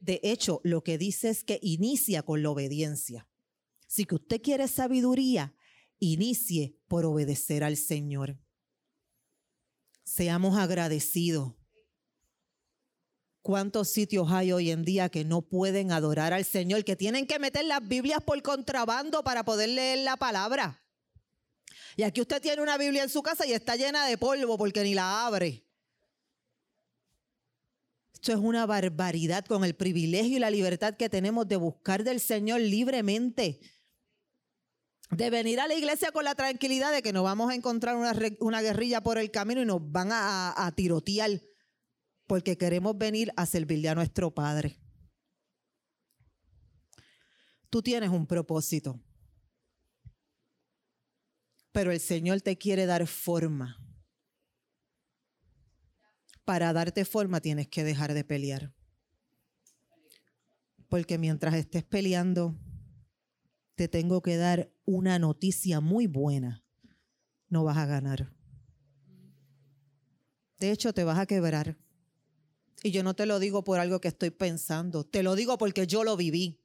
De 0.00 0.18
hecho, 0.24 0.60
lo 0.64 0.82
que 0.82 0.98
dice 0.98 1.28
es 1.28 1.44
que 1.44 1.60
inicia 1.62 2.24
con 2.24 2.42
la 2.42 2.50
obediencia. 2.50 3.28
Si 3.86 4.04
que 4.04 4.16
usted 4.16 4.42
quiere 4.42 4.66
sabiduría, 4.66 5.54
inicie 6.00 6.76
por 6.88 7.04
obedecer 7.04 7.62
al 7.62 7.76
Señor. 7.76 8.36
Seamos 10.02 10.58
agradecidos. 10.58 11.55
¿Cuántos 13.46 13.90
sitios 13.90 14.32
hay 14.32 14.50
hoy 14.50 14.72
en 14.72 14.84
día 14.84 15.08
que 15.08 15.24
no 15.24 15.40
pueden 15.40 15.92
adorar 15.92 16.32
al 16.32 16.44
Señor, 16.44 16.82
que 16.82 16.96
tienen 16.96 17.28
que 17.28 17.38
meter 17.38 17.64
las 17.64 17.86
Biblias 17.86 18.20
por 18.20 18.42
contrabando 18.42 19.22
para 19.22 19.44
poder 19.44 19.68
leer 19.68 19.98
la 19.98 20.16
palabra? 20.16 20.82
Y 21.94 22.02
aquí 22.02 22.20
usted 22.20 22.42
tiene 22.42 22.60
una 22.60 22.76
Biblia 22.76 23.04
en 23.04 23.08
su 23.08 23.22
casa 23.22 23.46
y 23.46 23.52
está 23.52 23.76
llena 23.76 24.04
de 24.04 24.18
polvo 24.18 24.58
porque 24.58 24.82
ni 24.82 24.94
la 24.94 25.28
abre. 25.28 25.64
Esto 28.14 28.32
es 28.32 28.38
una 28.38 28.66
barbaridad 28.66 29.44
con 29.44 29.62
el 29.62 29.76
privilegio 29.76 30.38
y 30.38 30.40
la 30.40 30.50
libertad 30.50 30.96
que 30.96 31.08
tenemos 31.08 31.46
de 31.46 31.54
buscar 31.54 32.02
del 32.02 32.18
Señor 32.18 32.60
libremente. 32.62 33.60
De 35.10 35.30
venir 35.30 35.60
a 35.60 35.68
la 35.68 35.74
iglesia 35.74 36.10
con 36.10 36.24
la 36.24 36.34
tranquilidad 36.34 36.90
de 36.90 37.00
que 37.00 37.12
nos 37.12 37.22
vamos 37.22 37.52
a 37.52 37.54
encontrar 37.54 37.94
una, 37.94 38.60
guerrilla 38.60 39.04
por 39.04 39.18
el 39.18 39.30
camino 39.30 39.62
y 39.62 39.66
nos 39.66 39.92
van 39.92 40.10
a, 40.10 40.66
a 40.66 40.72
tirotear 40.72 41.40
porque 42.26 42.56
queremos 42.58 42.96
venir 42.98 43.32
a 43.36 43.46
servirle 43.46 43.88
a 43.88 43.94
nuestro 43.94 44.34
Padre. 44.34 44.80
Tú 47.70 47.82
tienes 47.82 48.10
un 48.10 48.26
propósito, 48.26 49.00
pero 51.72 51.92
el 51.92 52.00
Señor 52.00 52.40
te 52.40 52.56
quiere 52.56 52.86
dar 52.86 53.06
forma. 53.06 53.76
Para 56.44 56.72
darte 56.72 57.04
forma 57.04 57.40
tienes 57.40 57.68
que 57.68 57.84
dejar 57.84 58.14
de 58.14 58.24
pelear. 58.24 58.72
Porque 60.88 61.18
mientras 61.18 61.54
estés 61.54 61.82
peleando, 61.82 62.56
te 63.74 63.88
tengo 63.88 64.22
que 64.22 64.36
dar 64.36 64.72
una 64.84 65.18
noticia 65.18 65.80
muy 65.80 66.06
buena. 66.06 66.64
No 67.48 67.64
vas 67.64 67.76
a 67.76 67.86
ganar. 67.86 68.32
De 70.58 70.70
hecho, 70.70 70.94
te 70.94 71.04
vas 71.04 71.18
a 71.18 71.26
quebrar. 71.26 71.76
Y 72.82 72.90
yo 72.90 73.02
no 73.02 73.14
te 73.14 73.26
lo 73.26 73.38
digo 73.38 73.64
por 73.64 73.78
algo 73.78 74.00
que 74.00 74.08
estoy 74.08 74.30
pensando, 74.30 75.04
te 75.04 75.22
lo 75.22 75.34
digo 75.34 75.58
porque 75.58 75.86
yo 75.86 76.04
lo 76.04 76.16
viví. 76.16 76.60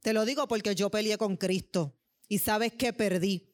Te 0.00 0.12
lo 0.12 0.24
digo 0.24 0.46
porque 0.46 0.74
yo 0.74 0.90
peleé 0.90 1.18
con 1.18 1.36
Cristo 1.36 1.96
y 2.28 2.38
sabes 2.38 2.72
que 2.72 2.92
perdí. 2.92 3.52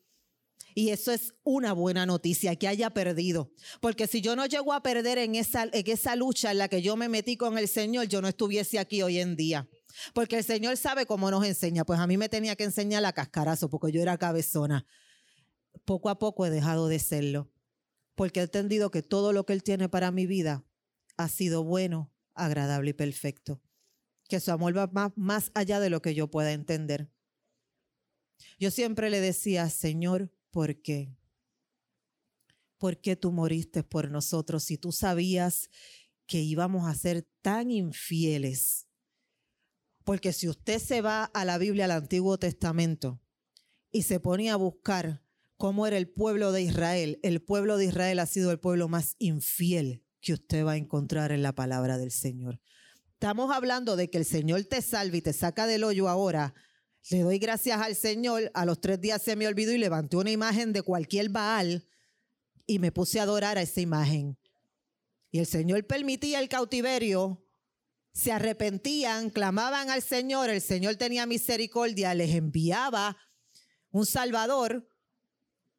Y 0.74 0.90
eso 0.90 1.12
es 1.12 1.34
una 1.44 1.72
buena 1.72 2.06
noticia, 2.06 2.56
que 2.56 2.68
haya 2.68 2.90
perdido. 2.90 3.52
Porque 3.80 4.06
si 4.06 4.20
yo 4.20 4.36
no 4.36 4.46
llego 4.46 4.72
a 4.72 4.82
perder 4.82 5.18
en 5.18 5.34
esa, 5.34 5.64
en 5.64 5.90
esa 5.90 6.16
lucha 6.16 6.50
en 6.50 6.58
la 6.58 6.68
que 6.68 6.80
yo 6.80 6.96
me 6.96 7.08
metí 7.08 7.36
con 7.36 7.58
el 7.58 7.68
Señor, 7.68 8.06
yo 8.06 8.22
no 8.22 8.28
estuviese 8.28 8.78
aquí 8.78 9.02
hoy 9.02 9.18
en 9.18 9.36
día. 9.36 9.68
Porque 10.14 10.38
el 10.38 10.44
Señor 10.44 10.76
sabe 10.78 11.04
cómo 11.04 11.30
nos 11.30 11.44
enseña. 11.44 11.84
Pues 11.84 12.00
a 12.00 12.06
mí 12.06 12.16
me 12.16 12.28
tenía 12.28 12.56
que 12.56 12.64
enseñar 12.64 13.02
la 13.02 13.12
cascarazo 13.12 13.68
porque 13.68 13.92
yo 13.92 14.00
era 14.00 14.16
cabezona. 14.16 14.86
Poco 15.84 16.08
a 16.08 16.18
poco 16.18 16.46
he 16.46 16.50
dejado 16.50 16.88
de 16.88 16.98
serlo. 16.98 17.50
Porque 18.14 18.40
he 18.40 18.44
entendido 18.44 18.90
que 18.90 19.02
todo 19.02 19.32
lo 19.32 19.44
que 19.44 19.52
Él 19.52 19.62
tiene 19.62 19.88
para 19.88 20.10
mi 20.10 20.26
vida 20.26 20.64
ha 21.16 21.28
sido 21.28 21.64
bueno, 21.64 22.12
agradable 22.34 22.90
y 22.90 22.94
perfecto. 22.94 23.60
Que 24.28 24.40
su 24.40 24.50
amor 24.50 24.76
va 24.76 24.88
más, 24.92 25.12
más 25.16 25.50
allá 25.54 25.80
de 25.80 25.90
lo 25.90 26.02
que 26.02 26.14
yo 26.14 26.30
pueda 26.30 26.52
entender. 26.52 27.10
Yo 28.58 28.70
siempre 28.70 29.10
le 29.10 29.20
decía, 29.20 29.68
Señor, 29.70 30.32
¿por 30.50 30.80
qué? 30.82 31.16
¿Por 32.78 33.00
qué 33.00 33.14
tú 33.14 33.30
moriste 33.30 33.84
por 33.84 34.10
nosotros 34.10 34.64
si 34.64 34.78
tú 34.78 34.90
sabías 34.90 35.70
que 36.26 36.40
íbamos 36.40 36.88
a 36.88 36.94
ser 36.94 37.28
tan 37.40 37.70
infieles? 37.70 38.88
Porque 40.04 40.32
si 40.32 40.48
usted 40.48 40.80
se 40.80 41.00
va 41.00 41.24
a 41.24 41.44
la 41.44 41.58
Biblia, 41.58 41.84
al 41.84 41.92
Antiguo 41.92 42.38
Testamento, 42.38 43.20
y 43.92 44.02
se 44.02 44.18
ponía 44.18 44.54
a 44.54 44.56
buscar 44.56 45.22
cómo 45.56 45.86
era 45.86 45.96
el 45.96 46.08
pueblo 46.08 46.50
de 46.50 46.62
Israel, 46.62 47.20
el 47.22 47.40
pueblo 47.40 47.76
de 47.76 47.84
Israel 47.84 48.18
ha 48.18 48.26
sido 48.26 48.50
el 48.50 48.58
pueblo 48.58 48.88
más 48.88 49.14
infiel 49.18 50.04
que 50.22 50.32
usted 50.32 50.64
va 50.64 50.72
a 50.72 50.76
encontrar 50.76 51.32
en 51.32 51.42
la 51.42 51.52
palabra 51.52 51.98
del 51.98 52.12
Señor. 52.12 52.60
Estamos 53.12 53.54
hablando 53.54 53.96
de 53.96 54.08
que 54.08 54.18
el 54.18 54.24
Señor 54.24 54.64
te 54.64 54.80
salve 54.80 55.18
y 55.18 55.22
te 55.22 55.32
saca 55.32 55.66
del 55.66 55.84
hoyo 55.84 56.08
ahora. 56.08 56.54
Le 57.10 57.20
doy 57.20 57.38
gracias 57.38 57.80
al 57.80 57.96
Señor. 57.96 58.50
A 58.54 58.64
los 58.64 58.80
tres 58.80 59.00
días 59.00 59.20
se 59.20 59.36
me 59.36 59.46
olvidó 59.46 59.72
y 59.72 59.78
levanté 59.78 60.16
una 60.16 60.30
imagen 60.30 60.72
de 60.72 60.82
cualquier 60.82 61.28
Baal 61.28 61.86
y 62.66 62.78
me 62.78 62.92
puse 62.92 63.18
a 63.18 63.24
adorar 63.24 63.58
a 63.58 63.62
esa 63.62 63.80
imagen. 63.80 64.38
Y 65.30 65.40
el 65.40 65.46
Señor 65.46 65.84
permitía 65.86 66.38
el 66.40 66.48
cautiverio. 66.48 67.44
Se 68.12 68.30
arrepentían, 68.30 69.30
clamaban 69.30 69.90
al 69.90 70.02
Señor. 70.02 70.50
El 70.50 70.60
Señor 70.60 70.96
tenía 70.96 71.26
misericordia, 71.26 72.14
les 72.14 72.34
enviaba 72.34 73.16
un 73.90 74.06
Salvador 74.06 74.88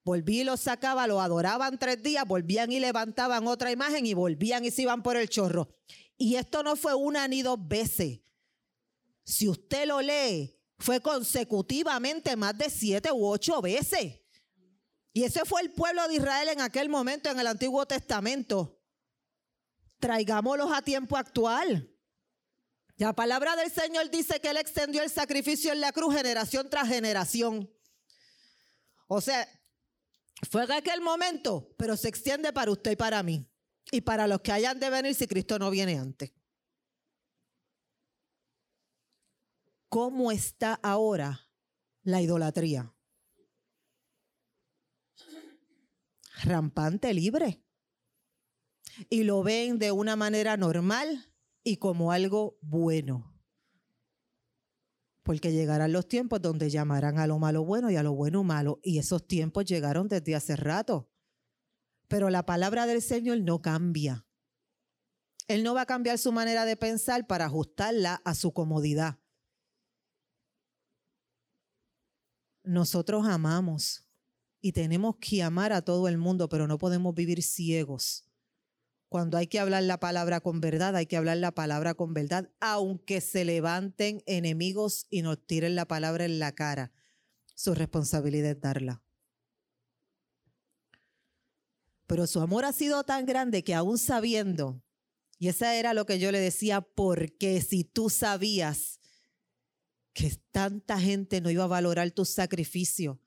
Volví 0.04 0.42
y 0.42 0.44
los 0.44 0.60
sacaba, 0.60 1.08
lo 1.08 1.22
adoraban 1.22 1.80
tres 1.80 2.04
días, 2.04 2.26
volvían 2.26 2.72
y 2.72 2.80
levantaban 2.80 3.48
otra 3.48 3.72
imagen 3.72 4.06
y 4.06 4.14
volvían 4.14 4.66
y 4.66 4.72
se 4.72 4.82
iban 4.82 5.02
por 5.02 5.16
el 5.16 5.30
chorro. 5.30 5.70
Y 6.18 6.36
esto 6.36 6.62
no 6.62 6.76
fue 6.76 6.94
una 6.94 7.28
ni 7.28 7.42
dos 7.42 7.58
veces. 7.68 8.20
Si 9.24 9.48
usted 9.48 9.88
lo 9.88 10.02
lee, 10.02 10.60
fue 10.78 11.00
consecutivamente 11.00 12.36
más 12.36 12.58
de 12.58 12.70
siete 12.70 13.12
u 13.12 13.26
ocho 13.26 13.62
veces. 13.62 14.20
Y 15.14 15.24
ese 15.24 15.46
fue 15.46 15.62
el 15.62 15.72
pueblo 15.72 16.06
de 16.08 16.16
Israel 16.16 16.50
en 16.50 16.60
aquel 16.60 16.90
momento 16.90 17.30
en 17.30 17.40
el 17.40 17.48
Antiguo 17.48 17.86
Testamento. 17.86 18.82
Traigámoslos 20.00 20.72
a 20.74 20.82
tiempo 20.82 21.16
actual. 21.16 21.90
La 22.98 23.14
palabra 23.14 23.56
del 23.56 23.72
Señor 23.72 24.10
dice 24.10 24.42
que 24.42 24.50
Él 24.50 24.58
extendió 24.58 25.02
el 25.02 25.10
sacrificio 25.10 25.72
en 25.72 25.82
la 25.82 25.94
cruz 25.94 26.16
generación 26.16 26.70
tras 26.70 26.88
generación. 26.88 27.72
O 29.08 29.22
sea, 29.22 29.48
fue 30.50 30.64
en 30.64 30.72
aquel 30.72 31.02
momento, 31.02 31.74
pero 31.78 31.96
se 31.98 32.08
extiende 32.08 32.52
para 32.54 32.72
usted 32.72 32.92
y 32.92 32.96
para 32.96 33.24
mí. 33.24 33.48
Y 33.92 34.02
para 34.02 34.28
los 34.28 34.42
que 34.42 34.52
hayan 34.52 34.80
de 34.80 34.90
venir 34.90 35.16
si 35.16 35.28
Cristo 35.28 35.60
no 35.60 35.70
viene 35.70 35.98
antes. 35.98 36.34
¿Cómo 39.90 40.32
está 40.32 40.74
ahora 40.82 41.48
la 42.02 42.22
idolatría? 42.22 42.96
Rampante, 46.44 47.14
libre. 47.14 47.64
Y 49.10 49.24
lo 49.24 49.44
ven 49.44 49.78
de 49.78 49.92
una 49.92 50.16
manera 50.16 50.58
normal 50.58 51.32
y 51.64 51.78
como 51.78 52.12
algo 52.12 52.58
bueno 52.62 53.33
porque 55.24 55.52
llegarán 55.52 55.94
los 55.94 56.08
tiempos 56.08 56.42
donde 56.42 56.70
llamarán 56.70 57.18
a 57.18 57.28
lo 57.28 57.40
malo 57.40 57.64
bueno 57.64 57.90
y 57.90 57.96
a 57.96 58.04
lo 58.04 58.14
bueno 58.14 58.44
malo, 58.44 58.80
y 58.84 59.00
esos 59.00 59.26
tiempos 59.26 59.66
llegaron 59.66 60.08
desde 60.08 60.36
hace 60.36 60.56
rato. 60.56 61.10
Pero 62.08 62.30
la 62.30 62.46
palabra 62.46 62.86
del 62.86 63.02
Señor 63.02 63.40
no 63.42 63.62
cambia. 63.62 64.26
Él 65.48 65.64
no 65.64 65.74
va 65.74 65.82
a 65.82 65.86
cambiar 65.86 66.18
su 66.18 66.32
manera 66.32 66.66
de 66.66 66.78
pensar 66.78 67.26
para 67.26 67.46
ajustarla 67.46 68.22
a 68.24 68.36
su 68.36 68.54
comodidad. 68.54 69.20
Nosotros 72.64 73.26
amamos 73.28 74.08
y 74.62 74.72
tenemos 74.72 75.18
que 75.18 75.44
amar 75.44 75.74
a 75.74 75.82
todo 75.82 76.08
el 76.08 76.18
mundo, 76.18 76.48
pero 76.48 76.68
no 76.68 76.78
podemos 76.78 77.14
vivir 77.14 77.44
ciegos 77.44 78.30
cuando 79.14 79.38
hay 79.38 79.46
que 79.46 79.60
hablar 79.60 79.84
la 79.84 80.00
palabra 80.00 80.40
con 80.40 80.60
verdad, 80.60 80.96
hay 80.96 81.06
que 81.06 81.18
hablar 81.18 81.38
la 81.38 81.52
palabra 81.52 81.94
con 81.94 82.16
verdad, 82.16 82.50
aunque 82.60 83.22
se 83.22 83.46
levanten 83.46 84.24
enemigos 84.26 85.06
y 85.12 85.22
nos 85.22 85.46
tiren 85.46 85.76
la 85.76 85.86
palabra 85.86 86.26
en 86.26 86.40
la 86.40 86.56
cara. 86.56 86.92
Su 87.54 87.76
responsabilidad 87.76 88.50
es 88.50 88.60
darla. 88.60 89.04
Pero 92.08 92.26
su 92.26 92.40
amor 92.42 92.66
ha 92.66 92.74
sido 92.74 93.04
tan 93.04 93.28
grande 93.28 93.64
que 93.64 93.76
aún 93.76 94.00
sabiendo, 94.00 94.82
y 95.38 95.50
esa 95.50 95.76
era 95.76 95.94
lo 95.94 96.08
que 96.08 96.18
yo 96.18 96.32
le 96.32 96.40
decía, 96.40 96.82
porque 96.82 97.62
si 97.62 97.84
tú 97.84 98.10
sabías 98.10 99.00
que 100.14 100.36
tanta 100.52 101.00
gente 101.00 101.40
no 101.40 101.52
iba 101.52 101.66
a 101.66 101.68
valorar 101.68 102.10
tu 102.10 102.26
sacrificio, 102.26 103.22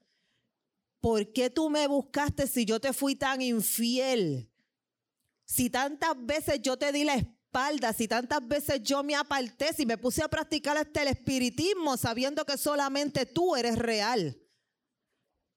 ¿por 1.01 1.33
qué 1.33 1.49
tú 1.49 1.71
me 1.71 1.87
buscaste 1.87 2.49
si 2.49 2.65
yo 2.65 2.81
te 2.81 2.93
fui 2.93 3.15
tan 3.15 3.41
infiel? 3.41 4.51
Si 5.47 5.71
tantas 5.71 6.15
veces 6.27 6.61
yo 6.61 6.77
te 6.77 6.91
di 6.91 7.05
la 7.05 7.15
espalda, 7.15 7.93
si 7.93 8.09
tantas 8.09 8.47
veces 8.47 8.83
yo 8.83 9.05
me 9.05 9.15
aparté, 9.15 9.73
si 9.73 9.87
me 9.87 9.97
puse 9.97 10.23
a 10.23 10.29
practicar 10.29 10.77
hasta 10.77 11.03
el 11.03 11.09
espiritismo 11.09 11.97
sabiendo 11.97 12.45
que 12.45 12.59
solamente 12.59 13.27
tú 13.27 13.55
eres 13.55 13.79
real. 13.79 14.43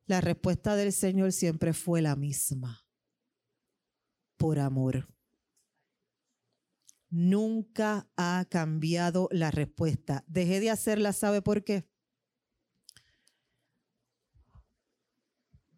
La 0.06 0.22
respuesta 0.22 0.76
del 0.76 0.94
Señor 0.94 1.34
siempre 1.34 1.74
fue 1.74 2.02
la 2.02 2.16
misma 2.16 2.86
por 4.38 4.60
amor. 4.60 5.12
Nunca 7.10 8.08
ha 8.16 8.46
cambiado 8.48 9.28
la 9.32 9.50
respuesta. 9.50 10.24
Dejé 10.28 10.60
de 10.60 10.70
hacerla, 10.70 11.14
¿sabe 11.14 11.42
por 11.42 11.64
qué? 11.64 11.90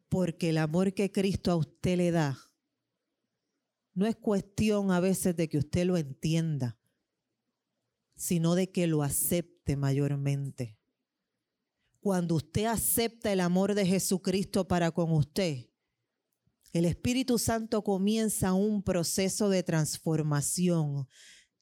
Porque 0.10 0.50
el 0.50 0.58
amor 0.58 0.94
que 0.94 1.14
Cristo 1.14 1.52
a 1.52 1.56
usted 1.56 1.96
le 1.96 2.12
da 2.12 2.51
no 3.94 4.06
es 4.06 4.16
cuestión 4.16 4.92
a 4.92 5.00
veces 5.00 5.36
de 5.36 5.50
que 5.50 5.58
usted 5.58 5.86
lo 5.86 5.98
entienda, 5.98 6.80
sino 8.16 8.56
de 8.56 8.72
que 8.72 8.88
lo 8.88 9.04
acepte 9.04 9.76
mayormente. 9.76 10.78
Cuando 12.00 12.36
usted 12.36 12.66
acepta 12.66 13.32
el 13.32 13.40
amor 13.42 13.76
de 13.76 13.86
Jesucristo 13.86 14.68
para 14.68 14.92
con 14.92 15.12
usted, 15.12 15.68
el 16.74 16.86
Espíritu 16.86 17.38
Santo 17.38 17.84
comienza 17.84 18.54
un 18.54 18.82
proceso 18.82 19.50
de 19.50 19.62
transformación, 19.62 21.08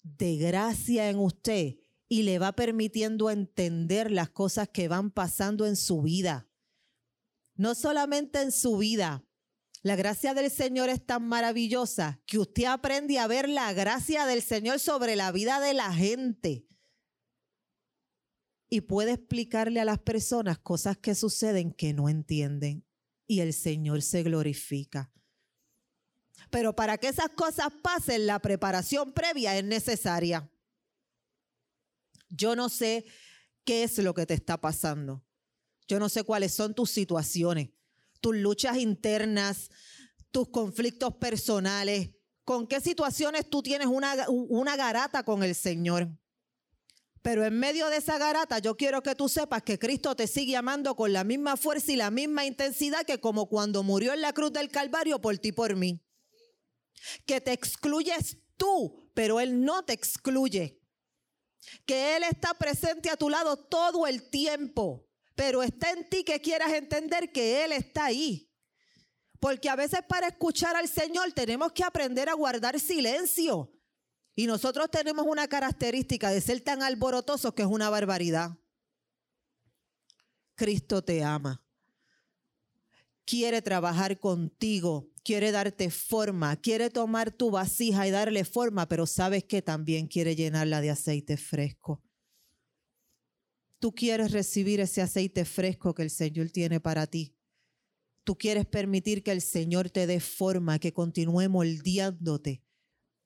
de 0.03 0.37
gracia 0.37 1.09
en 1.09 1.17
usted 1.17 1.77
y 2.07 2.23
le 2.23 2.39
va 2.39 2.53
permitiendo 2.53 3.29
entender 3.29 4.11
las 4.11 4.29
cosas 4.29 4.69
que 4.69 4.87
van 4.87 5.11
pasando 5.11 5.65
en 5.65 5.75
su 5.75 6.01
vida. 6.01 6.47
No 7.55 7.75
solamente 7.75 8.41
en 8.41 8.51
su 8.51 8.77
vida. 8.77 9.25
La 9.81 9.95
gracia 9.95 10.33
del 10.33 10.51
Señor 10.51 10.89
es 10.89 11.05
tan 11.05 11.25
maravillosa 11.25 12.21
que 12.25 12.37
usted 12.37 12.65
aprende 12.65 13.17
a 13.17 13.27
ver 13.27 13.47
la 13.47 13.71
gracia 13.71 14.25
del 14.25 14.41
Señor 14.41 14.79
sobre 14.79 15.15
la 15.15 15.31
vida 15.31 15.61
de 15.61 15.73
la 15.73 15.93
gente. 15.93 16.67
Y 18.69 18.81
puede 18.81 19.13
explicarle 19.13 19.79
a 19.79 19.85
las 19.85 19.99
personas 19.99 20.59
cosas 20.59 20.97
que 20.97 21.15
suceden 21.15 21.73
que 21.73 21.93
no 21.93 22.09
entienden 22.09 22.85
y 23.25 23.39
el 23.39 23.53
Señor 23.53 24.01
se 24.01 24.21
glorifica. 24.23 25.13
Pero 26.49 26.75
para 26.75 26.97
que 26.97 27.07
esas 27.07 27.29
cosas 27.29 27.69
pasen, 27.81 28.27
la 28.27 28.39
preparación 28.39 29.13
previa 29.13 29.57
es 29.57 29.63
necesaria. 29.63 30.51
Yo 32.29 32.55
no 32.55 32.69
sé 32.69 33.05
qué 33.63 33.83
es 33.83 33.97
lo 33.99 34.13
que 34.13 34.25
te 34.25 34.33
está 34.33 34.59
pasando. 34.59 35.25
Yo 35.87 35.99
no 35.99 36.09
sé 36.09 36.23
cuáles 36.23 36.53
son 36.53 36.75
tus 36.75 36.91
situaciones, 36.91 37.69
tus 38.21 38.35
luchas 38.35 38.77
internas, 38.77 39.69
tus 40.31 40.49
conflictos 40.49 41.15
personales, 41.15 42.11
con 42.43 42.67
qué 42.67 42.81
situaciones 42.81 43.49
tú 43.49 43.61
tienes 43.61 43.87
una, 43.87 44.27
una 44.29 44.75
garata 44.75 45.23
con 45.23 45.43
el 45.43 45.55
Señor. 45.55 46.09
Pero 47.21 47.45
en 47.45 47.59
medio 47.59 47.89
de 47.89 47.97
esa 47.97 48.17
garata 48.17 48.59
yo 48.59 48.77
quiero 48.77 49.03
que 49.03 49.15
tú 49.15 49.27
sepas 49.27 49.63
que 49.63 49.77
Cristo 49.77 50.15
te 50.15 50.25
sigue 50.27 50.55
amando 50.55 50.95
con 50.95 51.11
la 51.11 51.23
misma 51.23 51.57
fuerza 51.57 51.91
y 51.91 51.95
la 51.95 52.11
misma 52.11 52.45
intensidad 52.45 53.05
que 53.05 53.19
como 53.19 53.49
cuando 53.49 53.83
murió 53.83 54.13
en 54.13 54.21
la 54.21 54.33
cruz 54.33 54.53
del 54.53 54.69
Calvario 54.69 55.19
por 55.19 55.37
ti 55.37 55.49
y 55.49 55.51
por 55.51 55.75
mí. 55.75 56.01
Que 57.25 57.41
te 57.41 57.51
excluyes 57.51 58.37
tú, 58.55 59.11
pero 59.13 59.39
Él 59.39 59.63
no 59.63 59.83
te 59.83 59.93
excluye. 59.93 60.81
Que 61.85 62.15
Él 62.15 62.23
está 62.23 62.53
presente 62.53 63.09
a 63.09 63.17
tu 63.17 63.29
lado 63.29 63.57
todo 63.57 64.07
el 64.07 64.29
tiempo, 64.29 65.08
pero 65.39 65.63
está 65.63 65.91
en 65.91 66.03
ti 66.09 66.25
que 66.25 66.41
quieras 66.41 66.73
entender 66.73 67.31
que 67.31 67.63
Él 67.63 67.71
está 67.71 68.03
ahí. 68.03 68.51
Porque 69.39 69.69
a 69.69 69.77
veces 69.77 70.01
para 70.05 70.27
escuchar 70.27 70.75
al 70.75 70.89
Señor 70.89 71.31
tenemos 71.31 71.71
que 71.71 71.85
aprender 71.85 72.27
a 72.27 72.33
guardar 72.33 72.77
silencio. 72.77 73.71
Y 74.35 74.47
nosotros 74.47 74.91
tenemos 74.91 75.25
una 75.25 75.47
característica 75.47 76.29
de 76.29 76.41
ser 76.41 76.59
tan 76.59 76.83
alborotosos 76.83 77.53
que 77.53 77.61
es 77.61 77.69
una 77.69 77.89
barbaridad. 77.89 78.57
Cristo 80.55 81.05
te 81.05 81.23
ama. 81.23 81.63
Quiere 83.23 83.61
trabajar 83.61 84.19
contigo, 84.19 85.07
quiere 85.23 85.53
darte 85.53 85.89
forma, 85.89 86.57
quiere 86.57 86.89
tomar 86.89 87.31
tu 87.31 87.49
vasija 87.49 88.05
y 88.05 88.11
darle 88.11 88.43
forma, 88.43 88.89
pero 88.89 89.05
sabes 89.05 89.45
que 89.45 89.61
también 89.61 90.07
quiere 90.07 90.35
llenarla 90.35 90.81
de 90.81 90.89
aceite 90.89 91.37
fresco. 91.37 92.03
Tú 93.79 93.93
quieres 93.93 94.31
recibir 94.31 94.79
ese 94.79 95.01
aceite 95.01 95.45
fresco 95.45 95.93
que 95.93 96.03
el 96.03 96.09
Señor 96.09 96.49
tiene 96.49 96.79
para 96.79 97.07
ti. 97.07 97.33
Tú 98.23 98.37
quieres 98.37 98.65
permitir 98.65 99.23
que 99.23 99.31
el 99.31 99.41
Señor 99.41 99.89
te 99.89 100.05
dé 100.05 100.19
forma, 100.19 100.79
que 100.79 100.93
continúe 100.93 101.49
moldeándote 101.49 102.61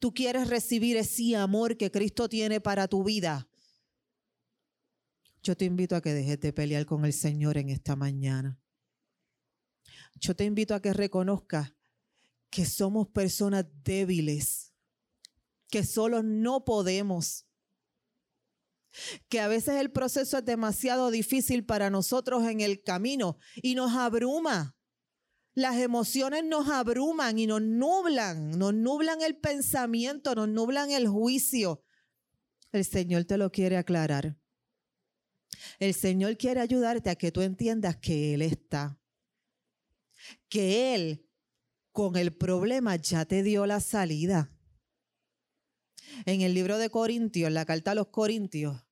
tú 0.04 0.14
quieres 0.14 0.50
recibir 0.50 0.98
ese 0.98 1.38
amor 1.38 1.78
que 1.78 1.90
Cristo 1.90 2.28
tiene 2.28 2.60
para 2.60 2.90
tu 2.90 3.06
vida, 3.06 3.48
yo 5.42 5.56
te 5.56 5.64
invito 5.64 5.96
a 5.96 6.02
que 6.02 6.14
dejes 6.14 6.42
de 6.42 6.52
pelear 6.52 6.86
con 6.86 7.06
el 7.06 7.14
Señor 7.14 7.58
en 7.58 7.70
esta 7.70 7.96
mañana. 7.96 8.60
Yo 10.16 10.36
te 10.36 10.44
invito 10.44 10.76
a 10.76 10.82
que 10.82 10.92
reconozcas 10.92 11.74
que 12.50 12.66
somos 12.66 13.08
personas 13.08 13.66
débiles, 13.86 14.74
que 15.70 15.86
solo 15.86 16.22
no 16.22 16.66
podemos, 16.66 17.46
que 19.30 19.40
a 19.40 19.48
veces 19.48 19.76
el 19.76 19.92
proceso 19.92 20.38
es 20.38 20.46
demasiado 20.46 21.12
difícil 21.12 21.66
para 21.66 21.90
nosotros 21.90 22.46
en 22.48 22.62
el 22.62 22.82
camino 22.84 23.38
y 23.56 23.76
nos 23.76 23.94
abruma. 23.94 24.76
Las 25.56 25.78
emociones 25.78 26.44
nos 26.44 26.70
abruman 26.70 27.38
y 27.38 27.46
nos 27.46 27.62
nublan, 27.62 28.58
nos 28.58 28.74
nublan 28.74 29.22
el 29.22 29.38
pensamiento, 29.38 30.34
nos 30.34 30.50
nublan 30.50 30.92
el 30.92 31.08
juicio. 31.08 31.84
El 32.72 32.86
Señor 32.86 33.26
te 33.26 33.38
lo 33.38 33.52
quiere 33.52 33.78
aclarar. 33.78 34.36
El 35.80 35.94
Señor 35.94 36.38
quiere 36.38 36.60
ayudarte 36.60 37.10
a 37.12 37.16
que 37.16 37.32
tú 37.32 37.42
entiendas 37.42 37.98
que 37.98 38.34
Él 38.34 38.42
está. 38.42 39.00
Que 40.50 40.96
Él 40.96 41.30
con 41.92 42.16
el 42.16 42.36
problema 42.36 42.96
ya 42.96 43.26
te 43.26 43.44
dio 43.44 43.66
la 43.68 43.80
salida. 43.80 44.52
En 46.26 46.42
el 46.42 46.54
libro 46.54 46.78
de 46.78 46.90
Corintios, 46.90 47.48
en 47.48 47.54
la 47.54 47.66
carta 47.66 47.92
a 47.92 47.96
los 47.96 48.08
Corintios, 48.08 48.83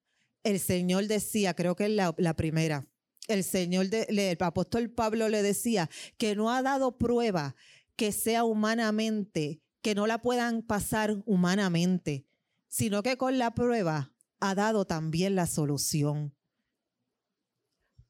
el 0.44 0.60
Señor 0.60 1.08
decía, 1.08 1.54
creo 1.54 1.76
que 1.76 1.86
es 1.86 1.92
la, 1.92 2.36
primera, 2.36 2.88
el 3.28 3.44
Señor, 3.44 3.88
el 3.92 4.38
apóstol 4.40 4.90
Pablo 4.90 5.30
le 5.30 5.44
decía 5.44 5.90
que 6.18 6.36
no 6.36 6.52
ha 6.52 6.62
dado 6.62 6.98
prueba 6.98 7.56
que 7.96 8.12
sea 8.12 8.44
humanamente, 8.44 9.62
que 9.82 9.96
no 9.96 10.08
la 10.08 10.22
puedan 10.22 10.64
pasar 10.64 11.22
humanamente, 11.26 12.26
sino 12.68 13.04
que 13.04 13.18
con 13.18 13.38
la 13.38 13.54
prueba 13.54 14.14
ha 14.40 14.56
dado 14.56 14.86
también 14.86 15.36
la 15.36 15.46
solución. 15.46 16.36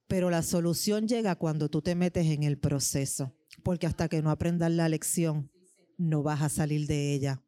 Pero 0.08 0.30
la 0.30 0.44
solución 0.44 1.08
llega 1.08 1.36
cuando 1.36 1.70
tú 1.70 1.82
te 1.82 1.96
metes 1.96 2.28
en 2.28 2.44
el 2.44 2.58
proceso, 2.58 3.36
porque 3.64 3.88
hasta 3.88 4.08
que 4.08 4.22
no 4.22 4.30
aprendas 4.30 4.72
la 4.72 4.90
lección, 4.90 5.52
no 5.98 6.24
vas 6.24 6.42
a 6.42 6.50
salir 6.50 6.88
de 6.88 7.14
ella. 7.14 7.44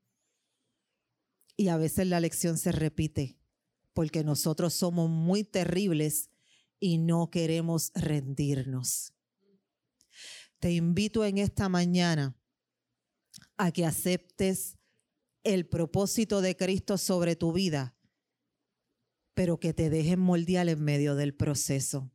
Y 1.56 1.68
a 1.68 1.78
veces 1.78 2.08
la 2.08 2.20
lección 2.20 2.58
se 2.58 2.72
repite, 2.72 3.38
porque 3.94 4.24
nosotros 4.24 4.74
somos 4.74 5.10
muy 5.10 5.44
terribles 5.44 6.30
y 6.80 6.98
no 6.98 7.30
queremos 7.30 7.92
rendirnos. 7.96 9.14
Te 10.60 10.72
invito 10.72 11.26
en 11.26 11.38
esta 11.38 11.70
mañana 11.70 12.36
a 13.58 13.72
que 13.72 13.86
aceptes 13.86 14.78
el 15.44 15.68
propósito 15.68 16.42
de 16.42 16.56
Cristo 16.56 16.98
sobre 16.98 17.36
tu 17.36 17.54
vida, 17.54 17.96
pero 19.34 19.60
que 19.60 19.74
te 19.74 19.90
dejes 19.90 20.18
moldear 20.18 20.70
en 20.70 20.84
medio 20.84 21.16
del 21.16 21.36
proceso. 21.36 22.12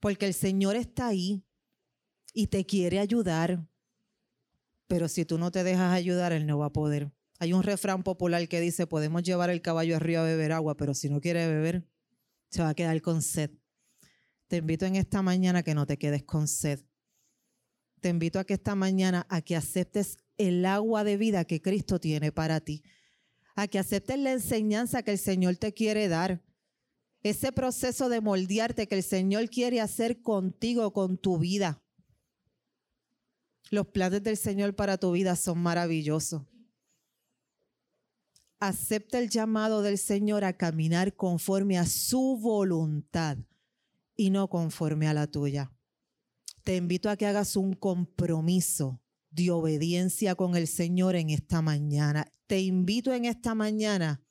Porque 0.00 0.26
el 0.26 0.34
Señor 0.34 0.76
está 0.76 1.08
ahí 1.08 1.44
y 2.32 2.48
te 2.48 2.64
quiere 2.64 2.98
ayudar, 2.98 3.68
pero 4.86 5.08
si 5.08 5.24
tú 5.24 5.38
no 5.38 5.50
te 5.50 5.64
dejas 5.64 5.92
ayudar, 5.92 6.32
Él 6.32 6.46
no 6.46 6.58
va 6.58 6.66
a 6.66 6.72
poder. 6.72 7.12
Hay 7.42 7.52
un 7.52 7.64
refrán 7.64 8.04
popular 8.04 8.46
que 8.46 8.60
dice, 8.60 8.86
podemos 8.86 9.24
llevar 9.24 9.50
el 9.50 9.60
caballo 9.60 9.96
arriba 9.96 10.20
a 10.20 10.24
beber 10.24 10.52
agua, 10.52 10.76
pero 10.76 10.94
si 10.94 11.10
no 11.10 11.20
quiere 11.20 11.44
beber, 11.48 11.84
se 12.50 12.62
va 12.62 12.68
a 12.68 12.74
quedar 12.74 13.02
con 13.02 13.20
sed. 13.20 13.50
Te 14.46 14.58
invito 14.58 14.86
en 14.86 14.94
esta 14.94 15.22
mañana 15.22 15.64
que 15.64 15.74
no 15.74 15.84
te 15.84 15.98
quedes 15.98 16.22
con 16.22 16.46
sed. 16.46 16.84
Te 18.00 18.10
invito 18.10 18.38
a 18.38 18.44
que 18.44 18.54
esta 18.54 18.76
mañana 18.76 19.26
a 19.28 19.42
que 19.42 19.56
aceptes 19.56 20.18
el 20.38 20.64
agua 20.64 21.02
de 21.02 21.16
vida 21.16 21.44
que 21.44 21.60
Cristo 21.60 21.98
tiene 21.98 22.30
para 22.30 22.60
ti. 22.60 22.84
A 23.56 23.66
que 23.66 23.80
aceptes 23.80 24.20
la 24.20 24.30
enseñanza 24.30 25.02
que 25.02 25.10
el 25.10 25.18
Señor 25.18 25.56
te 25.56 25.74
quiere 25.74 26.06
dar. 26.06 26.44
ese 27.24 27.50
proceso 27.50 28.08
de 28.08 28.20
moldearte 28.20 28.86
que 28.86 28.94
el 28.94 29.02
Señor 29.02 29.50
quiere 29.50 29.80
hacer 29.80 30.22
contigo, 30.22 30.92
con 30.92 31.18
tu 31.18 31.38
vida. 31.38 31.82
Los 33.68 33.88
planes 33.88 34.22
del 34.22 34.36
Señor 34.36 34.76
para 34.76 34.96
tu 34.96 35.10
vida 35.10 35.34
son 35.34 35.58
maravillosos. 35.58 36.42
Acepta 38.64 39.18
el 39.18 39.28
llamado 39.28 39.82
del 39.82 39.98
Señor 39.98 40.44
a 40.44 40.56
caminar 40.56 41.16
conforme 41.16 41.78
a 41.78 41.84
su 41.84 42.38
voluntad 42.40 43.36
y 44.14 44.30
no 44.30 44.48
conforme 44.48 45.08
a 45.08 45.14
la 45.14 45.26
tuya. 45.26 45.72
Te 46.62 46.76
invito 46.76 47.10
a 47.10 47.16
que 47.16 47.26
hagas 47.26 47.56
un 47.56 47.72
compromiso 47.72 49.02
de 49.30 49.50
obediencia 49.50 50.36
con 50.36 50.54
el 50.54 50.68
Señor 50.68 51.16
en 51.16 51.30
esta 51.30 51.60
mañana. 51.60 52.32
Te 52.46 52.60
invito 52.60 53.12
en 53.12 53.24
esta 53.24 53.56
mañana 53.56 54.22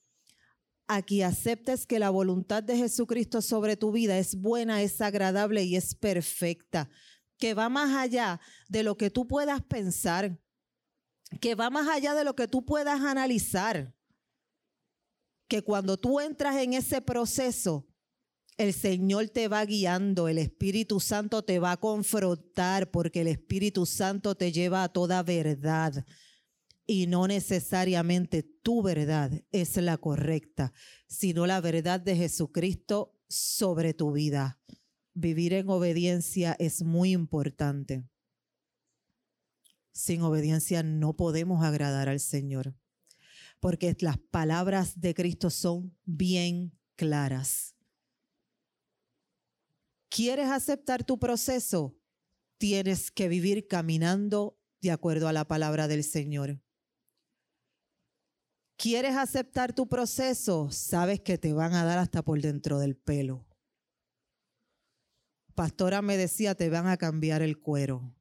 a 0.87 1.01
que 1.01 1.25
aceptes 1.25 1.85
que 1.85 1.99
la 1.99 2.09
voluntad 2.09 2.63
de 2.63 2.77
Jesucristo 2.77 3.41
sobre 3.41 3.75
tu 3.75 3.91
vida 3.91 4.17
es 4.17 4.37
buena, 4.37 4.81
es 4.81 5.01
agradable 5.01 5.65
y 5.65 5.75
es 5.75 5.93
perfecta, 5.93 6.89
que 7.37 7.53
va 7.53 7.67
más 7.67 7.93
allá 7.97 8.39
de 8.69 8.83
lo 8.83 8.95
que 8.95 9.09
tú 9.09 9.27
puedas 9.27 9.61
pensar, 9.61 10.39
que 11.41 11.53
va 11.53 11.69
más 11.69 11.89
allá 11.89 12.13
de 12.13 12.23
lo 12.23 12.33
que 12.33 12.47
tú 12.47 12.63
puedas 12.63 13.01
analizar, 13.01 13.93
que 15.51 15.63
cuando 15.63 15.97
tú 15.97 16.21
entras 16.21 16.55
en 16.55 16.71
ese 16.71 17.01
proceso, 17.01 17.85
el 18.55 18.71
Señor 18.71 19.27
te 19.27 19.49
va 19.49 19.65
guiando, 19.65 20.29
el 20.29 20.37
Espíritu 20.37 21.01
Santo 21.01 21.43
te 21.43 21.59
va 21.59 21.73
a 21.73 21.77
confrontar 21.77 22.89
porque 22.89 23.19
el 23.19 23.27
Espíritu 23.27 23.85
Santo 23.85 24.35
te 24.35 24.53
lleva 24.53 24.81
a 24.81 24.87
toda 24.87 25.21
verdad 25.23 26.05
y 26.87 27.05
no 27.07 27.27
necesariamente 27.27 28.43
tu 28.43 28.81
verdad 28.81 29.43
es 29.51 29.75
la 29.75 29.97
correcta, 29.97 30.71
sino 31.09 31.45
la 31.45 31.59
verdad 31.59 31.99
de 31.99 32.15
Jesucristo 32.15 33.19
sobre 33.27 33.93
tu 33.93 34.13
vida. 34.13 34.57
Vivir 35.13 35.51
en 35.51 35.69
obediencia 35.69 36.55
es 36.59 36.81
muy 36.81 37.11
importante. 37.11 38.05
Sin 39.91 40.21
obediencia 40.21 40.81
no 40.81 41.17
podemos 41.17 41.61
agradar 41.65 42.07
al 42.07 42.21
Señor, 42.21 42.73
porque 43.61 43.95
las 43.99 44.17
palabras 44.17 44.99
de 44.99 45.13
Cristo 45.13 45.49
son 45.49 45.95
bien 46.03 46.77
claras. 46.95 47.75
¿Quieres 50.09 50.49
aceptar 50.49 51.05
tu 51.05 51.17
proceso? 51.19 51.95
Tienes 52.57 53.11
que 53.11 53.29
vivir 53.29 53.67
caminando 53.67 54.59
de 54.81 54.91
acuerdo 54.91 55.27
a 55.27 55.33
la 55.33 55.47
palabra 55.47 55.87
del 55.87 56.03
Señor. 56.03 56.59
¿Quieres 58.75 59.15
aceptar 59.15 59.73
tu 59.73 59.87
proceso? 59.87 60.71
Sabes 60.71 61.21
que 61.21 61.37
te 61.37 61.53
van 61.53 61.73
a 61.73 61.85
dar 61.85 61.99
hasta 61.99 62.23
por 62.23 62.41
dentro 62.41 62.79
del 62.79 62.97
pelo. 62.97 63.45
Pastora 65.53 66.01
me 66.01 66.17
decía, 66.17 66.55
te 66.55 66.69
van 66.69 66.87
a 66.87 66.97
cambiar 66.97 67.43
el 67.43 67.59
cuero. 67.59 68.15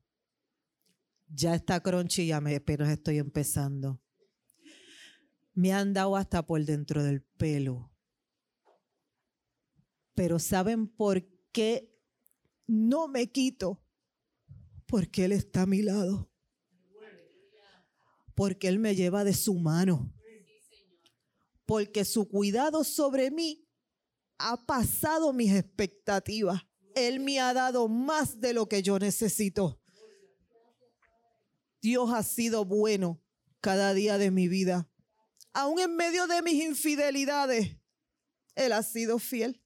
Ya 1.28 1.54
está 1.54 1.80
crunchy, 1.80 2.26
ya 2.26 2.36
apenas 2.36 2.90
estoy 2.90 3.18
empezando. 3.18 4.02
Me 5.52 5.72
han 5.72 5.92
dado 5.92 6.16
hasta 6.16 6.46
por 6.46 6.64
dentro 6.64 7.02
del 7.02 7.22
pelo. 7.22 7.92
Pero 10.14 10.38
¿saben 10.38 10.86
por 10.86 11.26
qué 11.52 11.96
no 12.66 13.08
me 13.08 13.30
quito? 13.30 13.82
Porque 14.86 15.24
Él 15.24 15.32
está 15.32 15.62
a 15.62 15.66
mi 15.66 15.82
lado. 15.82 16.30
Porque 18.34 18.68
Él 18.68 18.78
me 18.78 18.94
lleva 18.94 19.24
de 19.24 19.34
su 19.34 19.54
mano 19.54 20.12
porque 21.70 22.04
su 22.04 22.28
cuidado 22.28 22.82
sobre 22.82 23.30
mí 23.30 23.64
ha 24.38 24.66
pasado 24.66 25.32
mis 25.32 25.52
expectativas. 25.52 26.60
Él 26.96 27.20
me 27.20 27.38
ha 27.38 27.54
dado 27.54 27.86
más 27.86 28.40
de 28.40 28.52
lo 28.52 28.68
que 28.68 28.82
yo 28.82 28.98
necesito. 28.98 29.80
Dios 31.80 32.10
ha 32.12 32.24
sido 32.24 32.64
bueno 32.64 33.22
cada 33.60 33.94
día 33.94 34.18
de 34.18 34.32
mi 34.32 34.48
vida. 34.48 34.89
Aún 35.52 35.80
en 35.80 35.96
medio 35.96 36.26
de 36.26 36.42
mis 36.42 36.62
infidelidades, 36.62 37.76
Él 38.54 38.72
ha 38.72 38.82
sido 38.82 39.18
fiel. 39.18 39.60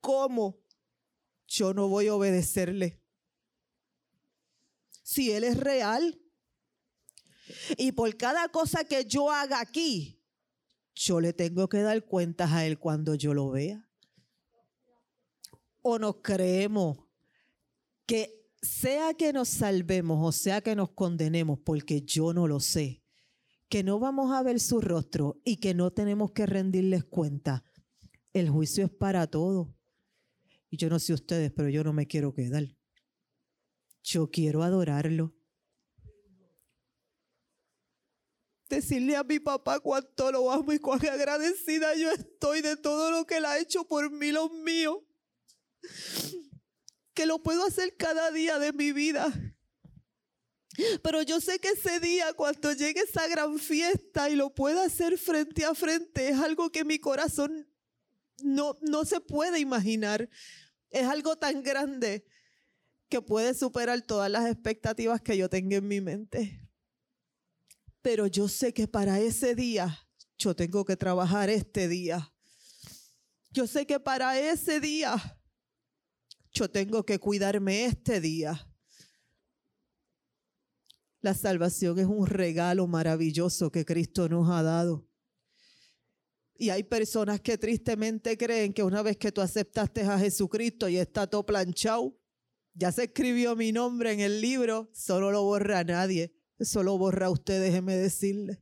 ¿Cómo 0.00 0.60
yo 1.46 1.74
no 1.74 1.88
voy 1.88 2.06
a 2.06 2.14
obedecerle? 2.14 3.02
Si 5.02 5.32
Él 5.32 5.44
es 5.44 5.56
real, 5.56 6.20
y 7.76 7.92
por 7.92 8.16
cada 8.16 8.48
cosa 8.48 8.84
que 8.84 9.04
yo 9.04 9.30
haga 9.30 9.60
aquí, 9.60 10.22
yo 10.94 11.20
le 11.20 11.32
tengo 11.32 11.68
que 11.68 11.80
dar 11.80 12.04
cuentas 12.04 12.52
a 12.52 12.66
Él 12.66 12.78
cuando 12.78 13.14
yo 13.14 13.34
lo 13.34 13.50
vea. 13.50 13.88
O 15.82 15.98
nos 15.98 16.16
creemos 16.16 16.98
que 18.06 18.37
sea 18.62 19.14
que 19.14 19.32
nos 19.32 19.48
salvemos 19.48 20.18
o 20.26 20.32
sea 20.32 20.60
que 20.60 20.74
nos 20.74 20.90
condenemos, 20.90 21.58
porque 21.60 22.02
yo 22.02 22.32
no 22.32 22.46
lo 22.46 22.60
sé, 22.60 23.02
que 23.68 23.82
no 23.82 23.98
vamos 23.98 24.32
a 24.32 24.42
ver 24.42 24.60
su 24.60 24.80
rostro 24.80 25.40
y 25.44 25.56
que 25.56 25.74
no 25.74 25.92
tenemos 25.92 26.32
que 26.32 26.46
rendirles 26.46 27.04
cuenta. 27.04 27.64
El 28.32 28.50
juicio 28.50 28.84
es 28.84 28.90
para 28.90 29.26
todos. 29.26 29.68
Y 30.70 30.76
yo 30.76 30.90
no 30.90 30.98
sé 30.98 31.14
ustedes, 31.14 31.50
pero 31.50 31.68
yo 31.68 31.82
no 31.82 31.92
me 31.92 32.06
quiero 32.06 32.34
quedar. 32.34 32.64
Yo 34.02 34.30
quiero 34.30 34.62
adorarlo. 34.62 35.34
decirle 38.68 39.16
a 39.16 39.24
mi 39.24 39.38
papá 39.38 39.80
cuánto 39.80 40.30
lo 40.30 40.50
amo 40.50 40.72
y 40.72 40.78
cuán 40.78 41.04
agradecida 41.06 41.94
yo 41.94 42.10
estoy 42.10 42.60
de 42.60 42.76
todo 42.76 43.10
lo 43.10 43.26
que 43.26 43.38
él 43.38 43.44
ha 43.44 43.58
hecho 43.58 43.84
por 43.84 44.10
mí, 44.10 44.30
los 44.30 44.52
míos. 44.52 44.98
Que 47.18 47.26
lo 47.26 47.42
puedo 47.42 47.66
hacer 47.66 47.96
cada 47.96 48.30
día 48.30 48.60
de 48.60 48.72
mi 48.72 48.92
vida. 48.92 49.32
Pero 51.02 51.22
yo 51.22 51.40
sé 51.40 51.58
que 51.58 51.70
ese 51.70 51.98
día, 51.98 52.32
cuando 52.34 52.72
llegue 52.72 53.00
esa 53.00 53.26
gran 53.26 53.58
fiesta 53.58 54.30
y 54.30 54.36
lo 54.36 54.54
pueda 54.54 54.84
hacer 54.84 55.18
frente 55.18 55.64
a 55.64 55.74
frente, 55.74 56.28
es 56.28 56.38
algo 56.38 56.70
que 56.70 56.84
mi 56.84 57.00
corazón 57.00 57.68
no, 58.44 58.76
no 58.82 59.04
se 59.04 59.20
puede 59.20 59.58
imaginar. 59.58 60.30
Es 60.90 61.06
algo 61.06 61.36
tan 61.36 61.64
grande 61.64 62.24
que 63.08 63.20
puede 63.20 63.54
superar 63.54 64.00
todas 64.02 64.30
las 64.30 64.48
expectativas 64.48 65.20
que 65.20 65.36
yo 65.36 65.48
tengo 65.48 65.74
en 65.74 65.88
mi 65.88 66.00
mente 66.00 66.68
pero 68.08 68.26
yo 68.26 68.48
sé 68.48 68.72
que 68.72 68.88
para 68.88 69.20
ese 69.20 69.54
día 69.54 70.08
yo 70.38 70.56
tengo 70.56 70.82
que 70.84 70.96
trabajar 70.96 71.50
este 71.50 71.88
día. 71.88 72.32
Yo 73.50 73.66
sé 73.66 73.86
que 73.86 74.00
para 74.00 74.40
ese 74.40 74.80
día 74.80 75.37
yo 76.52 76.70
tengo 76.70 77.04
que 77.04 77.18
cuidarme 77.18 77.84
este 77.84 78.20
día. 78.20 78.68
La 81.20 81.34
salvación 81.34 81.98
es 81.98 82.06
un 82.06 82.26
regalo 82.26 82.86
maravilloso 82.86 83.72
que 83.72 83.84
Cristo 83.84 84.28
nos 84.28 84.48
ha 84.50 84.62
dado. 84.62 85.08
Y 86.56 86.70
hay 86.70 86.82
personas 86.82 87.40
que 87.40 87.56
tristemente 87.56 88.36
creen 88.36 88.72
que 88.72 88.82
una 88.82 89.02
vez 89.02 89.16
que 89.16 89.30
tú 89.30 89.40
aceptaste 89.40 90.02
a 90.02 90.18
Jesucristo 90.18 90.88
y 90.88 90.96
está 90.96 91.26
todo 91.26 91.46
planchado, 91.46 92.16
ya 92.74 92.92
se 92.92 93.04
escribió 93.04 93.56
mi 93.56 93.72
nombre 93.72 94.12
en 94.12 94.20
el 94.20 94.40
libro, 94.40 94.90
solo 94.92 95.30
lo 95.30 95.42
borra 95.42 95.84
nadie. 95.84 96.34
Eso 96.58 96.82
lo 96.82 96.98
borra 96.98 97.30
usted, 97.30 97.62
déjeme 97.62 97.96
decirle. 97.96 98.60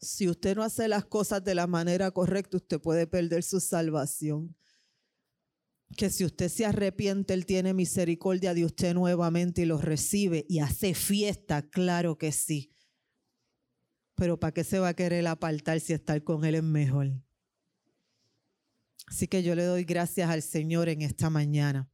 Si 0.00 0.28
usted 0.28 0.56
no 0.56 0.64
hace 0.64 0.88
las 0.88 1.04
cosas 1.04 1.44
de 1.44 1.54
la 1.54 1.68
manera 1.68 2.10
correcta, 2.10 2.56
usted 2.56 2.80
puede 2.80 3.06
perder 3.06 3.44
su 3.44 3.60
salvación. 3.60 4.56
Que 5.96 6.10
si 6.10 6.24
usted 6.24 6.48
se 6.48 6.64
arrepiente, 6.64 7.34
Él 7.34 7.46
tiene 7.46 7.74
misericordia 7.74 8.54
de 8.54 8.64
usted 8.64 8.94
nuevamente 8.94 9.62
y 9.62 9.66
lo 9.66 9.78
recibe 9.78 10.46
y 10.48 10.60
hace 10.60 10.94
fiesta, 10.94 11.68
claro 11.68 12.16
que 12.16 12.32
sí. 12.32 12.74
Pero 14.14 14.38
¿para 14.38 14.52
qué 14.52 14.64
se 14.64 14.78
va 14.78 14.88
a 14.88 14.94
querer 14.94 15.26
apartar 15.26 15.80
si 15.80 15.92
estar 15.92 16.22
con 16.24 16.44
Él 16.44 16.54
es 16.54 16.62
mejor? 16.62 17.12
Así 19.06 19.28
que 19.28 19.42
yo 19.42 19.54
le 19.54 19.64
doy 19.64 19.84
gracias 19.84 20.30
al 20.30 20.42
Señor 20.42 20.88
en 20.88 21.02
esta 21.02 21.28
mañana 21.28 21.92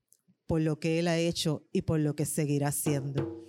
por 0.48 0.62
lo 0.62 0.80
que 0.80 0.98
Él 0.98 1.06
ha 1.06 1.18
hecho 1.18 1.68
y 1.72 1.82
por 1.82 2.00
lo 2.00 2.16
que 2.16 2.24
seguirá 2.24 2.68
haciendo. 2.68 3.44